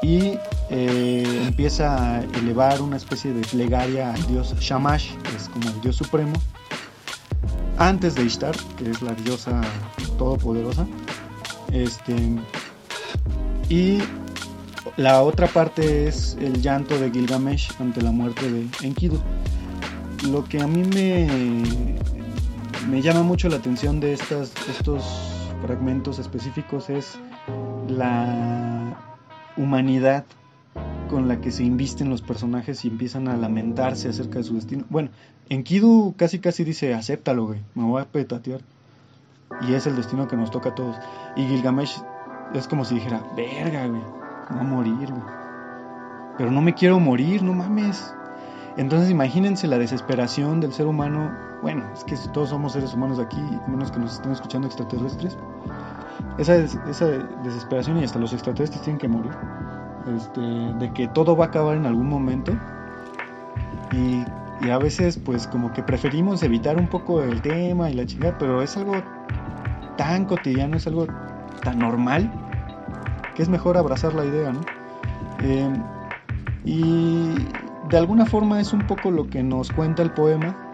y 0.03 0.37
eh, 0.71 1.43
empieza 1.47 2.17
a 2.17 2.25
elevar 2.25 2.83
una 2.83 2.97
especie 2.97 3.33
de 3.33 3.43
plegaria 3.43 4.13
al 4.13 4.27
dios 4.27 4.55
Shamash, 4.59 5.13
que 5.15 5.37
es 5.37 5.49
como 5.49 5.69
el 5.69 5.81
dios 5.81 5.95
supremo, 5.95 6.33
antes 7.79 8.17
de 8.17 8.25
Ishtar, 8.25 8.57
que 8.77 8.91
es 8.91 9.01
la 9.01 9.13
diosa 9.13 9.61
todopoderosa. 10.19 10.87
Este, 11.73 12.15
y 13.69 13.99
la 14.97 15.23
otra 15.23 15.47
parte 15.47 16.09
es 16.09 16.37
el 16.41 16.63
llanto 16.63 16.99
de 16.99 17.11
Gilgamesh 17.11 17.71
ante 17.79 18.03
la 18.03 18.11
muerte 18.11 18.51
de 18.51 18.67
Enkidu. 18.83 19.21
Lo 20.31 20.45
que 20.45 20.61
a 20.61 20.67
mí 20.67 20.83
me, 20.83 21.97
me 22.89 23.03
llama 23.03 23.23
mucho 23.23 23.49
la 23.49 23.57
atención 23.57 24.01
de 24.01 24.13
estas, 24.13 24.53
estos 24.69 25.05
fragmentos 25.63 26.19
específicos 26.19 26.89
es 26.91 27.19
la 27.89 28.97
humanidad 29.57 30.25
con 31.09 31.29
la 31.29 31.41
que 31.41 31.51
se 31.51 31.65
invisten 31.65 32.11
los 32.11 32.23
personajes 32.23 32.85
y 32.85 32.89
empiezan 32.89 33.29
a 33.29 33.37
lamentarse 33.37 34.09
acerca 34.09 34.39
de 34.39 34.45
su 34.45 34.55
destino. 34.55 34.85
Bueno, 34.91 35.11
Enkidu 35.49 36.15
casi 36.17 36.39
casi 36.39 36.65
dice, 36.65 36.95
acéptalo, 36.95 37.47
güey, 37.47 37.61
me 37.75 37.85
voy 37.85 38.03
a 38.03 38.07
petatear. 38.07 38.61
Y 39.63 39.75
es 39.75 39.87
el 39.87 39.97
destino 39.97 40.29
que 40.29 40.37
nos 40.37 40.51
toca 40.51 40.71
a 40.71 40.75
todos. 40.75 40.97
Y 41.37 41.47
Gilgamesh 41.47 42.03
es 42.55 42.67
como 42.67 42.85
si 42.85 42.97
dijera, 42.97 43.23
verga, 43.37 43.87
güey, 43.87 44.03
voy 44.51 44.61
a 44.61 44.65
morir, 44.65 45.11
güey. 45.11 45.23
Pero 46.37 46.51
no 46.51 46.61
me 46.61 46.75
quiero 46.75 47.01
morir, 47.01 47.43
no 47.43 47.53
mames. 47.53 48.13
Entonces 48.77 49.09
imagínense 49.11 49.67
la 49.67 49.79
desesperación 49.79 50.61
del 50.61 50.73
ser 50.73 50.87
humano. 50.87 51.46
Bueno, 51.63 51.85
es 51.93 52.05
que 52.05 52.17
todos 52.33 52.51
somos 52.51 52.73
seres 52.73 52.95
humanos 52.95 53.19
aquí, 53.19 53.41
menos 53.67 53.91
que 53.91 53.99
nos 53.99 54.15
estén 54.15 54.33
escuchando 54.33 54.67
extraterrestres. 54.67 55.37
Esa, 56.39 56.55
desesperación 57.43 57.99
y 57.99 58.05
hasta 58.05 58.19
los 58.19 58.33
extraterrestres 58.33 58.83
tienen 58.83 58.99
que 58.99 59.09
morir. 59.09 59.33
Este, 60.15 60.41
de 60.41 60.93
que 60.93 61.09
todo 61.09 61.37
va 61.37 61.47
a 61.47 61.49
acabar 61.49 61.77
en 61.77 61.87
algún 61.87 62.09
momento. 62.09 62.53
Y, 63.93 64.25
a 64.71 64.79
veces 64.79 65.19
pues 65.19 65.47
como 65.47 65.73
que 65.73 65.83
preferimos 65.83 66.43
evitar 66.43 66.79
un 66.79 66.89
poco 66.89 67.23
el 67.23 67.43
tema 67.43 67.91
y 67.91 67.95
la 67.95 68.07
chingada, 68.07 68.39
pero 68.39 68.63
es 68.63 68.75
algo 68.77 68.95
tan 69.99 70.25
cotidiano, 70.25 70.79
es 70.79 70.87
algo 70.87 71.07
tan 71.63 71.79
normal, 71.79 72.33
que 73.35 73.43
es 73.43 73.51
mejor 73.51 73.77
abrazar 73.77 74.15
la 74.15 74.25
idea, 74.25 74.53
¿no? 74.53 74.61
Eh, 75.43 75.71
y 76.65 77.35
de 77.91 77.99
alguna 77.99 78.25
forma 78.27 78.61
es 78.61 78.73
un 78.73 78.87
poco 78.87 79.11
lo 79.11 79.29
que 79.29 79.43
nos 79.43 79.71
cuenta 79.71 80.03
el 80.03 80.11
poema. 80.11 80.66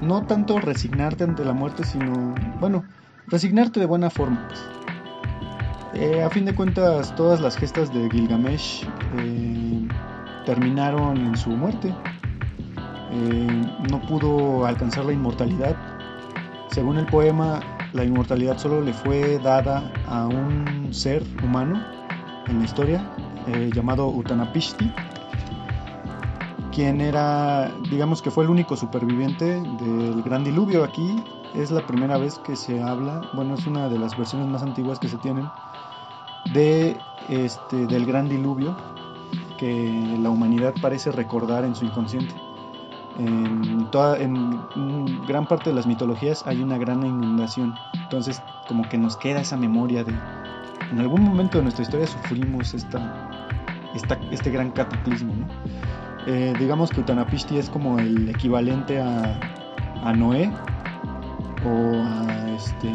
No 0.00 0.22
tanto 0.22 0.60
resignarte 0.60 1.24
ante 1.24 1.44
la 1.44 1.52
muerte, 1.52 1.84
sino, 1.84 2.34
bueno, 2.60 2.84
resignarte 3.26 3.80
de 3.80 3.86
buena 3.86 4.10
forma. 4.10 4.46
Pues. 4.48 4.60
Eh, 5.94 6.22
a 6.22 6.30
fin 6.30 6.44
de 6.44 6.54
cuentas, 6.54 7.14
todas 7.16 7.40
las 7.40 7.56
gestas 7.56 7.92
de 7.92 8.08
Gilgamesh 8.10 8.86
eh, 9.18 9.88
terminaron 10.46 11.16
en 11.16 11.36
su 11.36 11.50
muerte. 11.50 11.92
Eh, 13.10 13.66
no 13.90 14.00
pudo 14.02 14.66
alcanzar 14.66 15.06
la 15.06 15.12
inmortalidad. 15.12 15.74
Según 16.70 16.98
el 16.98 17.06
poema, 17.06 17.60
la 17.94 18.04
inmortalidad 18.04 18.58
solo 18.58 18.80
le 18.80 18.92
fue 18.92 19.40
dada 19.40 19.90
a 20.06 20.26
un 20.26 20.88
ser 20.92 21.22
humano 21.42 21.82
en 22.46 22.58
la 22.60 22.64
historia 22.64 23.02
llamado 23.72 24.08
Utanapishti, 24.08 24.92
quien 26.78 27.00
era, 27.00 27.72
digamos 27.90 28.22
que 28.22 28.30
fue 28.30 28.44
el 28.44 28.50
único 28.50 28.76
superviviente 28.76 29.60
del 29.60 30.22
gran 30.22 30.44
diluvio. 30.44 30.84
Aquí 30.84 31.20
es 31.52 31.72
la 31.72 31.84
primera 31.84 32.18
vez 32.18 32.38
que 32.38 32.54
se 32.54 32.80
habla, 32.80 33.20
bueno, 33.34 33.54
es 33.54 33.66
una 33.66 33.88
de 33.88 33.98
las 33.98 34.16
versiones 34.16 34.46
más 34.46 34.62
antiguas 34.62 35.00
que 35.00 35.08
se 35.08 35.16
tienen 35.16 35.48
de 36.54 36.96
este 37.28 37.84
del 37.88 38.06
gran 38.06 38.28
diluvio 38.28 38.76
que 39.58 40.16
la 40.20 40.30
humanidad 40.30 40.72
parece 40.80 41.10
recordar 41.10 41.64
en 41.64 41.74
su 41.74 41.84
inconsciente. 41.84 42.32
En, 43.18 43.90
toda, 43.90 44.16
en 44.16 45.26
gran 45.26 45.48
parte 45.48 45.70
de 45.70 45.74
las 45.74 45.88
mitologías 45.88 46.46
hay 46.46 46.62
una 46.62 46.78
gran 46.78 47.04
inundación, 47.04 47.74
entonces 48.04 48.40
como 48.68 48.88
que 48.88 48.98
nos 48.98 49.16
queda 49.16 49.40
esa 49.40 49.56
memoria 49.56 50.04
de 50.04 50.14
en 50.92 51.00
algún 51.00 51.24
momento 51.24 51.58
de 51.58 51.64
nuestra 51.64 51.82
historia 51.82 52.06
sufrimos 52.06 52.72
esta, 52.72 53.28
esta 53.96 54.14
este 54.30 54.52
gran 54.52 54.70
cataclismo. 54.70 55.34
¿no? 55.34 56.07
Eh, 56.30 56.52
digamos 56.58 56.90
que 56.90 57.00
Utanapishti 57.00 57.56
es 57.56 57.70
como 57.70 57.98
el 57.98 58.28
equivalente 58.28 59.00
a, 59.00 59.40
Noé 60.14 60.52
o 61.64 62.02
a 62.02 62.50
este 62.50 62.92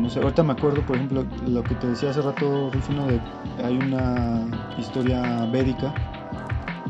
no 0.00 0.08
sé, 0.08 0.20
ahorita 0.20 0.44
me 0.44 0.52
acuerdo, 0.52 0.86
por 0.86 0.96
ejemplo, 0.96 1.26
lo 1.48 1.64
que 1.64 1.74
te 1.74 1.88
decía 1.88 2.10
hace 2.10 2.22
rato, 2.22 2.70
Rufino, 2.72 3.06
de 3.08 3.20
hay 3.64 3.76
una 3.76 4.46
historia 4.78 5.46
védica 5.46 5.92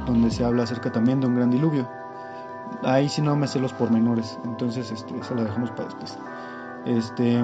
donde 0.05 0.31
se 0.31 0.45
habla 0.45 0.65
acerca 0.65 0.93
también 0.93 1.21
de 1.21 1.29
un 1.29 1.37
gran 1.37 1.51
diluvio. 1.51 1.89
Ahí 2.83 3.09
sí 3.09 3.23
no 3.23 3.37
me 3.37 3.47
sé 3.47 3.59
los 3.59 3.73
pormenores, 3.73 4.39
entonces 4.45 4.91
este, 4.91 5.17
eso 5.19 5.35
lo 5.35 5.45
dejamos 5.45 5.71
para 5.71 5.85
después. 5.85 6.19
Este, 6.85 7.43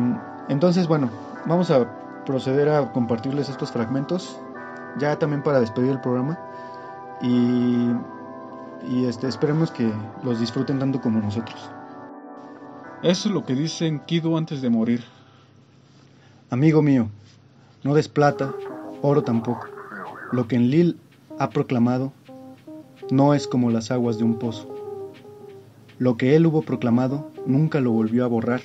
entonces, 0.51 0.89
bueno, 0.89 1.09
vamos 1.47 1.71
a 1.71 1.87
proceder 2.27 2.69
a 2.69 2.93
compartirles 2.93 3.49
estos 3.49 3.73
fragmentos, 3.73 4.39
ya 4.99 5.19
también 5.19 5.43
para 5.43 5.61
despedir 5.61 5.91
el 5.91 6.01
programa. 6.01 6.39
Y, 7.23 7.91
y 8.89 9.07
este, 9.07 9.29
esperemos 9.29 9.71
que 9.71 9.93
los 10.23 10.41
disfruten 10.41 10.79
tanto 10.79 11.01
como 11.01 11.21
nosotros. 11.21 11.71
Eso 13.03 13.29
es 13.29 13.35
lo 13.35 13.45
que 13.45 13.55
dice 13.55 14.01
Kido 14.07 14.37
antes 14.37 14.61
de 14.61 14.71
morir. 14.71 15.05
Amigo 16.51 16.83
mío, 16.83 17.09
no 17.85 17.95
des 17.95 18.09
plata, 18.09 18.53
oro 19.03 19.23
tampoco. 19.23 19.67
Lo 20.33 20.49
que 20.49 20.57
Enlil 20.57 20.99
ha 21.39 21.51
proclamado 21.51 22.13
no 23.11 23.35
es 23.35 23.47
como 23.47 23.71
las 23.71 23.91
aguas 23.91 24.19
de 24.19 24.25
un 24.25 24.39
pozo. 24.39 24.69
Lo 25.99 26.17
que 26.17 26.37
él 26.37 26.47
hubo 26.47 26.63
proclamado 26.63 27.31
nunca 27.47 27.81
lo 27.81 27.93
volvió 27.93 28.25
a 28.25 28.29
borrar. 28.29 28.63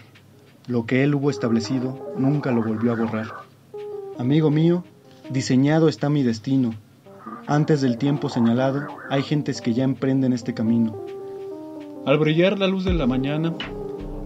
Lo 0.67 0.85
que 0.85 1.03
él 1.03 1.13
hubo 1.15 1.29
establecido 1.29 2.13
nunca 2.17 2.51
lo 2.51 2.63
volvió 2.63 2.91
a 2.91 2.95
borrar. 2.95 3.27
Amigo 4.17 4.49
mío, 4.49 4.83
diseñado 5.29 5.87
está 5.87 6.09
mi 6.09 6.23
destino. 6.23 6.73
Antes 7.47 7.81
del 7.81 7.97
tiempo 7.97 8.29
señalado, 8.29 8.87
hay 9.09 9.21
gentes 9.21 9.61
que 9.61 9.73
ya 9.73 9.83
emprenden 9.83 10.33
este 10.33 10.53
camino. 10.53 10.95
Al 12.05 12.17
brillar 12.17 12.59
la 12.59 12.67
luz 12.67 12.83
de 12.83 12.93
la 12.93 13.07
mañana, 13.07 13.53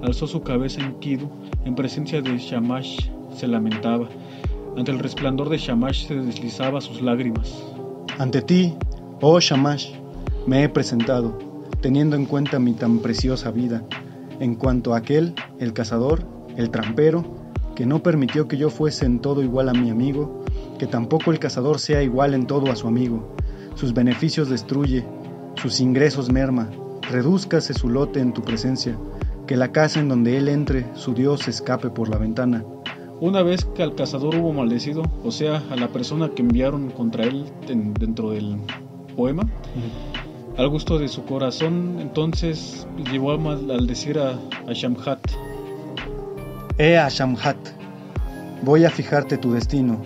alzó 0.01 0.27
su 0.27 0.41
cabeza 0.41 0.81
en 0.81 0.99
Kidu 0.99 1.29
en 1.65 1.75
presencia 1.75 2.21
de 2.21 2.37
Shamash 2.37 3.09
se 3.35 3.47
lamentaba. 3.47 4.07
Ante 4.77 4.91
el 4.91 4.99
resplandor 4.99 5.49
de 5.49 5.57
Shamash 5.57 6.07
se 6.07 6.15
deslizaba 6.15 6.81
sus 6.81 7.01
lágrimas. 7.01 7.53
Ante 8.17 8.41
ti, 8.41 8.73
oh 9.21 9.39
Shamash, 9.39 9.91
me 10.45 10.63
he 10.63 10.69
presentado, 10.69 11.37
teniendo 11.81 12.15
en 12.15 12.25
cuenta 12.25 12.57
mi 12.57 12.73
tan 12.73 12.99
preciosa 12.99 13.51
vida, 13.51 13.83
en 14.39 14.55
cuanto 14.55 14.93
a 14.93 14.99
aquel, 14.99 15.35
el 15.59 15.73
cazador, 15.73 16.23
el 16.55 16.69
trampero, 16.69 17.25
que 17.75 17.85
no 17.85 18.01
permitió 18.01 18.47
que 18.47 18.57
yo 18.57 18.69
fuese 18.69 19.05
en 19.05 19.19
todo 19.19 19.43
igual 19.43 19.69
a 19.69 19.73
mi 19.73 19.89
amigo, 19.89 20.43
que 20.77 20.87
tampoco 20.87 21.31
el 21.31 21.39
cazador 21.39 21.79
sea 21.79 22.03
igual 22.03 22.33
en 22.33 22.47
todo 22.47 22.71
a 22.71 22.75
su 22.75 22.87
amigo. 22.87 23.35
Sus 23.75 23.93
beneficios 23.93 24.49
destruye, 24.49 25.05
sus 25.55 25.79
ingresos 25.79 26.31
merma, 26.31 26.69
redúzcase 27.09 27.73
su 27.73 27.89
lote 27.89 28.19
en 28.19 28.33
tu 28.33 28.41
presencia, 28.41 28.97
que 29.45 29.55
la 29.55 29.71
casa 29.71 29.99
en 29.99 30.09
donde 30.09 30.37
él 30.37 30.49
entre, 30.49 30.85
su 30.95 31.13
Dios 31.13 31.47
escape 31.47 31.89
por 31.89 32.09
la 32.09 32.17
ventana. 32.17 32.63
Una 33.19 33.41
vez 33.41 33.65
que 33.65 33.81
al 33.81 33.95
cazador 33.95 34.35
hubo 34.35 34.53
maldecido, 34.53 35.03
o 35.23 35.31
sea, 35.31 35.63
a 35.71 35.75
la 35.75 35.87
persona 35.87 36.29
que 36.29 36.43
enviaron 36.43 36.91
contra 36.91 37.23
él 37.23 37.45
en, 37.67 37.93
dentro 37.93 38.31
del 38.31 38.57
poema, 39.15 39.43
uh 39.43 39.45
-huh. 39.45 40.59
al 40.59 40.69
gusto 40.69 40.99
de 40.99 41.07
su 41.07 41.23
corazón, 41.25 41.97
entonces 41.99 42.87
llevó 43.11 43.31
a 43.31 43.37
maldecir 43.37 44.19
a, 44.19 44.31
a 44.67 44.73
Shamhat. 44.73 45.19
Eh, 46.77 46.97
a 46.97 47.09
Shamhat, 47.09 47.57
voy 48.61 48.85
a 48.85 48.91
fijarte 48.91 49.37
tu 49.37 49.51
destino, 49.51 49.99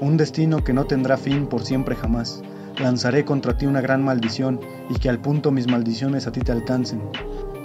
un 0.00 0.16
destino 0.16 0.62
que 0.62 0.72
no 0.72 0.84
tendrá 0.84 1.16
fin 1.16 1.46
por 1.46 1.64
siempre 1.64 1.96
jamás. 1.96 2.42
Lanzaré 2.80 3.24
contra 3.24 3.56
ti 3.56 3.66
una 3.66 3.80
gran 3.80 4.04
maldición 4.04 4.60
y 4.88 4.98
que 4.98 5.08
al 5.08 5.18
punto 5.18 5.50
mis 5.50 5.66
maldiciones 5.66 6.26
a 6.26 6.32
ti 6.32 6.40
te 6.40 6.52
alcancen. 6.52 7.02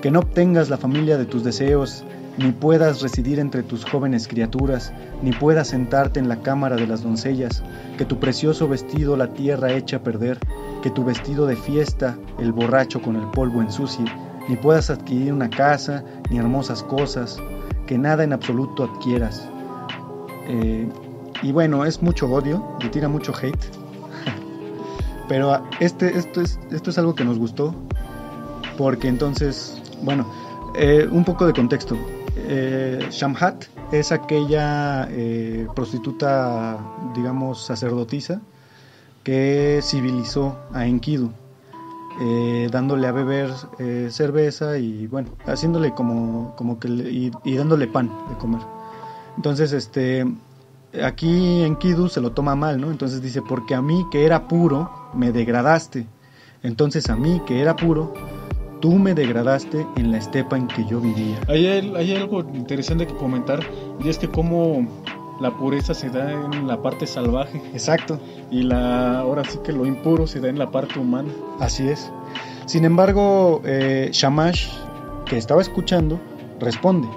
Que 0.01 0.11
no 0.11 0.19
obtengas 0.19 0.69
la 0.69 0.77
familia 0.77 1.17
de 1.17 1.25
tus 1.25 1.43
deseos, 1.43 2.03
ni 2.37 2.51
puedas 2.51 3.01
residir 3.01 3.39
entre 3.39 3.61
tus 3.61 3.85
jóvenes 3.85 4.27
criaturas, 4.27 4.91
ni 5.21 5.31
puedas 5.31 5.67
sentarte 5.67 6.19
en 6.19 6.27
la 6.27 6.41
cámara 6.41 6.75
de 6.75 6.87
las 6.87 7.03
doncellas, 7.03 7.63
que 7.97 8.05
tu 8.05 8.19
precioso 8.19 8.67
vestido 8.67 9.15
la 9.15 9.33
tierra 9.33 9.71
echa 9.71 9.97
a 9.97 10.03
perder, 10.03 10.39
que 10.81 10.89
tu 10.89 11.03
vestido 11.05 11.45
de 11.45 11.55
fiesta 11.55 12.17
el 12.39 12.51
borracho 12.51 13.01
con 13.01 13.15
el 13.15 13.27
polvo 13.27 13.61
ensucie, 13.61 14.05
ni 14.49 14.55
puedas 14.55 14.89
adquirir 14.89 15.31
una 15.31 15.49
casa, 15.49 16.03
ni 16.31 16.39
hermosas 16.39 16.83
cosas, 16.83 17.37
que 17.85 17.97
nada 17.97 18.23
en 18.23 18.33
absoluto 18.33 18.83
adquieras. 18.83 19.47
Eh, 20.47 20.89
y 21.43 21.51
bueno, 21.51 21.85
es 21.85 22.01
mucho 22.01 22.27
odio, 22.27 22.77
le 22.81 22.89
tira 22.89 23.09
mucho 23.09 23.33
hate. 23.35 23.65
Pero 25.27 25.61
este, 25.79 26.17
esto, 26.17 26.41
es, 26.41 26.57
esto 26.71 26.89
es 26.89 26.97
algo 26.97 27.15
que 27.15 27.25
nos 27.25 27.37
gustó, 27.37 27.75
porque 28.77 29.09
entonces, 29.09 29.81
bueno, 30.01 30.25
eh, 30.75 31.07
un 31.11 31.23
poco 31.23 31.45
de 31.45 31.53
contexto. 31.53 31.97
Eh, 32.35 33.07
Shamhat 33.11 33.65
es 33.91 34.11
aquella 34.11 35.07
eh, 35.11 35.67
prostituta, 35.75 36.79
digamos, 37.13 37.65
sacerdotisa 37.65 38.41
que 39.23 39.79
civilizó 39.83 40.57
a 40.73 40.85
Enkidu, 40.85 41.31
dándole 42.71 43.07
a 43.07 43.11
beber 43.11 43.51
cerveza 44.11 44.77
y, 44.77 45.07
bueno, 45.07 45.29
haciéndole 45.45 45.93
como, 45.93 46.55
como 46.57 46.77
que, 46.77 46.89
y, 46.89 47.31
y, 47.45 47.55
dándole 47.55 47.87
pan 47.87 48.11
de 48.29 48.37
comer. 48.37 48.61
Entonces, 49.37 49.71
este, 49.71 50.25
aquí 51.01 51.63
Enkidu 51.63 52.09
se 52.09 52.21
lo 52.21 52.31
toma 52.31 52.55
mal, 52.55 52.79
¿no? 52.79 52.91
Entonces 52.91 53.21
dice, 53.21 53.41
porque 53.41 53.75
a 53.75 53.81
mí 53.81 54.05
que 54.11 54.25
era 54.25 54.47
puro, 54.47 54.91
me 55.13 55.31
degradaste. 55.31 56.05
Entonces 56.61 57.09
a 57.09 57.15
mí 57.15 57.41
que 57.45 57.61
era 57.61 57.75
puro, 57.75 58.13
tú 58.79 58.93
me 58.93 59.13
degradaste 59.13 59.85
en 59.95 60.11
la 60.11 60.17
estepa 60.17 60.57
en 60.57 60.67
que 60.67 60.85
yo 60.85 60.99
vivía. 60.99 61.39
Hay, 61.47 61.65
hay 61.65 62.15
algo 62.15 62.41
interesante 62.53 63.07
que 63.07 63.15
comentar, 63.15 63.59
y 64.03 64.09
es 64.09 64.17
que 64.17 64.29
cómo 64.29 64.87
la 65.39 65.51
pureza 65.51 65.93
se 65.93 66.09
da 66.09 66.31
en 66.31 66.67
la 66.67 66.81
parte 66.81 67.07
salvaje. 67.07 67.61
Exacto. 67.73 68.19
Y 68.51 68.63
la, 68.63 69.19
ahora 69.19 69.43
sí 69.43 69.59
que 69.63 69.71
lo 69.71 69.85
impuro 69.85 70.27
se 70.27 70.39
da 70.39 70.49
en 70.49 70.59
la 70.59 70.71
parte 70.71 70.99
humana. 70.99 71.29
Así 71.59 71.87
es. 71.87 72.11
Sin 72.65 72.85
embargo, 72.85 73.61
eh, 73.65 74.09
Shamash, 74.11 74.69
que 75.25 75.37
estaba 75.37 75.61
escuchando, 75.61 76.19
responde, 76.59 77.07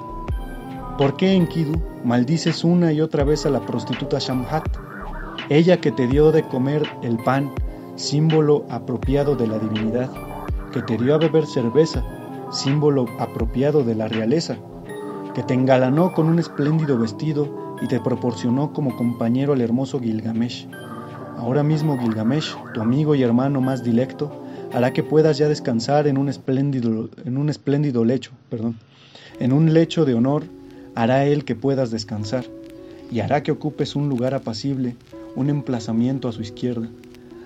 ¿por 0.96 1.16
qué 1.16 1.34
Enkidu 1.34 1.80
maldices 2.04 2.64
una 2.64 2.92
y 2.92 3.00
otra 3.00 3.24
vez 3.24 3.44
a 3.44 3.50
la 3.50 3.60
prostituta 3.60 4.18
Shamhat? 4.18 4.64
Ella 5.50 5.80
que 5.80 5.92
te 5.92 6.06
dio 6.06 6.32
de 6.32 6.42
comer 6.42 6.82
el 7.02 7.18
pan, 7.18 7.52
símbolo 7.96 8.64
apropiado 8.70 9.36
de 9.36 9.46
la 9.46 9.58
divinidad 9.58 10.10
que 10.72 10.82
te 10.82 10.96
dio 10.98 11.14
a 11.14 11.18
beber 11.18 11.46
cerveza, 11.46 12.04
símbolo 12.50 13.06
apropiado 13.18 13.82
de 13.82 13.94
la 13.94 14.08
realeza, 14.08 14.56
que 15.34 15.42
te 15.42 15.54
engalanó 15.54 16.12
con 16.12 16.28
un 16.28 16.38
espléndido 16.38 16.98
vestido 16.98 17.76
y 17.80 17.88
te 17.88 18.00
proporcionó 18.00 18.72
como 18.72 18.96
compañero 18.96 19.52
al 19.52 19.60
hermoso 19.60 20.00
Gilgamesh. 20.00 20.66
Ahora 21.36 21.62
mismo 21.62 21.98
Gilgamesh, 21.98 22.54
tu 22.74 22.80
amigo 22.80 23.14
y 23.14 23.22
hermano 23.22 23.60
más 23.60 23.84
dilecto, 23.84 24.30
hará 24.72 24.92
que 24.92 25.02
puedas 25.02 25.38
ya 25.38 25.48
descansar 25.48 26.06
en 26.06 26.18
un 26.18 26.28
espléndido, 26.28 27.08
en 27.24 27.38
un 27.38 27.48
espléndido 27.48 28.04
lecho, 28.04 28.32
perdón. 28.50 28.76
En 29.38 29.52
un 29.52 29.72
lecho 29.72 30.04
de 30.04 30.14
honor 30.14 30.44
hará 30.96 31.26
él 31.26 31.44
que 31.44 31.54
puedas 31.54 31.90
descansar, 31.90 32.46
y 33.12 33.20
hará 33.20 33.42
que 33.42 33.52
ocupes 33.52 33.94
un 33.94 34.08
lugar 34.08 34.34
apacible, 34.34 34.96
un 35.36 35.50
emplazamiento 35.50 36.26
a 36.26 36.32
su 36.32 36.40
izquierda. 36.40 36.88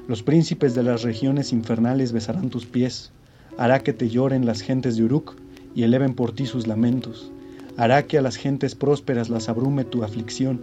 Los 0.09 0.23
príncipes 0.23 0.75
de 0.75 0.85
las 0.85 1.03
regiones 1.03 1.53
infernales 1.53 2.13
besarán 2.13 2.49
tus 2.49 2.65
pies, 2.65 3.11
hará 3.59 3.81
que 3.81 3.93
te 3.93 4.09
lloren 4.09 4.47
las 4.47 4.63
gentes 4.63 4.97
de 4.97 5.03
Uruk 5.03 5.35
y 5.75 5.83
eleven 5.83 6.15
por 6.15 6.33
ti 6.33 6.47
sus 6.47 6.69
lamentos, 6.69 7.33
hará 7.77 8.07
que 8.07 8.19
a 8.19 8.23
las 8.23 8.37
gentes 8.37 8.77
prósperas 8.77 9.29
las 9.29 9.49
abrume 9.49 9.85
tu 9.85 10.05
aflicción, 10.05 10.61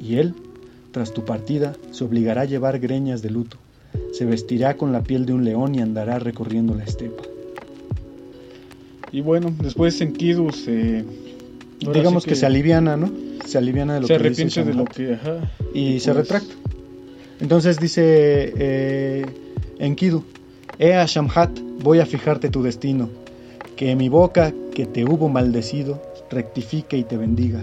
y 0.00 0.14
él, 0.14 0.34
tras 0.92 1.12
tu 1.12 1.24
partida, 1.24 1.74
se 1.90 2.04
obligará 2.04 2.42
a 2.42 2.46
llevar 2.46 2.78
greñas 2.78 3.22
de 3.22 3.30
luto, 3.30 3.56
se 4.12 4.24
vestirá 4.24 4.76
con 4.76 4.92
la 4.92 5.02
piel 5.02 5.26
de 5.26 5.32
un 5.32 5.44
león 5.44 5.74
y 5.74 5.80
andará 5.80 6.20
recorriendo 6.20 6.76
la 6.76 6.84
estepa. 6.84 7.24
Y 9.10 9.20
bueno, 9.20 9.52
después 9.60 10.00
en 10.00 10.12
Kidus 10.12 10.68
Digamos 11.80 12.24
que, 12.24 12.34
se 12.34 12.46
aliviana, 12.46 12.96
¿no? 12.96 13.10
Se 13.46 13.58
aliviana 13.58 13.94
de 13.94 14.00
lo 14.00 14.06
se 14.06 14.18
que 14.18 14.30
dice 14.30 14.64
de 14.64 14.74
lo 14.74 14.84
que... 14.84 15.14
Ajá, 15.14 15.50
y 15.72 16.00
se 16.00 16.12
pues, 16.12 16.28
retracta. 16.28 16.54
Entonces 17.40 17.80
dice 17.80 18.02
eh, 18.56 19.26
Enkidu, 19.78 20.24
Ea 20.78 21.04
Shamhat, 21.06 21.50
voy 21.82 22.00
a 22.00 22.06
fijarte 22.06 22.50
tu 22.50 22.62
destino, 22.62 23.08
que 23.76 23.96
mi 23.96 24.08
boca 24.10 24.52
que 24.74 24.84
te 24.84 25.06
hubo 25.06 25.28
maldecido 25.28 26.02
rectifique 26.30 26.98
y 26.98 27.04
te 27.04 27.16
bendiga. 27.16 27.62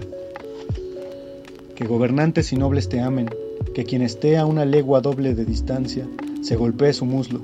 Que 1.76 1.86
gobernantes 1.86 2.52
y 2.52 2.56
nobles 2.56 2.88
te 2.88 3.00
amen, 3.00 3.30
que 3.74 3.84
quien 3.84 4.02
esté 4.02 4.36
a 4.36 4.46
una 4.46 4.64
legua 4.64 5.00
doble 5.00 5.34
de 5.34 5.44
distancia 5.44 6.06
se 6.42 6.56
golpee 6.56 6.92
su 6.92 7.04
muslo, 7.04 7.40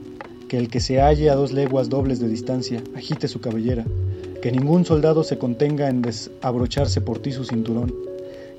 que 0.49 0.59
el 0.59 0.69
que 0.69 0.81
se 0.81 1.01
halle 1.01 1.31
a 1.31 1.37
dos 1.37 1.53
leguas 1.53 1.89
dobles 1.89 2.19
de 2.19 2.29
distancia 2.29 2.83
agite 2.97 3.29
su 3.29 3.41
cabellera, 3.41 3.85
que 4.45 4.53
ningún 4.53 4.85
soldado 4.85 5.25
se 5.25 5.39
contenga 5.39 5.89
en 5.89 6.03
desabrocharse 6.03 7.01
por 7.01 7.19
ti 7.19 7.33
su 7.33 7.47
cinturón, 7.47 7.95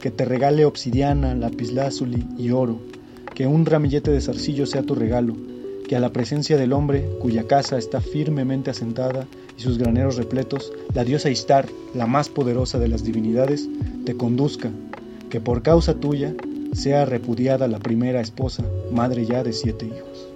que 0.01 0.09
te 0.09 0.25
regale 0.25 0.65
obsidiana, 0.65 1.35
lapislázuli 1.35 2.25
y 2.39 2.49
oro, 2.49 2.79
que 3.35 3.45
un 3.45 3.67
ramillete 3.67 4.09
de 4.09 4.19
zarcillo 4.19 4.65
sea 4.65 4.81
tu 4.81 4.95
regalo, 4.95 5.35
que 5.87 5.95
a 5.95 5.99
la 5.99 6.11
presencia 6.11 6.57
del 6.57 6.73
hombre, 6.73 7.07
cuya 7.21 7.45
casa 7.45 7.77
está 7.77 8.01
firmemente 8.01 8.71
asentada 8.71 9.27
y 9.59 9.61
sus 9.61 9.77
graneros 9.77 10.15
repletos, 10.15 10.73
la 10.95 11.03
diosa 11.03 11.29
Istar, 11.29 11.67
la 11.93 12.07
más 12.07 12.29
poderosa 12.29 12.79
de 12.79 12.87
las 12.87 13.03
divinidades, 13.03 13.69
te 14.05 14.17
conduzca, 14.17 14.71
que 15.29 15.39
por 15.39 15.61
causa 15.61 15.93
tuya 15.93 16.33
sea 16.73 17.05
repudiada 17.05 17.67
la 17.67 17.77
primera 17.77 18.21
esposa, 18.21 18.63
madre 18.91 19.27
ya 19.27 19.43
de 19.43 19.53
siete 19.53 19.85
hijos. 19.85 20.29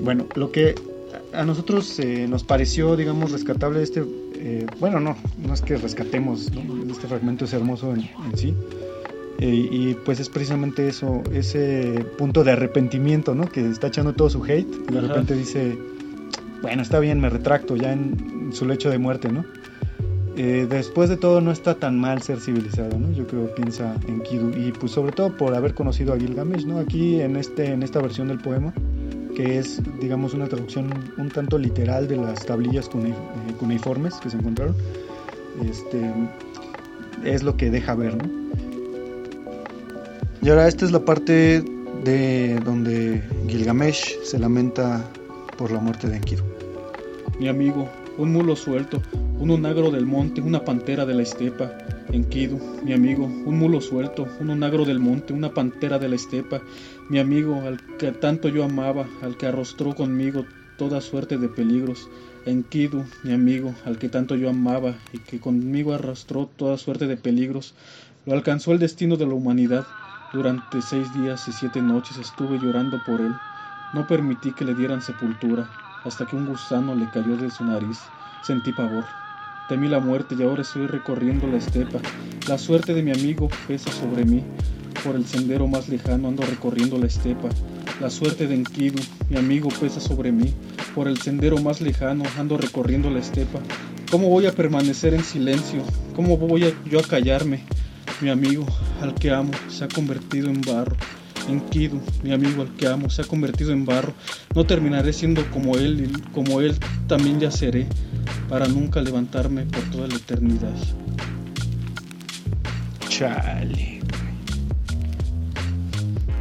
Bueno, 0.00 0.26
lo 0.34 0.50
que 0.50 0.74
a 1.36 1.44
nosotros 1.44 1.98
eh, 1.98 2.26
nos 2.28 2.44
pareció, 2.44 2.96
digamos, 2.96 3.32
rescatable 3.32 3.82
este, 3.82 4.04
eh, 4.36 4.66
bueno, 4.80 5.00
no, 5.00 5.16
no 5.38 5.54
es 5.54 5.62
que 5.62 5.76
rescatemos, 5.76 6.50
¿no? 6.52 6.90
este 6.90 7.06
fragmento 7.06 7.44
es 7.44 7.52
hermoso 7.52 7.94
en, 7.94 8.00
en 8.00 8.36
sí, 8.36 8.54
eh, 9.38 9.68
y 9.70 9.94
pues 9.94 10.20
es 10.20 10.28
precisamente 10.28 10.88
eso, 10.88 11.22
ese 11.32 12.04
punto 12.16 12.44
de 12.44 12.52
arrepentimiento, 12.52 13.34
¿no? 13.34 13.46
Que 13.46 13.68
está 13.68 13.88
echando 13.88 14.14
todo 14.14 14.30
su 14.30 14.44
hate 14.44 14.68
y 14.88 14.92
de 14.92 14.98
Ajá. 14.98 15.08
repente 15.08 15.34
dice, 15.34 15.76
bueno, 16.62 16.82
está 16.82 17.00
bien, 17.00 17.20
me 17.20 17.28
retracto 17.28 17.76
ya 17.76 17.92
en 17.92 18.50
su 18.52 18.64
lecho 18.64 18.90
de 18.90 18.98
muerte, 18.98 19.32
¿no? 19.32 19.44
Eh, 20.36 20.66
después 20.68 21.08
de 21.08 21.16
todo 21.16 21.40
no 21.40 21.52
está 21.52 21.74
tan 21.76 21.98
mal 21.98 22.22
ser 22.22 22.40
civilizado, 22.40 22.98
¿no? 22.98 23.12
Yo 23.12 23.26
creo, 23.26 23.54
piensa 23.54 23.94
en 24.08 24.20
Kidu 24.22 24.50
y 24.50 24.72
pues 24.72 24.92
sobre 24.92 25.12
todo 25.12 25.36
por 25.36 25.54
haber 25.54 25.74
conocido 25.74 26.12
a 26.12 26.18
Gilgamesh, 26.18 26.64
¿no? 26.64 26.78
Aquí 26.78 27.20
en 27.20 27.36
este 27.36 27.66
en 27.66 27.82
esta 27.82 28.00
versión 28.00 28.28
del 28.28 28.38
poema 28.38 28.72
que 29.34 29.58
es 29.58 29.80
digamos 30.00 30.34
una 30.34 30.46
traducción 30.48 31.12
un 31.16 31.28
tanto 31.30 31.58
literal 31.58 32.06
de 32.08 32.16
las 32.16 32.46
tablillas 32.46 32.88
cune- 32.88 33.10
eh, 33.10 33.52
cuneiformes 33.58 34.14
que 34.16 34.30
se 34.30 34.36
encontraron, 34.36 34.74
este 35.68 36.10
es 37.24 37.42
lo 37.42 37.56
que 37.56 37.70
deja 37.70 37.94
ver, 37.94 38.16
¿no? 38.16 38.28
Y 40.42 40.50
ahora 40.50 40.68
esta 40.68 40.84
es 40.84 40.92
la 40.92 41.04
parte 41.04 41.64
de 42.04 42.60
donde 42.60 43.22
Gilgamesh 43.48 44.20
se 44.22 44.38
lamenta 44.38 45.04
por 45.56 45.70
la 45.70 45.80
muerte 45.80 46.08
de 46.08 46.16
Enkidu. 46.16 46.42
Mi 47.40 47.48
amigo, 47.48 47.88
un 48.18 48.32
mulo 48.32 48.54
suelto, 48.54 49.00
un 49.40 49.50
onagro 49.50 49.90
del 49.90 50.04
monte, 50.06 50.40
una 50.40 50.64
pantera 50.64 51.06
de 51.06 51.14
la 51.14 51.22
estepa. 51.22 51.72
Enkidu, 52.12 52.60
mi 52.84 52.92
amigo, 52.92 53.24
un 53.24 53.58
mulo 53.58 53.80
suelto, 53.80 54.28
un 54.38 54.50
onagro 54.50 54.84
del 54.84 55.00
monte, 55.00 55.32
una 55.32 55.54
pantera 55.54 55.98
de 55.98 56.08
la 56.08 56.16
estepa. 56.16 56.60
Mi 57.08 57.18
amigo, 57.18 57.62
al 57.62 57.80
que 57.98 58.12
tanto 58.12 58.48
yo 58.48 58.64
amaba, 58.64 59.06
al 59.22 59.36
que 59.36 59.46
arrostró 59.46 59.94
conmigo 59.94 60.44
toda 60.76 61.00
suerte 61.00 61.38
de 61.38 61.48
peligros. 61.48 62.08
Enkidu, 62.46 63.04
mi 63.22 63.32
amigo, 63.32 63.74
al 63.86 63.98
que 63.98 64.08
tanto 64.08 64.36
yo 64.36 64.50
amaba 64.50 64.94
y 65.12 65.18
que 65.18 65.40
conmigo 65.40 65.94
arrastró 65.94 66.46
toda 66.56 66.76
suerte 66.76 67.06
de 67.06 67.16
peligros. 67.16 67.74
Lo 68.26 68.34
alcanzó 68.34 68.72
el 68.72 68.78
destino 68.78 69.16
de 69.16 69.26
la 69.26 69.34
humanidad. 69.34 69.86
Durante 70.32 70.82
seis 70.82 71.12
días 71.14 71.48
y 71.48 71.52
siete 71.52 71.80
noches 71.80 72.18
estuve 72.18 72.58
llorando 72.58 73.02
por 73.04 73.20
él. 73.20 73.32
No 73.94 74.06
permití 74.06 74.52
que 74.52 74.64
le 74.64 74.74
dieran 74.74 75.00
sepultura, 75.00 75.70
hasta 76.04 76.26
que 76.26 76.36
un 76.36 76.46
gusano 76.46 76.94
le 76.94 77.08
cayó 77.10 77.36
de 77.36 77.50
su 77.50 77.64
nariz. 77.64 77.98
Sentí 78.42 78.72
pavor. 78.72 79.04
Temí 79.66 79.88
la 79.88 79.98
muerte 79.98 80.34
y 80.38 80.42
ahora 80.42 80.60
estoy 80.60 80.86
recorriendo 80.86 81.46
la 81.46 81.56
estepa. 81.56 81.98
La 82.48 82.58
suerte 82.58 82.92
de 82.92 83.02
mi 83.02 83.12
amigo 83.12 83.48
pesa 83.66 83.90
sobre 83.90 84.26
mí. 84.26 84.44
Por 85.02 85.16
el 85.16 85.24
sendero 85.24 85.66
más 85.66 85.88
lejano 85.88 86.28
ando 86.28 86.42
recorriendo 86.42 86.98
la 86.98 87.06
estepa. 87.06 87.48
La 87.98 88.10
suerte 88.10 88.46
de 88.46 88.56
Enkidu, 88.56 89.00
mi 89.30 89.38
amigo, 89.38 89.70
pesa 89.80 90.00
sobre 90.00 90.32
mí. 90.32 90.52
Por 90.94 91.08
el 91.08 91.16
sendero 91.16 91.56
más 91.56 91.80
lejano 91.80 92.24
ando 92.38 92.58
recorriendo 92.58 93.08
la 93.08 93.20
estepa. 93.20 93.60
¿Cómo 94.10 94.28
voy 94.28 94.44
a 94.44 94.52
permanecer 94.52 95.14
en 95.14 95.24
silencio? 95.24 95.82
¿Cómo 96.14 96.36
voy 96.36 96.74
yo 96.84 96.98
a 96.98 97.02
callarme? 97.02 97.64
Mi 98.20 98.28
amigo, 98.28 98.66
al 99.00 99.14
que 99.14 99.30
amo, 99.30 99.52
se 99.68 99.84
ha 99.84 99.88
convertido 99.88 100.50
en 100.50 100.60
barro. 100.60 100.94
Enkidu, 101.48 102.00
mi 102.22 102.32
amigo 102.32 102.62
al 102.62 102.74
que 102.76 102.86
amo, 102.86 103.10
se 103.10 103.22
ha 103.22 103.24
convertido 103.24 103.72
en 103.72 103.84
barro. 103.84 104.12
No 104.54 104.64
terminaré 104.64 105.12
siendo 105.12 105.48
como 105.50 105.76
él, 105.76 106.10
y 106.10 106.30
como 106.32 106.60
él 106.60 106.76
también 107.06 107.40
ya 107.40 107.50
seré, 107.50 107.86
para 108.48 108.66
nunca 108.66 109.00
levantarme 109.00 109.64
por 109.64 109.82
toda 109.90 110.08
la 110.08 110.16
eternidad. 110.16 110.74
Chale. 113.08 114.00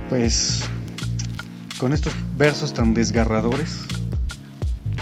Pues 0.10 0.64
con 1.78 1.93
estos 1.93 2.14
versos 2.38 2.74
tan 2.74 2.93
desgarradores, 2.93 3.80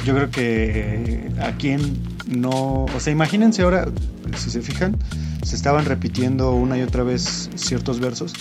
yo 0.06 0.16
creo 0.16 0.32
que 0.32 1.32
a 1.42 1.52
quien 1.58 2.02
no, 2.28 2.86
o 2.86 3.00
sea, 3.00 3.14
imagínense 3.14 3.62
ahora 3.62 3.88
si 4.36 4.50
se 4.50 4.62
fijan, 4.62 4.98
se 5.44 5.56
estaban 5.56 5.86
repitiendo 5.86 6.54
una 6.54 6.78
y 6.78 6.82
otra 6.82 7.04
vez 7.04 7.50
ciertos 7.56 8.00
versos, 8.00 8.34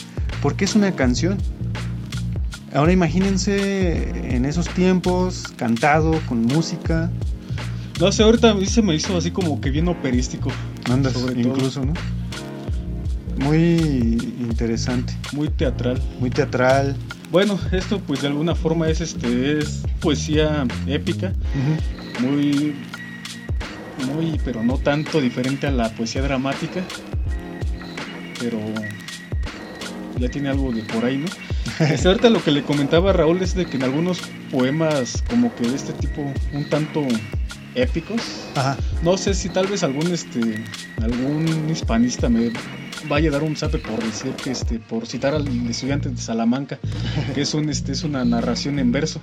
porque 0.42 0.64
es 0.64 0.74
una 0.74 0.92
canción. 0.92 1.38
Ahora 2.72 2.92
imagínense 2.92 4.34
en 4.34 4.44
esos 4.44 4.68
tiempos, 4.68 5.44
cantado, 5.56 6.20
con 6.28 6.42
música. 6.42 7.10
No 8.00 8.12
sé, 8.12 8.22
ahorita 8.22 8.54
se 8.66 8.82
me 8.82 8.94
hizo 8.94 9.16
así 9.16 9.30
como 9.30 9.60
que 9.60 9.70
bien 9.70 9.88
operístico. 9.88 10.50
Andas, 10.90 11.14
incluso, 11.36 11.84
¿no? 11.84 11.92
Muy 13.44 13.58
interesante. 14.38 15.14
Muy 15.32 15.48
teatral. 15.48 16.00
Muy 16.20 16.30
teatral. 16.30 16.96
Bueno, 17.30 17.58
esto 17.70 18.00
pues 18.00 18.22
de 18.22 18.28
alguna 18.28 18.54
forma 18.54 18.88
es 18.88 19.00
este 19.00 19.58
es 19.58 19.82
poesía 20.00 20.66
épica, 20.88 21.32
muy 22.20 22.74
muy 24.12 24.40
pero 24.44 24.64
no 24.64 24.78
tanto 24.78 25.20
diferente 25.20 25.68
a 25.68 25.70
la 25.70 25.90
poesía 25.90 26.22
dramática, 26.22 26.82
pero 28.40 28.58
ya 30.20 30.28
tiene 30.28 30.50
algo 30.50 30.70
de 30.70 30.82
por 30.82 31.04
ahí, 31.04 31.18
¿no? 31.18 31.26
Este, 31.84 32.08
ahorita 32.08 32.30
lo 32.30 32.44
que 32.44 32.50
le 32.50 32.62
comentaba 32.62 33.10
a 33.10 33.12
Raúl 33.12 33.42
es 33.42 33.54
de 33.54 33.66
que 33.66 33.76
en 33.76 33.84
algunos 33.84 34.20
poemas 34.50 35.22
como 35.28 35.54
que 35.54 35.68
de 35.68 35.74
este 35.74 35.92
tipo 35.94 36.22
un 36.52 36.68
tanto 36.68 37.06
épicos, 37.74 38.20
no 39.02 39.16
sé 39.16 39.34
si 39.34 39.48
tal 39.48 39.66
vez 39.66 39.82
algún 39.82 40.12
este 40.12 40.64
algún 41.00 41.68
hispanista 41.70 42.28
me 42.28 42.52
vaya 43.08 43.30
a 43.30 43.32
dar 43.32 43.42
un 43.42 43.56
zape 43.56 43.78
por 43.78 44.02
decir 44.02 44.32
que 44.32 44.50
este 44.50 44.78
por 44.78 45.06
citar 45.06 45.34
al 45.34 45.46
estudiante 45.68 46.10
de 46.10 46.16
Salamanca 46.16 46.78
que 47.34 47.42
es 47.42 47.54
un 47.54 47.68
este 47.70 47.92
es 47.92 48.04
una 48.04 48.24
narración 48.24 48.78
en 48.78 48.92
verso. 48.92 49.20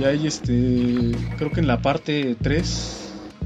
Y 0.00 0.04
ahí 0.04 0.26
este 0.26 1.12
creo 1.38 1.50
que 1.50 1.60
en 1.60 1.66
la 1.66 1.80
parte 1.80 2.36
3 2.40 3.00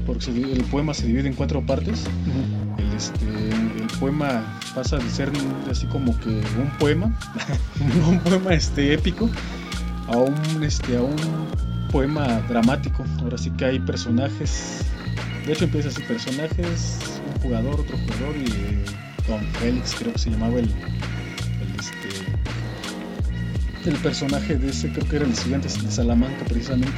porque 0.05 0.31
el 0.31 0.63
poema 0.63 0.93
se 0.93 1.05
divide 1.05 1.27
en 1.27 1.35
cuatro 1.35 1.65
partes 1.65 2.05
este 2.99 3.25
el 3.25 3.87
poema 3.99 4.43
pasa 4.75 4.97
de 4.97 5.09
ser 5.09 5.31
así 5.71 5.87
como 5.87 6.17
que 6.19 6.29
un 6.29 6.69
poema 6.79 7.11
un 8.07 8.19
poema 8.19 8.53
este 8.53 8.93
épico 8.93 9.29
a 10.07 10.17
un 10.17 10.63
este 10.63 10.97
a 10.97 11.01
un 11.01 11.17
poema 11.91 12.41
dramático 12.47 13.03
ahora 13.21 13.37
sí 13.37 13.49
que 13.51 13.65
hay 13.65 13.79
personajes 13.79 14.85
de 15.45 15.53
hecho 15.53 15.63
empieza 15.63 15.89
así 15.89 16.03
personajes 16.03 16.99
un 17.33 17.41
jugador 17.41 17.79
otro 17.79 17.97
jugador 17.97 18.35
y 18.37 18.83
Don 19.29 19.45
Félix, 19.59 19.95
creo 19.97 20.11
que 20.13 20.19
se 20.19 20.31
llamaba 20.31 20.57
el, 20.57 20.65
el, 20.65 21.79
este, 21.79 22.09
el 23.89 23.95
personaje 23.97 24.55
de 24.55 24.69
ese, 24.69 24.89
creo 24.91 25.07
que 25.07 25.15
era 25.17 25.25
el 25.25 25.31
estudiante 25.31 25.67
de 25.67 25.91
Salamanca 25.91 26.45
precisamente. 26.45 26.97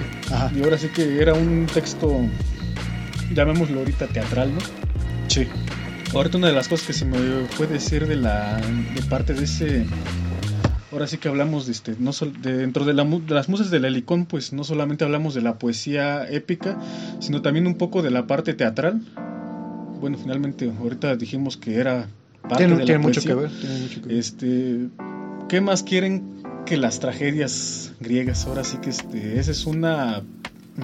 Y 0.55 0.63
ahora 0.63 0.77
sí 0.77 0.87
que 0.87 1.21
era 1.21 1.33
un 1.33 1.67
texto, 1.71 2.21
llamémoslo 3.33 3.79
ahorita 3.79 4.07
teatral, 4.07 4.53
¿no? 4.53 4.61
Sí. 5.27 5.45
Ahorita 6.13 6.37
una 6.37 6.47
de 6.47 6.53
las 6.53 6.67
cosas 6.67 6.87
que 6.87 6.93
se 6.93 7.05
me 7.05 7.17
puede 7.57 7.73
decir 7.73 8.07
de 8.07 8.15
la 8.15 8.57
de 8.57 9.01
parte 9.09 9.33
de 9.33 9.45
ese 9.45 9.85
ahora 10.91 11.07
sí 11.07 11.17
que 11.17 11.29
hablamos 11.29 11.67
de 11.67 11.71
este 11.71 11.95
no 11.99 12.11
dentro 12.41 12.83
de, 12.83 12.93
de, 12.93 13.33
las 13.33 13.47
musas 13.47 13.71
del 13.71 13.85
helicón 13.85 14.25
pues 14.25 14.51
no 14.51 14.65
solamente 14.65 15.05
hablamos 15.05 15.33
de 15.33 15.41
la 15.41 15.57
poesía 15.57 16.29
épica 16.29 16.77
sino 17.19 17.41
también 17.41 17.65
un 17.65 17.75
poco 17.75 18.01
de 18.01 18.11
la 18.11 18.27
parte 18.27 18.53
teatral. 18.53 19.01
Bueno 20.01 20.17
finalmente 20.17 20.71
ahorita 20.79 21.15
dijimos 21.15 21.57
que 21.57 21.75
era 21.75 22.07
tiene, 22.57 22.97
mucho 22.97 23.21
que 23.21 23.33
ver, 23.33 23.51
Este, 24.09 24.89
¿Qué 25.47 25.61
más 25.61 25.83
quieren 25.83 26.43
que 26.65 26.77
las 26.77 26.99
tragedias 26.99 27.93
griegas? 27.99 28.45
Ahora 28.45 28.63
sí 28.63 28.77
que 28.77 28.89
este, 28.89 29.39
esa 29.39 29.51
es 29.51 29.65
una 29.65 30.21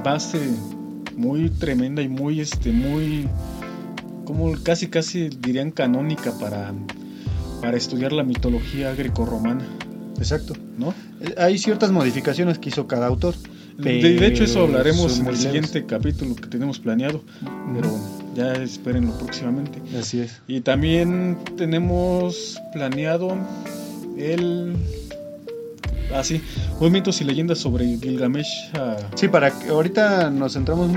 base 0.04 0.40
muy 1.16 1.50
tremenda 1.50 2.02
y 2.02 2.08
muy, 2.08 2.40
este, 2.40 2.72
muy, 2.72 3.28
como 4.28 4.52
casi, 4.62 4.88
casi 4.88 5.30
dirían 5.30 5.72
canónica 5.72 6.34
para, 6.38 6.74
para 7.62 7.78
estudiar 7.78 8.12
la 8.12 8.24
mitología 8.24 8.94
grecorromana. 8.94 9.66
Exacto. 10.18 10.54
¿No? 10.78 10.94
Eh, 11.22 11.34
hay 11.38 11.58
ciertas 11.58 11.92
modificaciones 11.94 12.60
que 12.60 12.68
hizo 12.68 12.88
cada 12.88 13.08
autor. 13.08 13.36
De, 13.78 14.28
hecho, 14.28 14.44
eso 14.44 14.64
hablaremos 14.64 15.20
en 15.20 15.28
el 15.28 15.38
siguiente 15.38 15.86
capítulo 15.86 16.36
que 16.36 16.48
tenemos 16.48 16.80
planeado. 16.80 17.24
Pero 17.74 17.98
ya 18.36 18.54
espérenlo 18.56 19.18
próximamente. 19.18 19.80
Así 19.98 20.20
es. 20.20 20.42
Y 20.48 20.60
también 20.60 21.38
tenemos 21.56 22.60
planeado 22.74 23.38
el. 24.18 24.76
Ah, 26.14 26.24
sí, 26.24 26.42
movimientos 26.82 27.22
y 27.22 27.24
leyendas 27.24 27.60
sobre 27.60 27.86
Gilgamesh. 27.98 28.72
Ah. 28.74 28.98
Sí, 29.16 29.30
para 29.30 29.58
que 29.58 29.70
ahorita 29.70 30.32
nos 30.32 30.54
centramos 30.54 30.92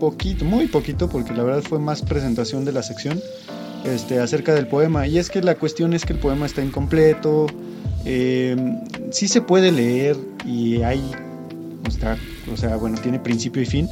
poquito, 0.00 0.44
muy 0.44 0.66
poquito, 0.66 1.08
porque 1.08 1.32
la 1.32 1.44
verdad 1.44 1.62
fue 1.62 1.78
más 1.78 2.02
presentación 2.02 2.64
de 2.64 2.72
la 2.72 2.82
sección 2.82 3.20
este, 3.84 4.18
acerca 4.18 4.52
del 4.54 4.66
poema. 4.66 5.06
Y 5.06 5.18
es 5.18 5.30
que 5.30 5.40
la 5.42 5.54
cuestión 5.54 5.92
es 5.92 6.04
que 6.04 6.14
el 6.14 6.18
poema 6.18 6.46
está 6.46 6.64
incompleto. 6.64 7.46
Eh, 8.04 8.56
sí 9.12 9.28
se 9.28 9.42
puede 9.42 9.70
leer 9.70 10.16
y 10.44 10.82
hay 10.82 11.00
o 12.52 12.56
sea, 12.56 12.76
bueno, 12.76 12.98
tiene 13.00 13.18
principio 13.18 13.62
y 13.62 13.66
fin. 13.66 13.88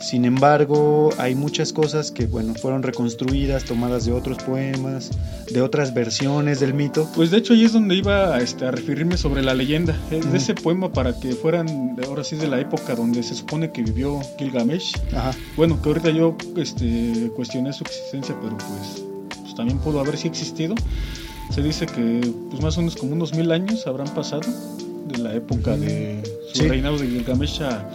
Sin 0.00 0.24
embargo, 0.24 1.10
hay 1.18 1.34
muchas 1.34 1.74
cosas 1.74 2.10
que, 2.10 2.26
bueno, 2.26 2.54
fueron 2.54 2.82
reconstruidas, 2.82 3.64
tomadas 3.64 4.06
de 4.06 4.12
otros 4.12 4.38
poemas, 4.42 5.10
de 5.50 5.60
otras 5.60 5.92
versiones 5.92 6.58
del 6.58 6.72
mito. 6.72 7.06
Pues 7.14 7.30
de 7.30 7.36
hecho 7.38 7.52
ahí 7.52 7.64
es 7.64 7.74
donde 7.74 7.96
iba 7.96 8.38
este, 8.38 8.66
a 8.66 8.70
referirme 8.70 9.18
sobre 9.18 9.42
la 9.42 9.54
leyenda. 9.54 9.94
Es 10.10 10.32
de 10.32 10.38
ese 10.38 10.54
poema 10.54 10.90
para 10.90 11.18
que 11.20 11.32
fueran, 11.32 11.96
ahora 12.06 12.24
sí, 12.24 12.36
de 12.36 12.48
la 12.48 12.58
época 12.58 12.94
donde 12.94 13.22
se 13.22 13.34
supone 13.34 13.72
que 13.72 13.82
vivió 13.82 14.20
Gilgamesh. 14.38 14.96
Ajá. 15.14 15.32
Bueno, 15.54 15.80
que 15.82 15.90
ahorita 15.90 16.10
yo 16.10 16.34
este, 16.56 17.30
cuestioné 17.36 17.72
su 17.74 17.84
existencia, 17.84 18.34
pero 18.42 18.56
pues, 18.56 19.04
pues 19.42 19.54
también 19.54 19.78
pudo 19.80 20.00
haber 20.00 20.16
sí 20.16 20.28
existido. 20.28 20.74
Se 21.50 21.62
dice 21.62 21.84
que 21.84 22.20
pues 22.48 22.62
más 22.62 22.78
o 22.78 22.80
menos 22.80 22.96
como 22.96 23.12
unos 23.12 23.34
mil 23.34 23.50
años 23.52 23.86
habrán 23.86 24.08
pasado 24.14 24.48
de 25.08 25.18
la 25.18 25.34
época 25.34 25.76
de 25.76 26.22
su 26.52 26.68
reinado 26.68 26.96
de 26.96 27.08
Gilgamesh 27.08 27.62
a, 27.62 27.90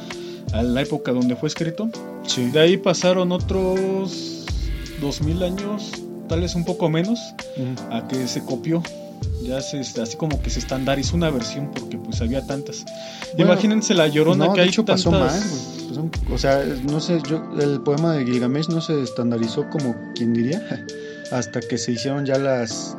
la 0.63 0.81
época 0.81 1.11
donde 1.11 1.35
fue 1.35 1.49
escrito. 1.49 1.89
De 2.51 2.59
ahí 2.59 2.77
pasaron 2.77 3.31
otros 3.31 4.45
2000 5.01 5.43
años, 5.43 5.91
tal 6.27 6.41
vez 6.41 6.55
un 6.55 6.65
poco 6.65 6.89
menos, 6.89 7.19
a 7.91 8.07
que 8.07 8.27
se 8.27 8.43
copió. 8.43 8.81
Ya 9.43 9.61
se, 9.61 9.79
así 9.79 10.17
como 10.17 10.41
que 10.41 10.49
se 10.49 10.59
estandarizó 10.59 11.15
una 11.15 11.29
versión 11.29 11.71
porque 11.71 11.97
pues 11.97 12.21
había 12.21 12.45
tantas. 12.45 12.85
Imagínense 13.37 13.93
la 13.93 14.07
llorona 14.07 14.53
que 14.53 14.61
hay 14.61 14.69
hecho 14.69 14.83
tantas... 14.83 15.05
pasó 15.05 15.45
o 16.31 16.37
sea, 16.37 16.63
no 16.89 16.99
sé, 16.99 17.21
yo, 17.27 17.41
el 17.59 17.81
poema 17.81 18.13
de 18.13 18.25
Gilgamesh 18.25 18.67
no 18.67 18.81
se 18.81 19.01
estandarizó 19.01 19.69
como 19.69 19.95
quien 20.15 20.33
diría. 20.33 20.61
Hasta 21.31 21.59
que 21.59 21.77
se 21.77 21.93
hicieron 21.93 22.25
ya 22.25 22.37
las, 22.37 22.95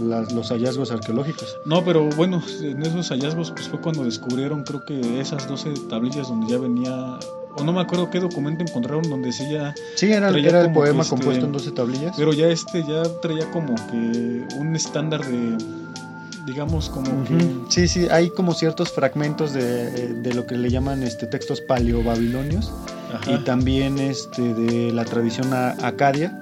los 0.00 0.50
hallazgos 0.50 0.90
arqueológicos. 0.90 1.56
No, 1.64 1.84
pero 1.84 2.08
bueno, 2.10 2.42
en 2.62 2.82
esos 2.82 3.08
hallazgos 3.10 3.50
pues 3.50 3.68
fue 3.68 3.80
cuando 3.80 4.04
descubrieron 4.04 4.64
creo 4.64 4.84
que 4.84 5.20
esas 5.20 5.48
12 5.48 5.74
tablillas 5.88 6.28
donde 6.28 6.52
ya 6.52 6.58
venía 6.58 7.18
o 7.56 7.62
no 7.62 7.72
me 7.72 7.80
acuerdo 7.80 8.10
qué 8.10 8.18
documento 8.18 8.64
encontraron 8.64 9.08
donde 9.08 9.32
sí 9.32 9.44
ya 9.50 9.74
sí 9.94 10.12
era, 10.12 10.30
era 10.30 10.60
el 10.62 10.72
poema 10.72 11.02
este, 11.02 11.14
compuesto 11.14 11.46
en 11.46 11.52
12 11.52 11.70
tablillas. 11.72 12.14
Pero 12.16 12.32
ya 12.32 12.48
este 12.48 12.82
ya 12.82 13.02
traía 13.22 13.50
como 13.50 13.74
que 13.90 14.46
un 14.56 14.74
estándar 14.74 15.24
de 15.24 15.56
digamos 16.46 16.90
como 16.90 17.24
que 17.24 17.38
sí 17.68 17.88
sí 17.88 18.06
hay 18.10 18.28
como 18.30 18.52
ciertos 18.52 18.92
fragmentos 18.92 19.54
de, 19.54 20.14
de 20.14 20.34
lo 20.34 20.46
que 20.46 20.56
le 20.56 20.70
llaman 20.70 21.02
este 21.02 21.26
textos 21.26 21.60
paleobabilonios 21.62 22.70
y 23.26 23.38
también 23.44 23.98
este 23.98 24.42
de 24.54 24.92
la 24.92 25.04
tradición 25.04 25.54
acadia 25.54 26.38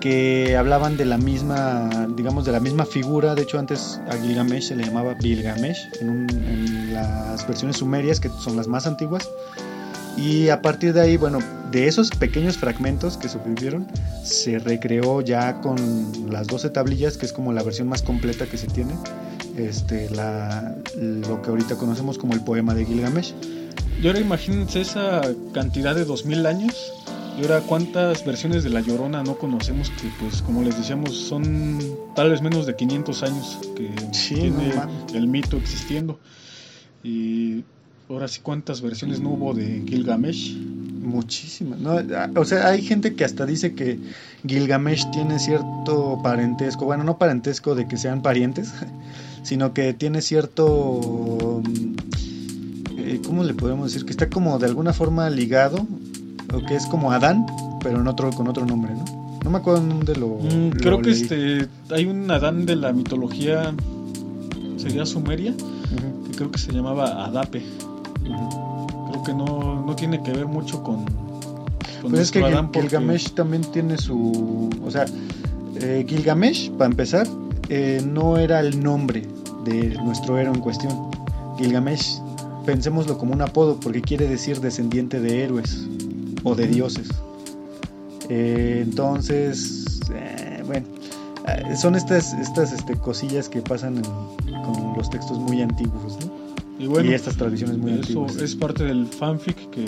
que 0.00 0.56
hablaban 0.56 0.96
de 0.96 1.04
la 1.04 1.18
misma, 1.18 2.08
digamos, 2.16 2.44
de 2.44 2.52
la 2.52 2.60
misma 2.60 2.86
figura. 2.86 3.34
De 3.34 3.42
hecho, 3.42 3.58
antes 3.58 4.00
a 4.08 4.16
Gilgamesh 4.16 4.68
se 4.68 4.76
le 4.76 4.84
llamaba 4.84 5.14
Gilgamesh 5.20 5.88
en, 6.00 6.26
en, 6.30 6.92
las 6.92 7.46
versiones 7.46 7.76
sumerias, 7.76 8.18
que 8.18 8.28
son 8.28 8.56
las 8.56 8.66
más 8.66 8.86
antiguas. 8.86 9.28
Y 10.16 10.48
a 10.48 10.60
partir 10.60 10.92
de 10.92 11.00
ahí, 11.00 11.16
bueno, 11.16 11.38
de 11.70 11.86
esos 11.86 12.10
pequeños 12.10 12.58
fragmentos 12.58 13.16
que 13.16 13.28
sobrevivieron, 13.28 13.86
se 14.24 14.58
recreó 14.58 15.20
ya 15.20 15.60
con 15.60 15.76
las 16.30 16.46
12 16.46 16.70
tablillas, 16.70 17.16
que 17.16 17.26
es 17.26 17.32
como 17.32 17.52
la 17.52 17.62
versión 17.62 17.88
más 17.88 18.02
completa 18.02 18.46
que 18.46 18.58
se 18.58 18.66
tiene, 18.66 18.92
este, 19.56 20.10
la, 20.10 20.74
lo 20.96 21.40
que 21.42 21.50
ahorita 21.50 21.76
conocemos 21.76 22.18
como 22.18 22.34
el 22.34 22.40
poema 22.40 22.74
de 22.74 22.84
Gilgamesh. 22.84 23.34
Y 24.02 24.06
ahora 24.06 24.18
imagínense 24.18 24.80
esa 24.80 25.20
cantidad 25.52 25.94
de 25.94 26.04
2000 26.04 26.46
años 26.46 26.92
y 27.38 27.42
ahora, 27.42 27.60
¿cuántas 27.60 28.24
versiones 28.24 28.64
de 28.64 28.70
La 28.70 28.80
Llorona 28.80 29.22
no 29.22 29.36
conocemos 29.36 29.90
que, 29.90 30.08
pues, 30.20 30.42
como 30.42 30.62
les 30.62 30.76
decíamos, 30.76 31.14
son 31.14 31.80
tal 32.14 32.30
vez 32.30 32.42
menos 32.42 32.66
de 32.66 32.76
500 32.76 33.22
años 33.22 33.58
que 33.76 33.90
tiene 34.12 34.72
el 35.14 35.26
mito 35.26 35.56
existiendo? 35.56 36.18
Y 37.02 37.64
ahora 38.08 38.28
sí, 38.28 38.40
¿cuántas 38.42 38.82
versiones 38.82 39.20
no 39.20 39.30
hubo 39.30 39.54
de 39.54 39.82
Gilgamesh? 39.86 40.56
Muchísimas. 40.56 41.80
o 42.36 42.44
sea, 42.44 42.68
hay 42.68 42.82
gente 42.82 43.14
que 43.14 43.24
hasta 43.24 43.46
dice 43.46 43.74
que 43.74 43.98
Gilgamesh 44.46 45.10
tiene 45.10 45.38
cierto 45.38 46.20
parentesco, 46.22 46.84
bueno, 46.84 47.04
no 47.04 47.18
parentesco 47.18 47.74
de 47.74 47.88
que 47.88 47.96
sean 47.96 48.22
parientes, 48.22 48.72
sino 49.42 49.72
que 49.72 49.94
tiene 49.94 50.20
cierto... 50.22 51.62
Eh, 52.98 53.20
¿Cómo 53.24 53.44
le 53.44 53.54
podemos 53.54 53.90
decir? 53.92 54.04
Que 54.04 54.12
está 54.12 54.28
como 54.28 54.58
de 54.58 54.66
alguna 54.66 54.92
forma 54.92 55.30
ligado 55.30 55.86
o 56.52 56.60
que 56.66 56.74
es 56.76 56.86
como 56.86 57.12
Adán, 57.12 57.46
pero 57.82 58.00
en 58.00 58.06
otro, 58.08 58.30
con 58.30 58.48
otro 58.48 58.64
nombre, 58.66 58.94
¿no? 58.94 59.04
No 59.44 59.50
me 59.50 59.58
acuerdo 59.58 59.80
dónde 59.80 60.14
lo. 60.16 60.28
Mm, 60.28 60.70
lo 60.74 60.80
creo 60.80 61.00
que 61.00 61.10
leí. 61.10 61.22
este 61.22 61.68
hay 61.90 62.06
un 62.06 62.30
Adán 62.30 62.66
de 62.66 62.76
la 62.76 62.92
mitología 62.92 63.72
sería 64.76 65.04
sumeria 65.06 65.54
que 66.26 66.36
creo 66.36 66.50
que 66.50 66.58
se 66.58 66.72
llamaba 66.72 67.24
Adape. 67.24 67.62
Creo 68.24 69.22
que 69.24 69.32
no, 69.34 69.84
no 69.84 69.96
tiene 69.96 70.22
que 70.22 70.32
ver 70.32 70.46
mucho 70.46 70.82
con, 70.82 71.04
con 72.00 72.10
Pues 72.10 72.20
es 72.22 72.30
que 72.30 72.42
Adán 72.44 72.66
porque- 72.72 72.88
Gilgamesh 72.88 73.32
también 73.32 73.62
tiene 73.62 73.98
su. 73.98 74.70
O 74.84 74.90
sea, 74.90 75.06
eh, 75.80 76.04
Gilgamesh, 76.08 76.70
para 76.72 76.90
empezar, 76.90 77.26
eh, 77.68 78.02
no 78.06 78.36
era 78.38 78.60
el 78.60 78.82
nombre 78.82 79.26
de 79.64 79.94
nuestro 80.04 80.38
héroe 80.38 80.54
en 80.54 80.60
cuestión. 80.60 81.10
Gilgamesh, 81.58 82.20
pensémoslo 82.64 83.18
como 83.18 83.32
un 83.32 83.42
apodo, 83.42 83.78
porque 83.80 84.00
quiere 84.00 84.26
decir 84.28 84.60
descendiente 84.60 85.20
de 85.20 85.44
héroes 85.44 85.86
o 86.44 86.54
de 86.54 86.66
dioses. 86.66 87.08
Eh, 88.28 88.80
entonces, 88.82 90.00
eh, 90.14 90.62
bueno, 90.66 90.86
eh, 91.48 91.76
son 91.76 91.94
estas, 91.96 92.32
estas 92.34 92.72
este, 92.72 92.94
cosillas 92.96 93.48
que 93.48 93.60
pasan 93.62 93.96
en- 93.96 94.62
con 94.64 94.94
los 94.96 95.10
textos 95.10 95.38
muy 95.38 95.62
antiguos, 95.62 96.18
¿no? 96.24 96.30
y 96.78 96.86
bueno, 96.86 97.10
y 97.10 97.14
estas 97.14 97.36
tradiciones 97.36 97.76
muy 97.78 97.92
eso 97.92 98.00
antiguas. 98.24 98.36
es 98.36 98.54
parte 98.56 98.84
del 98.84 99.06
fanfic 99.06 99.68
que 99.70 99.84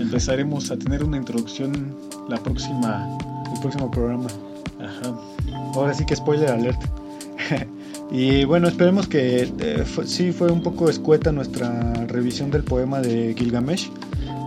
empezaremos 0.00 0.70
a 0.70 0.76
tener 0.76 1.02
una 1.02 1.16
introducción 1.16 1.94
la 2.28 2.36
próxima. 2.42 3.08
El 3.52 3.60
próximo 3.60 3.90
programa. 3.90 4.26
Ajá. 4.80 5.14
Ahora 5.74 5.94
sí 5.94 6.04
que 6.04 6.14
spoiler 6.16 6.50
alert. 6.50 6.78
y 8.12 8.44
bueno, 8.44 8.68
esperemos 8.68 9.06
que 9.08 9.50
eh, 9.58 9.84
fue- 9.84 10.06
sí 10.06 10.32
fue 10.32 10.50
un 10.52 10.62
poco 10.62 10.88
escueta 10.88 11.32
nuestra 11.32 11.92
revisión 12.06 12.50
del 12.50 12.62
poema 12.64 13.00
de 13.00 13.34
Gilgamesh. 13.36 13.90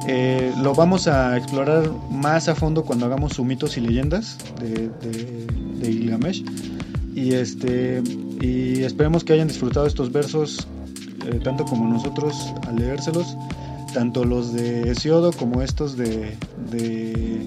Eh, 0.10 0.53
lo 0.62 0.74
vamos 0.74 1.08
a 1.08 1.36
explorar 1.36 1.91
más 2.10 2.47
a 2.47 2.55
fondo 2.55 2.84
cuando 2.86 3.05
hagamos 3.05 3.34
su 3.34 3.43
mitos 3.43 3.78
y 3.78 3.82
leyendas 3.82 4.38
de, 4.60 5.47
Gilgamesh. 5.84 6.43
Y 7.14 7.34
este 7.34 8.01
y 8.39 8.84
esperemos 8.84 9.24
que 9.24 9.34
hayan 9.34 9.47
disfrutado 9.47 9.86
estos 9.86 10.12
versos 10.12 10.68
eh, 11.26 11.39
tanto 11.43 11.66
como 11.66 11.89
nosotros 11.91 12.53
al 12.68 12.78
leérselos, 12.78 13.36
tanto 13.93 14.24
los 14.24 14.53
de 14.53 14.91
Hesiodo 14.91 15.34
como 15.34 15.62
estos 15.62 15.97
de, 15.97 16.38
de 16.72 17.45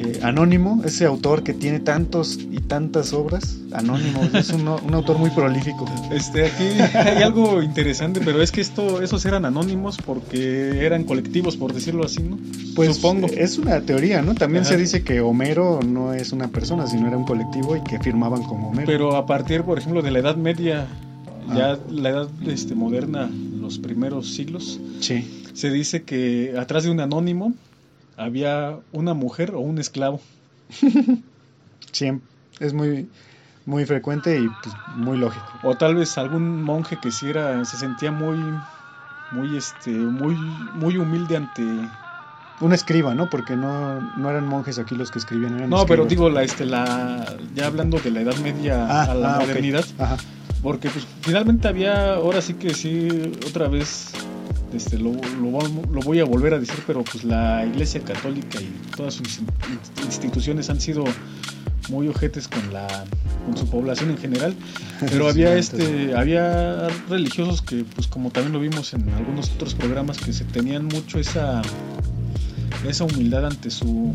eh, 0.00 0.20
Anónimo, 0.22 0.82
ese 0.84 1.04
autor 1.04 1.42
que 1.42 1.52
tiene 1.54 1.80
tantos 1.80 2.38
y 2.50 2.60
tantas 2.60 3.12
obras. 3.12 3.58
Anónimo, 3.72 4.20
es 4.34 4.50
un, 4.50 4.68
un 4.68 4.94
autor 4.94 5.18
muy 5.18 5.30
prolífico. 5.30 5.84
Este, 6.12 6.46
aquí 6.46 6.64
hay 6.94 7.22
algo 7.22 7.62
interesante, 7.62 8.20
pero 8.24 8.42
es 8.42 8.52
que 8.52 8.60
esto, 8.60 9.02
esos 9.02 9.24
eran 9.26 9.44
anónimos 9.44 9.98
porque 10.04 10.84
eran 10.84 11.04
colectivos, 11.04 11.56
por 11.56 11.72
decirlo 11.72 12.04
así, 12.04 12.22
¿no? 12.22 12.38
Pues 12.74 12.96
Supongo. 12.96 13.26
es 13.26 13.58
una 13.58 13.80
teoría, 13.80 14.22
¿no? 14.22 14.34
También 14.34 14.62
Ajá. 14.62 14.72
se 14.72 14.76
dice 14.78 15.02
que 15.02 15.20
Homero 15.20 15.80
no 15.86 16.14
es 16.14 16.32
una 16.32 16.48
persona, 16.48 16.86
sino 16.86 17.06
era 17.08 17.16
un 17.16 17.24
colectivo 17.24 17.76
y 17.76 17.82
que 17.82 17.98
firmaban 17.98 18.42
como 18.44 18.68
Homero. 18.68 18.86
Pero 18.86 19.16
a 19.16 19.26
partir, 19.26 19.62
por 19.62 19.78
ejemplo, 19.78 20.02
de 20.02 20.10
la 20.10 20.20
Edad 20.20 20.36
Media, 20.36 20.86
Ah. 21.50 21.54
ya 21.56 21.78
la 21.90 22.10
Edad 22.10 22.28
este, 22.46 22.74
moderna, 22.74 23.30
los 23.58 23.78
primeros 23.78 24.34
siglos, 24.34 24.78
sí, 25.00 25.44
se 25.54 25.70
dice 25.70 26.02
que 26.02 26.54
atrás 26.58 26.84
de 26.84 26.90
un 26.90 27.00
anónimo 27.00 27.54
había 28.18 28.78
una 28.92 29.14
mujer 29.14 29.52
o 29.54 29.60
un 29.60 29.78
esclavo. 29.78 30.20
siempre. 31.92 32.28
Es 32.60 32.72
muy, 32.72 33.08
muy 33.66 33.86
frecuente 33.86 34.38
y 34.40 34.48
pues, 34.62 34.74
muy 34.96 35.18
lógico. 35.18 35.46
O 35.62 35.76
tal 35.76 35.94
vez 35.94 36.18
algún 36.18 36.62
monje 36.62 36.98
que 37.00 37.10
sí 37.10 37.28
era, 37.28 37.64
se 37.64 37.76
sentía 37.76 38.10
muy, 38.10 38.38
muy, 39.30 39.56
este, 39.56 39.90
muy, 39.90 40.34
muy 40.74 40.96
humilde 40.96 41.36
ante... 41.36 41.62
Un 42.60 42.72
escriba, 42.72 43.14
¿no? 43.14 43.30
Porque 43.30 43.54
no, 43.54 44.00
no 44.16 44.30
eran 44.30 44.44
monjes 44.44 44.80
aquí 44.80 44.96
los 44.96 45.12
que 45.12 45.20
escribían. 45.20 45.54
Eran 45.54 45.70
No, 45.70 45.86
pero 45.86 46.06
digo, 46.06 46.28
la, 46.28 46.42
este, 46.42 46.66
la, 46.66 47.36
ya 47.54 47.66
hablando 47.66 48.00
de 48.00 48.10
la 48.10 48.22
Edad 48.22 48.36
Media 48.38 48.84
Ah, 48.84 49.04
a 49.04 49.14
la 49.14 49.36
ah, 49.36 49.38
modernidad, 49.38 49.84
Ajá. 49.96 50.16
porque 50.60 50.90
pues 50.90 51.06
finalmente 51.20 51.68
había, 51.68 52.14
ahora 52.14 52.42
sí 52.42 52.54
que 52.54 52.74
sí, 52.74 53.30
otra 53.46 53.68
vez, 53.68 54.10
este, 54.74 54.98
lo, 54.98 55.12
lo, 55.12 55.60
lo 55.92 56.00
voy 56.02 56.20
a 56.20 56.24
volver 56.24 56.54
a 56.54 56.58
decir, 56.58 56.76
pero 56.86 57.02
pues 57.04 57.24
la 57.24 57.64
Iglesia 57.66 58.00
Católica 58.02 58.60
y 58.60 58.68
todas 58.96 59.14
sus 59.14 59.38
in- 59.38 59.46
instituciones 60.04 60.70
han 60.70 60.80
sido 60.80 61.04
muy 61.88 62.08
ojetes 62.08 62.48
con 62.48 62.72
la 62.72 62.86
con 63.46 63.56
su 63.56 63.66
población 63.70 64.10
en 64.10 64.18
general. 64.18 64.54
Pero 65.00 65.24
Sí, 65.32 65.40
había 65.42 65.56
este 65.56 66.14
había 66.14 66.88
religiosos 67.08 67.62
que 67.62 67.84
pues 67.94 68.06
como 68.08 68.30
también 68.30 68.52
lo 68.52 68.60
vimos 68.60 68.92
en 68.92 69.08
algunos 69.10 69.50
otros 69.52 69.74
programas 69.74 70.18
que 70.18 70.32
se 70.34 70.44
tenían 70.44 70.84
mucho 70.84 71.18
esa 71.18 71.62
esa 72.86 73.04
humildad 73.04 73.46
ante 73.46 73.70
su 73.70 74.14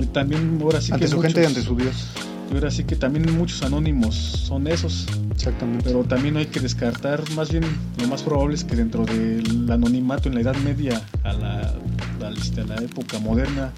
y 0.00 0.06
también 0.06 0.58
ahora 0.62 0.80
sí 0.80 0.92
ante 0.92 1.04
que 1.04 1.10
su 1.10 1.20
gente 1.20 1.42
y 1.42 1.44
ante 1.46 1.62
su 1.62 1.76
Dios. 1.76 2.08
Ahora 2.54 2.70
sí 2.70 2.84
que 2.84 2.96
también 2.96 3.30
muchos 3.36 3.62
anónimos 3.62 4.14
son 4.14 4.66
esos 4.66 5.06
Exactamente. 5.32 5.84
pero 5.84 6.04
también 6.04 6.36
hay 6.36 6.46
que 6.46 6.60
descartar 6.60 7.22
más 7.32 7.50
bien 7.50 7.64
lo 8.00 8.08
más 8.08 8.22
probable 8.22 8.54
es 8.54 8.64
que 8.64 8.74
dentro 8.76 9.04
del 9.04 9.70
anonimato 9.70 10.28
en 10.28 10.34
la 10.34 10.40
Edad 10.40 10.56
Media 10.64 11.00
a 11.24 11.32
la, 11.32 11.60
a 11.60 11.74
la- 12.20 12.30
este, 12.30 12.62
a 12.62 12.64
la 12.64 12.76
época 12.76 13.18
moderna 13.18 13.72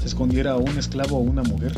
se 0.00 0.06
escondiera 0.06 0.56
un 0.56 0.76
esclavo 0.78 1.16
o 1.18 1.20
una 1.20 1.42
mujer. 1.42 1.72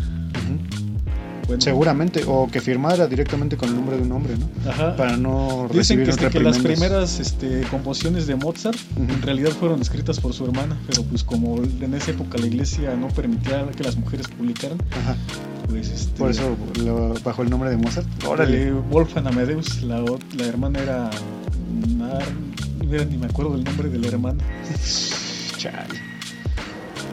Bueno, 1.47 1.61
Seguramente, 1.63 2.25
o 2.27 2.49
que 2.51 2.61
firmara 2.61 3.07
directamente 3.07 3.57
con 3.57 3.69
el 3.69 3.77
nombre 3.77 3.97
de 3.97 4.03
un 4.03 4.11
hombre, 4.11 4.35
¿no? 4.37 4.49
ajá. 4.69 4.97
Para 4.97 5.17
no 5.17 5.69
Dicen 5.73 5.99
recibir 5.99 6.05
que, 6.07 6.11
este, 6.11 6.31
que 6.31 6.41
las 6.41 6.59
primeras 6.59 7.21
este, 7.21 7.61
composiciones 7.71 8.27
de 8.27 8.35
Mozart 8.35 8.77
en 8.97 9.23
realidad 9.23 9.51
fueron 9.51 9.81
escritas 9.81 10.19
por 10.19 10.33
su 10.33 10.45
hermana, 10.45 10.77
pero 10.89 11.05
pues 11.05 11.23
como 11.23 11.59
en 11.63 11.95
esa 11.95 12.11
época 12.11 12.37
la 12.39 12.47
iglesia 12.49 12.97
no 12.97 13.07
permitía 13.09 13.65
que 13.77 13.85
las 13.85 13.97
mujeres 13.97 14.27
publicaran, 14.27 14.79
Ajá. 14.91 15.17
Este, 15.79 16.19
Por 16.19 16.31
eso 16.31 16.57
lo- 16.85 17.15
bajo 17.25 17.43
el 17.43 17.51
nombre 17.51 17.71
de 17.71 17.77
Mozart. 17.77 18.07
eh, 18.49 18.73
Wolfgang 18.91 19.27
Amadeus, 19.29 19.83
la, 19.83 20.01
la 20.37 20.47
hermana 20.47 20.79
era, 20.81 21.11
mira, 22.85 23.05
ni 23.05 23.17
me 23.17 23.27
acuerdo 23.27 23.53
del 23.53 23.65
nombre 23.65 23.89
de 23.89 23.99
la 23.99 24.09
hermana. 24.09 24.43
Chale. 25.59 26.01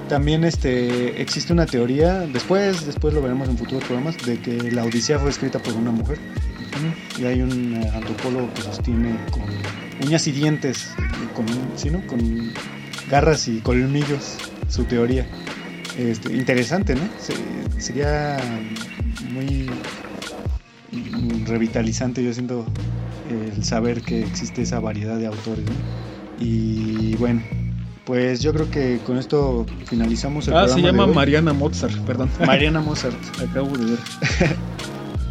También 0.10 0.44
este, 0.44 1.22
existe 1.22 1.54
una 1.54 1.66
teoría, 1.66 2.20
después, 2.22 2.86
después 2.86 3.14
lo 3.14 3.22
veremos 3.22 3.48
en 3.50 3.58
futuros 3.58 3.84
programas, 3.86 4.18
de 4.26 4.40
que 4.40 4.72
la 4.72 4.84
Odisea 4.84 5.18
fue 5.18 5.30
escrita 5.30 5.60
por 5.60 5.74
una 5.74 5.92
mujer. 5.92 6.18
Y 7.20 7.26
hay 7.26 7.42
un 7.42 7.76
eh, 7.76 7.92
antropólogo 7.94 8.52
que 8.54 8.62
sostiene 8.64 9.16
con 9.32 9.44
uñas 10.06 10.28
y 10.28 10.32
dientes, 10.32 10.90
y 11.24 11.34
con, 11.36 11.46
¿sí, 11.76 11.90
no? 11.90 12.06
con 12.08 12.52
garras 13.10 13.48
y 13.48 13.60
colmillos 13.60 14.36
su 14.68 14.84
teoría. 14.84 15.26
Este, 15.98 16.34
interesante, 16.36 16.96
¿no? 16.96 17.02
Se- 17.20 17.82
sería 17.82 18.38
muy 19.32 19.70
revitalizante, 21.46 22.24
yo 22.24 22.34
siento, 22.34 22.66
el 23.30 23.64
saber 23.64 24.02
que 24.02 24.22
existe 24.24 24.62
esa 24.62 24.80
variedad 24.80 25.18
de 25.18 25.28
autores. 25.28 25.66
¿no? 25.66 26.44
Y 26.46 27.16
bueno, 27.16 27.42
pues 28.06 28.42
yo 28.42 28.54
creo 28.54 28.70
que 28.70 29.00
con 29.06 29.18
esto 29.18 29.66
finalizamos 29.86 30.48
el 30.48 30.54
Ah, 30.56 30.66
programa. 30.66 30.76
se 30.76 30.82
de 30.82 30.92
llama. 30.92 31.08
Mariana 31.14 31.54
Mozart, 31.54 31.96
perdón. 32.00 32.30
Mariana 32.46 32.82
Mozart. 32.82 33.16
Acabo 33.50 33.78
de 33.78 33.86
ver. 33.92 34.00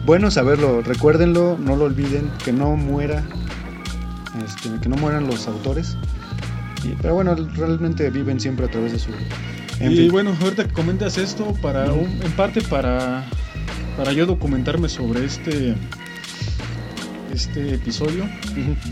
Bueno 0.05 0.33
saberlo, 0.33 0.83
recuérdenlo, 0.83 1.57
no 1.61 1.77
lo 1.77 1.85
olviden, 1.85 2.29
que 2.45 2.53
no 2.53 2.75
muera, 2.75 3.23
este, 4.45 4.69
que 4.83 4.89
no 4.89 4.97
mueran 4.97 5.29
los 5.29 5.47
autores. 5.47 5.97
Y- 6.83 6.97
pero 7.01 7.15
bueno, 7.15 7.37
realmente 7.55 8.11
viven 8.11 8.41
siempre 8.41 8.67
a 8.67 8.69
través 8.69 8.91
de 8.93 8.99
su. 8.99 9.11
En 9.81 9.93
y 9.93 9.97
fin. 9.97 10.13
bueno, 10.13 10.37
ahorita 10.41 10.65
que 10.69 10.73
comentas 10.73 11.19
esto, 11.19 11.55
para 11.61 11.93
un- 11.93 12.21
en 12.23 12.33
parte 12.33 12.63
para, 12.63 13.25
para 13.97 14.13
yo 14.13 14.27
documentarme 14.27 14.89
sobre 14.89 15.25
este, 15.25 15.75
este 17.33 17.75
episodio, 17.75 18.29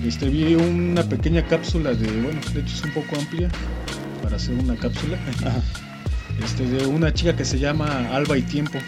este, 0.04 0.28
vi 0.28 0.54
una 0.54 1.02
pequeña 1.04 1.46
cápsula 1.46 1.92
de, 1.94 2.06
bueno, 2.22 2.40
de 2.54 2.60
hecho 2.60 2.74
es 2.74 2.82
un 2.82 2.92
poco 2.92 3.16
amplia 3.16 3.48
para 4.22 4.36
hacer 4.36 4.54
una 4.54 4.76
cápsula, 4.76 5.18
Ajá. 5.46 5.62
este, 6.42 6.66
de 6.66 6.86
una 6.86 7.12
chica 7.14 7.36
que 7.36 7.44
se 7.44 7.58
llama 7.58 8.08
Alba 8.12 8.36
y 8.38 8.42
Tiempo. 8.42 8.78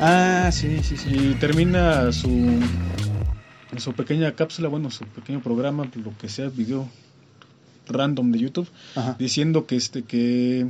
Ah, 0.00 0.50
sí, 0.52 0.78
sí, 0.82 0.96
sí. 0.96 1.08
Y 1.10 1.34
termina 1.40 2.12
su, 2.12 2.60
su 3.78 3.92
pequeña 3.94 4.32
cápsula, 4.32 4.68
bueno, 4.68 4.90
su 4.90 5.04
pequeño 5.06 5.40
programa, 5.40 5.86
lo 6.04 6.16
que 6.18 6.28
sea, 6.28 6.48
video 6.50 6.86
random 7.88 8.32
de 8.32 8.38
YouTube, 8.38 8.68
Ajá. 8.94 9.16
diciendo 9.18 9.66
que 9.66 9.76
este 9.76 10.02
que 10.02 10.66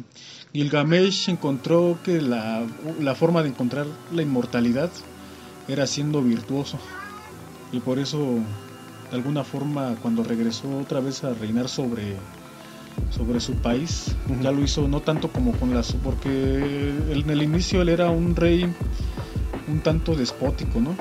Gilgamesh 0.53 1.29
encontró 1.29 1.99
que 2.03 2.21
la, 2.21 2.67
la 3.01 3.14
forma 3.14 3.43
de 3.43 3.51
encontrar 3.51 3.87
la 4.11 4.23
inmortalidad 4.23 4.91
era 5.69 5.87
siendo 5.87 6.23
virtuoso 6.23 6.79
y 7.73 7.81
por 7.81 7.99
eso 7.99 8.41
de 9.11 9.17
alguna 9.17 9.45
forma 9.45 9.97
cuando 10.03 10.23
regresó 10.23 10.79
otra 10.79 11.01
vez 11.01 11.25
a 11.25 11.35
reinar 11.35 11.69
sobre 11.69 12.17
sobre 13.11 13.41
su 13.41 13.55
país 13.55 14.14
ya 14.43 14.53
lo 14.53 14.62
hizo 14.62 14.89
no 14.89 15.01
tanto 15.01 15.29
como 15.29 15.53
con 15.53 15.75
las 15.75 15.93
porque 15.93 16.95
en 17.11 17.31
el 17.31 17.43
inicio 17.43 17.83
él 17.83 17.89
era 17.89 18.11
un 18.11 18.35
rey 18.35 18.73
un 19.69 19.81
tanto 19.81 20.14
despótico 20.14 20.81
no 20.81 20.95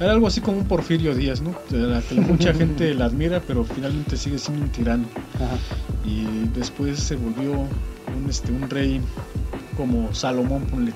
era 0.00 0.12
algo 0.12 0.26
así 0.26 0.40
como 0.40 0.58
un 0.58 0.64
Porfirio 0.66 1.14
Díaz 1.14 1.40
no 1.42 1.54
de 1.68 1.78
la 1.78 2.00
que 2.00 2.14
mucha 2.14 2.54
gente 2.54 2.94
la 2.94 3.04
admira 3.06 3.40
pero 3.46 3.64
finalmente 3.64 4.16
sigue 4.16 4.38
siendo 4.38 4.62
un 4.64 4.70
tirano 4.70 5.04
y 6.04 6.24
después 6.54 6.98
se 6.98 7.16
volvió 7.16 7.52
un, 7.52 8.28
este, 8.28 8.50
un 8.52 8.68
rey 8.70 9.00
como 9.76 10.12
Salomón, 10.14 10.64
ponle. 10.66 10.92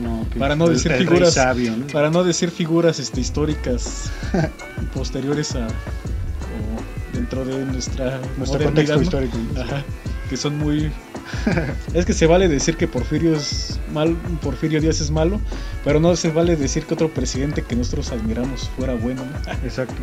No, 0.00 0.24
que 0.30 0.38
Para 0.38 0.54
no 0.54 0.68
decir 0.68 0.92
figuras- 0.92 1.34
sabio, 1.34 1.76
¿no? 1.76 1.86
Para 1.88 2.10
no 2.10 2.22
decir 2.22 2.50
figuras 2.50 2.98
este, 3.00 3.20
históricas 3.20 4.10
posteriores 4.94 5.54
a 5.56 5.66
o 5.66 7.14
dentro 7.16 7.44
de 7.44 7.64
nuestra 7.64 8.20
Nuestro 8.36 8.62
contexto 8.62 8.96
¿no? 8.96 9.02
histórico. 9.02 9.36
Ajá, 9.60 9.82
que 10.28 10.36
son 10.36 10.58
muy 10.58 10.90
es 11.94 12.04
que 12.04 12.12
se 12.12 12.26
vale 12.26 12.48
decir 12.48 12.76
que 12.76 12.88
Porfirio 12.88 13.34
es 13.34 13.78
mal, 13.92 14.16
Porfirio 14.42 14.80
Díaz 14.80 15.00
es 15.00 15.10
malo, 15.10 15.40
pero 15.84 16.00
no 16.00 16.14
se 16.16 16.30
vale 16.30 16.56
decir 16.56 16.84
que 16.84 16.94
otro 16.94 17.08
presidente 17.12 17.62
que 17.62 17.76
nosotros 17.76 18.12
admiramos 18.12 18.70
fuera 18.76 18.94
bueno, 18.94 19.22
¿no? 19.24 19.52
Exacto. 19.64 19.96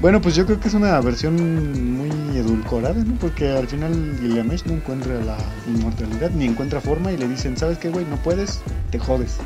Bueno, 0.00 0.22
pues 0.22 0.34
yo 0.34 0.46
creo 0.46 0.58
que 0.58 0.68
es 0.68 0.74
una 0.74 0.98
versión 1.00 1.98
muy 1.98 2.10
edulcorada, 2.36 3.04
¿no? 3.04 3.14
Porque 3.16 3.50
al 3.50 3.68
final 3.68 4.16
Gilgamesh 4.18 4.64
no 4.64 4.72
encuentra 4.72 5.20
la 5.20 5.36
inmortalidad 5.66 6.30
ni 6.30 6.46
encuentra 6.46 6.80
forma 6.80 7.12
y 7.12 7.18
le 7.18 7.28
dicen, 7.28 7.56
¿sabes 7.58 7.76
qué, 7.76 7.90
güey? 7.90 8.06
No 8.06 8.16
puedes, 8.16 8.60
te 8.90 8.98
jodes. 8.98 9.36